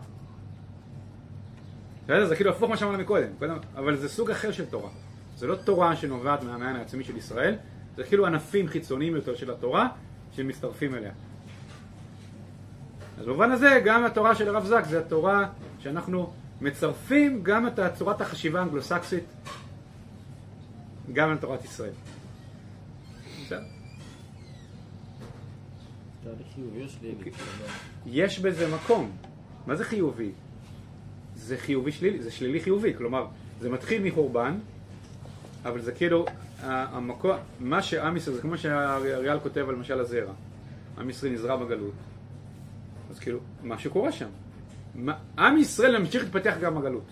זה 2.07 2.35
כאילו 2.35 2.51
הפוך 2.51 2.69
מה 2.69 2.77
שאמרנו 2.77 2.97
מקודם, 2.97 3.27
קודם, 3.39 3.57
אבל 3.75 3.97
זה 3.97 4.09
סוג 4.09 4.31
אחר 4.31 4.51
של 4.51 4.65
תורה. 4.65 4.89
זה 5.37 5.47
לא 5.47 5.55
תורה 5.55 5.95
שנובעת 5.95 6.43
מהמעיין 6.43 6.75
העצמי 6.75 7.03
של 7.03 7.17
ישראל, 7.17 7.55
זה 7.97 8.03
כאילו 8.03 8.25
ענפים 8.25 8.67
חיצוניים 8.67 9.15
יותר 9.15 9.35
של 9.35 9.51
התורה 9.51 9.87
שמצטרפים 10.35 10.95
אליה. 10.95 11.11
אז 13.19 13.25
במובן 13.25 13.51
הזה 13.51 13.81
גם 13.85 14.05
התורה 14.05 14.35
של 14.35 14.49
הרב 14.49 14.65
זק 14.65 14.83
זה 14.85 14.99
התורה 14.99 15.49
שאנחנו 15.79 16.33
מצרפים 16.61 17.43
גם 17.43 17.67
את 17.67 17.79
צורת 17.95 18.21
החשיבה 18.21 18.59
האנגלוסקסית 18.59 19.23
גם 21.13 21.33
לתורת 21.33 21.65
ישראל. 21.65 21.91
חיובי 26.55 26.83
או 26.83 26.89
שלילי? 26.89 27.31
יש 28.05 28.39
בזה 28.39 28.75
מקום. 28.75 29.11
מה 29.67 29.75
זה 29.75 29.83
חיובי? 29.83 30.31
זה 31.35 31.57
חיובי 31.57 31.91
שלילי, 31.91 32.21
זה 32.23 32.31
שלילי 32.31 32.59
חיובי, 32.59 32.93
כלומר, 32.97 33.27
זה 33.61 33.69
מתחיל 33.69 34.03
מחורבן, 34.03 34.57
אבל 35.65 35.81
זה 35.81 35.91
כאילו, 35.91 36.25
המקום, 36.61 37.31
מה 37.59 37.81
שעם 37.81 38.17
ישראל, 38.17 38.35
זה 38.35 38.41
כמו 38.41 38.57
שהריאל 38.57 39.39
כותב 39.39 39.65
על 39.69 39.75
משל 39.75 39.99
הזרע. 39.99 40.33
עם 40.97 41.09
ישראל 41.09 41.33
נזרע 41.33 41.55
בגלות. 41.55 41.93
אז 43.09 43.19
כאילו, 43.19 43.39
משהו 43.63 43.91
קורה 43.91 44.11
שם. 44.11 44.27
מה- 44.95 45.17
עם 45.37 45.57
ישראל 45.57 45.97
ממשיך 45.99 46.23
להתפתח 46.23 46.55
גם 46.61 46.75
בגלות. 46.75 47.05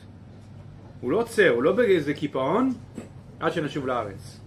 הוא 1.01 1.11
לא 1.11 1.20
עוצר, 1.22 1.49
הוא 1.49 1.63
לא 1.63 1.72
באיזה 1.72 2.13
קיפאון 2.13 2.74
עד 3.39 3.53
שנשוב 3.53 3.88
לארץ. 3.88 4.39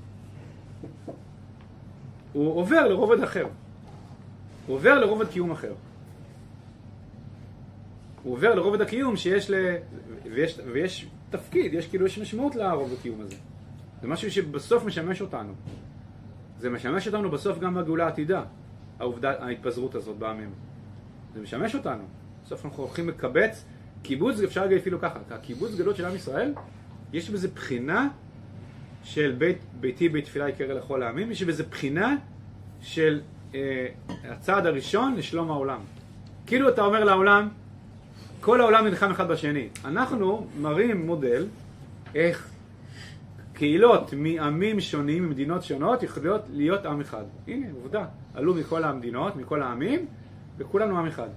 הוא 2.33 2.57
עובר 2.57 2.89
לרובד 2.89 3.21
אחר. 3.23 3.47
הוא 4.71 4.77
עובר 4.77 5.01
לרובד 5.01 5.29
קיום 5.29 5.51
אחר. 5.51 5.73
הוא 8.23 8.33
עובר 8.33 8.55
לרובד 8.55 8.81
הקיום 8.81 9.17
שיש 9.17 9.51
ל... 9.51 9.55
ויש, 10.25 10.61
ויש 10.73 11.07
תפקיד, 11.31 11.75
יש 11.75 11.87
כאילו, 11.87 12.07
יש 12.07 12.19
משמעות 12.19 12.55
לרובד 12.55 12.93
הקיום 12.99 13.21
הזה. 13.21 13.37
זה 14.03 14.09
משהו 14.09 14.31
שבסוף 14.31 14.85
משמש 14.85 15.21
אותנו. 15.21 15.53
זה 16.59 16.71
משמש 16.71 17.07
אותנו 17.07 17.31
בסוף 17.31 17.59
גם 17.59 17.75
בגאולה 17.75 18.05
העתידה, 18.05 18.43
העובדה, 18.99 19.45
ההתפזרות 19.45 19.95
הזאת 19.95 20.17
בעמים. 20.17 20.51
זה 21.35 21.41
משמש 21.41 21.75
אותנו. 21.75 22.05
בסוף 22.45 22.65
אנחנו 22.65 22.83
הולכים 22.83 23.09
לקבץ, 23.09 23.65
קיבוץ, 24.03 24.41
אפשר 24.41 24.63
להגיד 24.63 24.79
אפילו 24.79 25.01
ככה, 25.01 25.19
הקיבוץ 25.31 25.75
גלות 25.75 25.97
של 25.97 26.05
עם 26.05 26.15
ישראל, 26.15 26.55
יש 27.13 27.31
בזה 27.31 27.49
בחינה 27.49 28.09
של 29.03 29.35
בית, 29.39 29.59
ביתי 29.81 30.09
בית 30.09 30.25
תפילה 30.25 30.49
יקרא 30.49 30.75
לכל 30.75 31.03
העמים, 31.03 31.31
יש 31.31 31.43
בזה 31.43 31.63
בחינה 31.63 32.17
של 32.81 33.21
אה, 33.55 33.87
הצעד 34.25 34.67
הראשון 34.67 35.15
לשלום 35.15 35.51
העולם. 35.51 35.81
כאילו 36.47 36.69
אתה 36.69 36.83
אומר 36.83 37.05
לעולם, 37.05 37.49
כל 38.41 38.61
העולם 38.61 38.85
נלחם 38.85 39.11
אחד 39.11 39.29
בשני. 39.29 39.69
אנחנו 39.85 40.47
מראים 40.61 41.07
מודל 41.07 41.47
איך 42.15 42.51
קהילות 43.53 44.15
מעמים 44.17 44.81
שונים, 44.81 45.27
ממדינות 45.27 45.63
שונות, 45.63 46.03
יכולות 46.03 46.41
להיות 46.53 46.87
עם 46.87 47.01
אחד. 47.01 47.25
הנה, 47.49 47.67
עובדה. 47.75 48.05
עלו 48.35 48.55
מכל 48.55 48.85
המדינות, 48.85 49.37
מכל 49.37 49.63
העמים, 49.63 50.07
וכולנו 50.59 50.99
עם 50.99 51.07
אחד. 51.07 51.29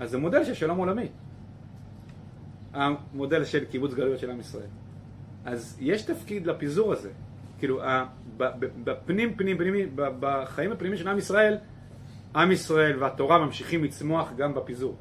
אז 0.00 0.10
זה 0.10 0.18
מודל 0.18 0.44
של 0.44 0.54
שלום 0.54 0.78
עולמי. 0.78 1.08
המודל 2.72 3.44
של 3.44 3.64
קיבוץ 3.64 3.94
גלויות 3.94 4.18
של 4.18 4.30
עם 4.30 4.40
ישראל. 4.40 4.66
אז 5.44 5.76
יש 5.80 6.02
תפקיד 6.02 6.46
לפיזור 6.46 6.92
הזה. 6.92 7.10
כאילו, 7.58 7.82
בפנים, 8.36 9.36
פנים, 9.36 9.58
פנימי, 9.58 9.86
בחיים 9.94 10.72
הפנימיים 10.72 10.98
של 10.98 11.08
עם 11.08 11.18
ישראל, 11.18 11.58
עם 12.34 12.52
ישראל 12.52 13.02
והתורה 13.02 13.38
ממשיכים 13.38 13.84
לצמוח 13.84 14.32
גם 14.36 14.54
בפיזור. 14.54 14.96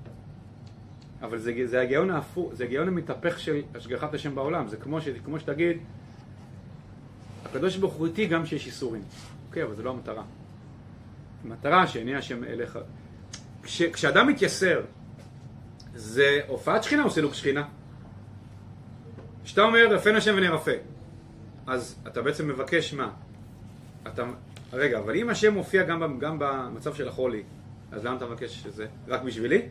אבל 1.22 1.38
זה, 1.38 1.54
זה 1.66 1.78
ההיגיון 1.78 2.10
ההפוך, 2.10 2.54
זה 2.54 2.64
ההיגיון 2.64 2.88
המתהפך 2.88 3.40
של 3.40 3.62
השגחת 3.76 4.14
השם 4.14 4.36
בעולם. 4.36 4.68
זה 4.68 4.78
כמו, 4.78 5.02
ש, 5.02 5.10
כמו 5.26 5.40
שתגיד, 5.40 5.78
הקדוש 7.46 7.78
ברוך 7.78 7.94
הוא 7.94 8.08
איתי 8.08 8.28
גם 8.28 8.46
שיש 8.46 8.68
איסורים. 8.68 9.02
אוקיי, 9.48 9.64
אבל 9.64 9.76
זה 9.76 9.84
לא 9.84 9.90
המטרה. 9.90 10.24
המטרה 11.44 11.88
שעיני 11.88 12.16
השם 12.16 12.44
אליך. 12.44 12.80
כש, 13.64 13.82
כשאדם 13.82 14.28
מתייסר, 14.28 14.82
זה 15.96 16.40
הופעת 16.48 16.84
שכינה 16.84 17.04
או 17.04 17.10
סילוק 17.12 17.34
שכינה? 17.34 17.64
כשאתה 19.44 19.62
אומר 19.62 19.88
רפאנו 19.90 20.18
השם 20.18 20.34
ונרפא, 20.38 20.76
אז 21.68 21.96
אתה 22.08 22.22
בעצם 22.22 22.48
מבקש 22.48 22.94
מה? 22.94 23.12
אתה... 24.08 24.24
רגע, 24.74 25.00
אבל 25.00 25.16
אם 25.16 25.30
השם 25.30 25.54
מופיע 25.54 25.84
גם, 25.84 26.20
גם 26.20 26.38
במצב 26.40 26.94
של 26.94 27.08
החולי, 27.08 27.44
אז 27.92 28.06
למה 28.06 28.18
אתה 28.18 28.26
מבקש 28.26 28.64
שזה? 28.64 28.88
רק 29.08 29.22
בשבילי? 29.22 29.62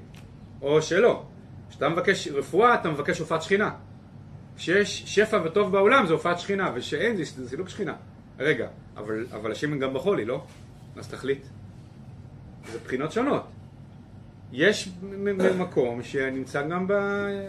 או 0.62 0.82
שלא. 0.82 1.24
כשאתה 1.70 1.89
מבקש 1.89 2.28
רפואה, 2.28 2.74
אתה 2.74 2.91
מבקש 2.91 3.18
הופעת 3.18 3.43
שכינה. 3.43 3.70
כשיש 4.57 5.03
שפע 5.07 5.41
וטוב 5.45 5.72
בעולם 5.72 6.07
זה 6.07 6.12
הופעת 6.12 6.39
שכינה, 6.39 6.72
ושאין 6.74 7.16
זה, 7.16 7.24
זה 7.24 7.49
סילוק 7.49 7.68
שכינה. 7.68 7.95
רגע, 8.39 8.68
אבל, 8.97 9.26
אבל 9.32 9.53
השם 9.53 9.78
גם 9.78 9.95
בחולי, 9.95 10.24
לא? 10.24 10.45
אז 10.97 11.09
תחליט. 11.09 11.47
זה 12.72 12.78
בחינות 12.85 13.12
שונות. 13.12 13.43
יש 14.53 14.89
מקום 15.59 16.03
שנמצא 16.03 16.68
גם, 16.68 16.87
ב, 16.89 16.93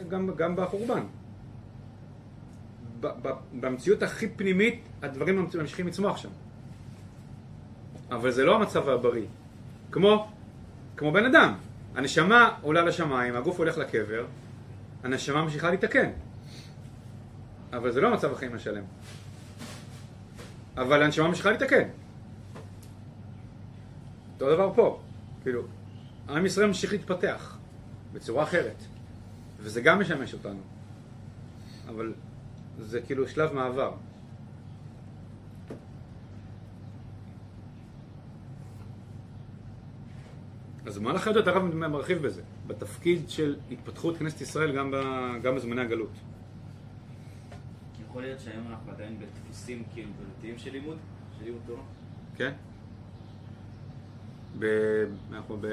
גם, 0.09 0.29
גם 0.35 0.55
בחורבן. 0.55 1.03
ב, 2.99 3.07
ב, 3.21 3.29
במציאות 3.59 4.03
הכי 4.03 4.27
פנימית 4.27 4.81
הדברים 5.01 5.47
ממשיכים 5.55 5.87
לצמוח 5.87 6.17
שם. 6.17 6.29
אבל 8.11 8.31
זה 8.31 8.45
לא 8.45 8.55
המצב 8.55 8.89
הבריא. 8.89 9.25
כמו, 9.91 10.31
כמו 10.97 11.11
בן 11.11 11.25
אדם. 11.25 11.53
הנשמה 11.95 12.51
עולה 12.61 12.81
לשמיים, 12.81 13.35
הגוף 13.35 13.57
הולך 13.57 13.77
לקבר, 13.77 14.25
הנשמה 15.03 15.41
ממשיכה 15.41 15.71
להתקן. 15.71 16.09
אבל 17.73 17.91
זה 17.91 18.01
לא 18.01 18.13
מצב 18.13 18.33
החיים 18.33 18.55
השלם. 18.55 18.83
אבל 20.77 21.03
הנשמה 21.03 21.27
ממשיכה 21.27 21.51
להתקן. 21.51 21.87
אותו 24.33 24.55
דבר 24.55 24.73
פה. 24.75 25.01
כאילו, 25.43 25.61
עם 26.29 26.45
ישראל 26.45 26.67
ממשיך 26.67 26.91
להתפתח 26.91 27.57
בצורה 28.13 28.43
אחרת. 28.43 28.75
וזה 29.59 29.81
גם 29.81 29.99
משמש 29.99 30.33
אותנו. 30.33 30.59
אבל 31.87 32.13
זה 32.79 33.01
כאילו 33.01 33.27
שלב 33.27 33.53
מעבר. 33.53 33.91
אז 40.85 40.97
במהלך 40.97 41.21
החיות 41.21 41.47
הרב 41.47 41.75
מרחיב 41.75 42.21
בזה, 42.21 42.41
בתפקיד 42.67 43.29
של 43.29 43.55
התפתחות 43.71 44.17
כנסת 44.17 44.41
ישראל 44.41 44.75
גם, 44.75 44.91
ב, 44.91 44.95
גם 45.43 45.55
בזמני 45.55 45.81
הגלות. 45.81 46.11
יכול 48.09 48.21
להיות 48.21 48.39
שהיום 48.39 48.67
אנחנו 48.69 48.91
עדיין 48.91 49.19
בדפוסים 49.19 49.83
כאילו 49.93 50.09
דתיים 50.37 50.57
של 50.57 50.71
לימוד, 50.71 50.97
של 51.39 51.45
לימוד 51.45 51.61
תורה. 51.67 51.81
כן? 52.35 52.51
ב... 54.59 54.65
אנחנו 55.31 55.57
ב... 55.61 55.67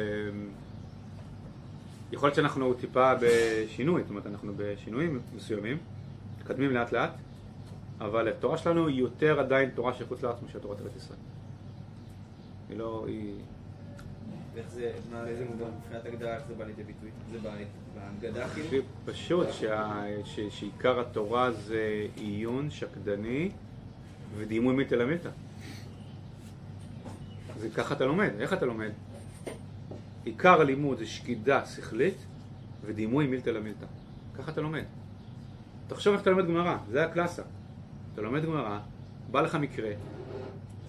יכול 2.13 2.27
להיות 2.27 2.37
שאנחנו 2.37 2.75
טיפה 2.75 3.13
בשינוי, 3.21 4.03
זאת 4.03 4.11
אומרת 4.11 4.27
אנחנו 4.27 4.53
בשינויים 4.57 5.21
מסוימים, 5.37 5.79
מתקדמים 6.39 6.71
לאט 6.71 6.93
לאט, 6.93 7.13
אבל 8.01 8.29
התורה 8.29 8.59
שלנו 8.59 8.89
היא 8.89 9.01
יותר 9.01 9.41
עדיין 9.41 9.71
תורה 9.71 9.95
של 9.95 10.07
חוץ 10.07 10.23
לארץ 10.23 10.43
מאשר 10.43 10.59
תורת 10.59 10.81
ארץ 10.81 10.97
ישראל. 10.97 11.19
היא 12.69 12.79
לא, 12.79 13.05
היא... 13.09 13.35
ואיך 14.55 14.71
זה, 14.71 14.93
מה, 15.13 15.23
באיזה 15.25 15.45
מובן, 15.45 15.71
מבחינת 15.79 16.07
הגדרה, 16.07 16.37
איך 16.37 16.43
זה 16.49 16.55
בא 16.55 16.65
לידי 16.65 16.83
ביטוי? 16.83 17.11
זה 17.33 17.39
בא 17.39 17.51
בהגדה 17.95 18.49
כאילו? 18.49 18.85
פשוט. 19.05 19.47
שעיקר 20.51 21.01
התורה 21.01 21.53
זה 21.53 22.07
עיון 22.17 22.71
שקדני 22.71 23.51
ודימוי 24.37 24.75
מתלמיתא. 24.75 25.31
זה 27.59 27.71
ככה 27.71 27.95
אתה 27.95 28.05
לומד, 28.07 28.31
איך 28.41 28.53
אתה 28.53 28.67
לומד? 28.67 28.91
עיקר 30.25 30.61
הלימוד 30.61 30.99
זה 30.99 31.07
שקידה 31.07 31.67
שכלית 31.67 32.17
ודימוי 32.85 33.27
מילתא 33.27 33.51
למילתא. 33.51 33.87
ככה 34.39 34.51
אתה 34.51 34.61
לומד. 34.61 34.85
תחשוב 35.89 36.13
איך 36.13 36.23
אתה 36.23 36.31
לומד 36.31 36.47
גמרא, 36.47 36.77
זה 36.91 37.05
הקלאסה. 37.05 37.43
אתה 38.15 38.23
לומד 38.23 38.45
גמרא, 38.45 38.79
בא 39.31 39.41
לך 39.41 39.55
מקרה, 39.55 39.91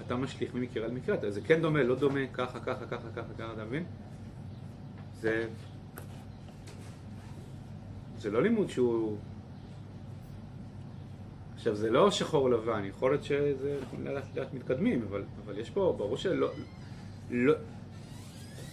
אתה 0.05 0.15
משליך 0.15 0.55
ממקרה 0.55 0.87
למקרה, 0.87 1.15
זה 1.29 1.41
כן 1.41 1.61
דומה, 1.61 1.83
לא 1.83 1.95
דומה, 1.95 2.19
ככה, 2.33 2.59
ככה, 2.59 2.85
ככה, 2.85 3.07
ככה, 3.15 3.33
ככה, 3.37 3.53
אתה 3.53 3.65
מבין? 3.65 3.83
זה... 5.21 5.47
זה 8.17 8.31
לא 8.31 8.41
לימוד 8.41 8.69
שהוא... 8.69 9.17
עכשיו, 11.55 11.75
זה 11.75 11.89
לא 11.89 12.11
שחור 12.11 12.49
לבן, 12.49 12.85
יכול 12.85 13.11
להיות 13.11 13.23
שזה 13.23 13.79
לאט 14.03 14.35
לאט 14.35 14.53
מתקדמים, 14.53 15.01
אבל, 15.09 15.23
אבל 15.45 15.57
יש 15.59 15.69
פה, 15.69 15.95
ברור 15.97 16.17
שלא... 16.17 16.51
לא, 17.31 17.53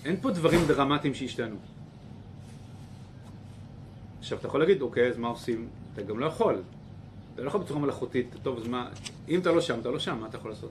אין 0.04 0.20
פה 0.20 0.30
דברים 0.30 0.60
דרמטיים 0.68 1.14
שהשתנו. 1.14 1.56
עכשיו, 4.18 4.38
אתה 4.38 4.46
יכול 4.46 4.60
להגיד, 4.60 4.82
אוקיי, 4.82 5.08
אז 5.08 5.18
מה 5.18 5.28
עושים? 5.28 5.68
אתה 5.92 6.02
גם 6.02 6.18
לא 6.18 6.26
יכול. 6.26 6.62
אתה 7.34 7.42
לא 7.42 7.48
יכול 7.48 7.60
בצורה 7.60 7.80
מלאכותית, 7.80 8.34
טוב, 8.42 8.58
אז 8.58 8.68
מה... 8.68 8.90
אם 9.28 9.40
אתה 9.40 9.52
לא 9.52 9.60
שם, 9.60 9.80
אתה 9.80 9.90
לא 9.90 9.98
שם, 9.98 10.18
מה 10.20 10.26
אתה 10.26 10.36
יכול 10.36 10.50
לעשות? 10.50 10.70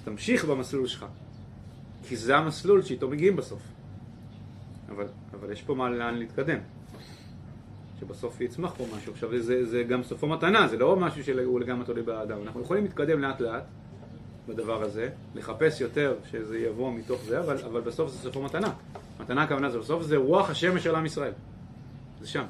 אז 0.00 0.04
תמשיך 0.04 0.44
במסלול 0.44 0.86
שלך. 0.86 1.06
כי 2.08 2.16
זה 2.16 2.36
המסלול 2.36 2.82
שאיתו 2.82 3.08
מגיעים 3.08 3.36
בסוף. 3.36 3.62
אבל, 4.88 5.06
אבל 5.34 5.52
יש 5.52 5.62
פה 5.62 5.74
מה 5.74 5.90
לאן 5.90 6.14
להתקדם. 6.14 6.58
שבסוף 8.00 8.40
יצמח 8.40 8.74
פה 8.76 8.86
משהו. 8.96 9.12
עכשיו 9.12 9.40
זה, 9.40 9.66
זה 9.66 9.82
גם 9.82 10.02
סופו 10.02 10.26
מתנה, 10.26 10.68
זה 10.68 10.76
לא 10.76 10.96
משהו 10.96 11.24
שהוא 11.24 11.60
לגמרי 11.60 11.86
תלוי 11.86 12.02
באדם. 12.02 12.42
אנחנו 12.42 12.60
יכולים 12.60 12.84
להתקדם 12.84 13.20
לאט 13.20 13.40
לאט 13.40 13.62
בדבר 14.48 14.82
הזה, 14.82 15.08
לחפש 15.34 15.80
יותר 15.80 16.16
שזה 16.30 16.58
יבוא 16.58 16.92
מתוך 16.92 17.24
זה, 17.24 17.40
אבל, 17.40 17.56
אבל 17.64 17.80
בסוף 17.80 18.10
זה 18.10 18.18
סופו 18.18 18.42
מתנה. 18.42 18.72
מתנה 19.20 19.42
הכוונה 19.42 19.70
זה 19.70 19.78
בסוף 19.78 20.02
זה 20.02 20.16
רוח 20.16 20.50
השמש 20.50 20.84
של 20.84 20.94
עם 20.94 21.06
ישראל. 21.06 21.32
זה 22.20 22.28
שם. 22.28 22.44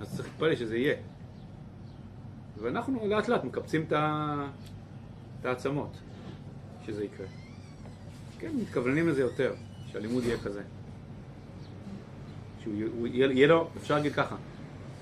אז 0.00 0.16
צריך 0.16 0.28
להתפלל 0.28 0.56
שזה 0.56 0.76
יהיה. 0.76 0.94
ואנחנו 2.60 3.08
לאט 3.08 3.28
לאט 3.28 3.44
מקבצים 3.44 3.86
את 3.88 3.92
העצמות 5.44 5.90
שזה 6.86 7.04
יקרה. 7.04 7.26
כן, 8.38 8.50
מתכווננים 8.62 9.08
לזה 9.08 9.20
יותר, 9.20 9.54
שהלימוד 9.92 10.24
יהיה 10.24 10.38
כזה. 10.38 10.62
שהוא 12.62 13.06
יהיה- 13.06 13.46
לו, 13.46 13.68
אפשר 13.76 13.94
להגיד 13.94 14.12
ככה, 14.14 14.36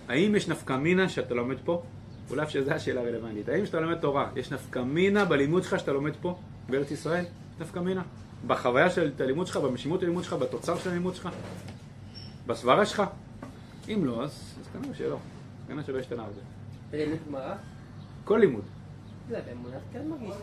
האם 0.08 0.34
יש 0.34 0.48
נפקא 0.48 0.76
מינה 0.76 1.08
שאתה 1.08 1.34
לומד 1.34 1.56
פה? 1.64 1.82
אולי 2.30 2.50
שזו 2.50 2.70
השאלה 2.72 3.00
הרלוונטית. 3.00 3.48
האם 3.48 3.62
כשאתה 3.64 3.80
לומד 3.80 3.98
תורה, 3.98 4.30
יש 4.36 4.52
נפקא 4.52 4.78
מינה 4.78 5.24
בלימוד 5.24 5.62
שלך 5.62 5.78
שאתה 5.78 5.92
לומד 5.92 6.12
פה, 6.20 6.38
בארץ 6.70 6.90
ישראל? 6.90 7.24
נפקא 7.60 7.78
מינה. 7.78 8.02
בחוויה 8.46 8.90
של 8.90 9.12
הלימוד 9.20 9.46
שלך, 9.46 9.56
במשימות 9.56 10.02
הלימוד 10.02 10.24
שלך, 10.24 10.32
בתוצר 10.32 10.78
של 10.78 10.90
הלימוד 10.90 11.14
שלך, 11.14 11.28
בסברה 12.46 12.86
שלך? 12.86 13.02
אם 13.88 14.04
לא, 14.04 14.22
אז 14.24 14.54
אז 14.60 14.66
כנראה 14.72 14.94
שלא. 14.94 15.18
כנראה 15.68 15.82
שלא 15.84 15.98
השתנה 15.98 16.22
הרבה. 16.22 16.40
בלימוד 16.90 17.18
גמרא? 17.28 17.54
כל 18.24 18.36
לימוד. 18.38 18.64
זה, 19.28 19.40
באמונה 19.46 19.76
כן 19.92 20.08
מרגיש. 20.08 20.34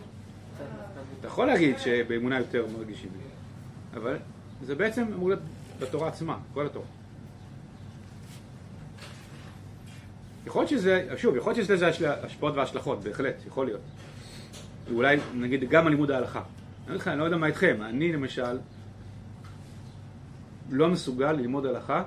אתה 1.19 1.27
יכול 1.27 1.47
להגיד 1.47 1.79
שבאמונה 1.79 2.39
יותר 2.39 2.65
מרגישים 2.77 3.09
את 3.15 3.21
זה, 3.23 3.99
אבל 3.99 4.17
זה 4.65 4.75
בעצם 4.75 5.05
אמור 5.15 5.29
להיות 5.29 5.41
בתורה 5.79 6.07
עצמה, 6.07 6.37
כל 6.53 6.65
התורה. 6.65 6.85
יכול 10.45 10.61
להיות 10.61 10.69
שזה, 10.69 11.07
שוב, 11.17 11.35
יכול 11.35 11.53
להיות 11.53 11.67
שזה 11.67 12.05
לה 12.05 12.25
השפעות 12.25 12.55
והשלכות, 12.55 13.03
בהחלט, 13.03 13.35
יכול 13.47 13.65
להיות. 13.65 13.81
אולי 14.93 15.17
נגיד 15.35 15.69
גם 15.69 15.85
על 15.85 15.91
לימוד 15.91 16.11
ההלכה. 16.11 16.43
אני 16.87 17.19
לא 17.19 17.23
יודע 17.23 17.37
מה 17.37 17.47
איתכם, 17.47 17.77
אני 17.81 18.11
למשל 18.11 18.57
לא 20.69 20.87
מסוגל 20.89 21.31
ללמוד 21.31 21.65
הלכה 21.65 22.03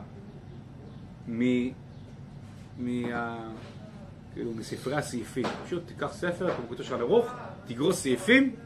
מ... 1.28 1.42
מה... 2.78 3.36
כאילו 4.34 4.52
מספרי 4.54 4.96
הסעיפים. 4.96 5.44
פשוט 5.66 5.82
תיקח 5.86 6.12
ספר, 6.12 6.54
כמו 6.54 6.68
כתוב 6.70 6.86
שולחן 6.86 7.02
ערוך, 7.02 7.32
תגרוס 7.66 8.02
סעיפים, 8.02 8.56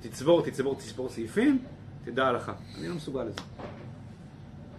תצבור, 0.00 0.42
תצבור, 0.42 0.74
תצבור 0.74 1.08
סעיפים, 1.08 1.64
תדע 2.04 2.26
הלכה. 2.26 2.52
אני 2.78 2.88
לא 2.88 2.94
מסוגל 2.94 3.24
לזה. 3.24 3.40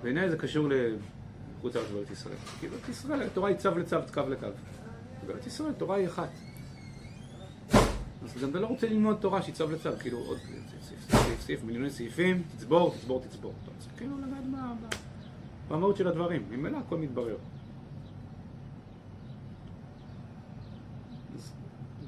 בעיניי 0.03 0.29
זה 0.29 0.37
קשור 0.37 0.67
לחוץ 0.69 1.75
לארץ 1.75 1.87
וארץ 1.91 2.11
ישראל. 2.11 2.35
כי 2.59 2.67
בארץ 2.67 2.89
ישראל 2.89 3.21
התורה 3.21 3.49
היא 3.49 3.57
צו 3.57 3.77
לצו, 3.77 3.97
קו 4.13 4.21
לקו. 4.29 4.47
בארץ 5.27 5.47
ישראל 5.47 5.71
תורה 5.73 5.95
היא 5.95 6.07
אחת. 6.07 6.29
אז 8.23 8.41
גם 8.41 8.49
אתה 8.49 8.59
לא 8.59 8.67
רוצה 8.67 8.87
ללמוד 8.87 9.17
תורה 9.19 9.41
שהיא 9.41 9.55
צו 9.55 9.71
לצו, 9.71 9.89
כאילו 9.99 10.17
עוד 10.17 10.37
סעיף, 11.09 11.41
סעיף, 11.41 11.63
מיליוני 11.63 11.89
סעיפים, 11.89 12.43
תצבור, 12.57 12.93
תצבור, 12.95 13.21
תצבור. 13.29 13.53
אתה 13.63 13.71
רוצה 13.75 13.89
כאילו 13.97 14.17
לגעת 14.17 14.43
במהות 15.69 15.97
של 15.97 16.07
הדברים, 16.07 16.43
ממילא 16.49 16.77
הכל 16.77 16.97
מתברר. 16.97 17.37
אז 21.35 21.51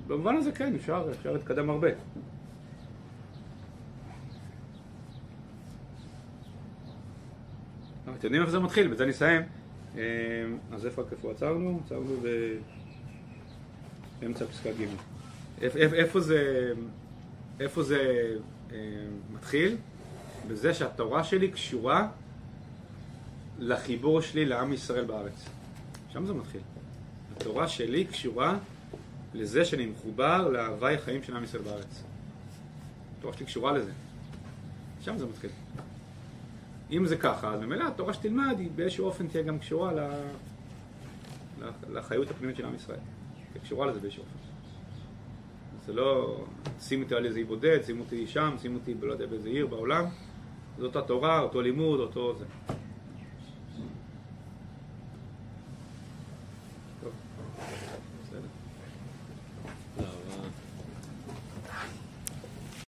במובן 0.10 0.36
הזה 0.36 0.52
כן, 0.52 0.76
אפשר, 0.76 1.08
אפשר 1.20 1.32
להתקדם 1.34 1.70
הרבה. 1.70 1.88
אבל 8.06 8.14
אתם 8.18 8.26
יודעים 8.26 8.42
איפה 8.42 8.52
זה 8.52 8.60
מתחיל, 8.60 8.88
בזה 8.88 9.06
נסיים. 9.06 9.42
אה, 9.98 10.02
אז 10.72 10.86
איפה, 10.86 11.04
איפה 11.12 11.32
עצרנו? 11.32 11.82
עצרנו. 11.86 12.16
באמצע 14.20 14.46
פסקה 14.46 14.70
ג'. 14.72 14.84
איפ- 15.62 15.76
איפ- 15.76 15.94
איפה 15.94 16.20
זה, 16.20 16.72
איפה 17.60 17.84
זה 17.84 18.26
אה, 18.72 18.78
מתחיל? 19.34 19.78
בזה 20.48 20.74
שהתורה 20.74 21.24
שלי 21.24 21.52
קשורה 21.52 22.08
לחיבור 23.60 24.22
שלי 24.22 24.46
לעם 24.46 24.74
ישראל 24.74 25.06
בארץ. 25.06 25.46
שם 26.14 26.26
זה 26.26 26.34
מתחיל. 26.34 26.62
התורה 27.38 27.68
שלי 27.68 28.06
קשורה 28.06 28.58
לזה 29.34 29.66
שאני 29.66 29.86
מחובר 29.86 30.50
להווי 30.50 30.96
החיים 30.96 31.24
של 31.24 31.36
עם 31.36 31.44
ישראל 31.44 31.64
בארץ. 31.64 32.04
התורה 33.20 33.34
שלי 33.34 33.46
קשורה 33.46 33.72
לזה. 33.72 33.92
שם 35.02 35.18
זה 35.18 35.26
מתחיל. 35.26 35.50
אם 36.92 37.06
זה 37.06 37.18
ככה, 37.18 37.54
אז 37.54 37.62
ממילא 37.62 37.88
התורה 37.88 38.14
שתלמד 38.14 38.56
היא 38.60 38.70
באיזשהו 38.76 39.06
אופן 39.06 39.28
תהיה 39.28 39.44
גם 39.44 39.60
קשורה 39.60 39.94
ל... 39.94 40.10
לחיות 41.90 42.32
הפנימית 42.32 42.56
של 42.56 42.66
עם 42.66 42.76
ישראל. 42.76 43.00
היא 43.54 43.62
קשורה 43.62 43.88
לזה 43.88 44.00
באיזשהו 44.00 44.24
אופן. 44.24 44.40
זה 45.86 45.94
לא, 45.94 46.38
שים 46.82 47.04
אותי 47.04 47.16
על 47.16 47.26
איזה 47.26 47.40
אי 47.40 47.44
בודד, 47.44 47.80
שים 47.86 48.00
אותי 48.00 48.28
שם, 48.28 48.56
שים 48.62 48.76
אותי 48.76 48.94
בלא 48.94 49.12
יודע 49.12 49.26
באיזה 49.26 49.50
עיר 49.50 49.68
בעולם. 49.68 50.06
זו 50.80 50.86
אותה 50.86 51.02
תורה, 51.02 51.40
אותו 51.40 51.62
לימוד, 51.62 52.00
אותו 52.00 52.36
זה. 52.38 52.46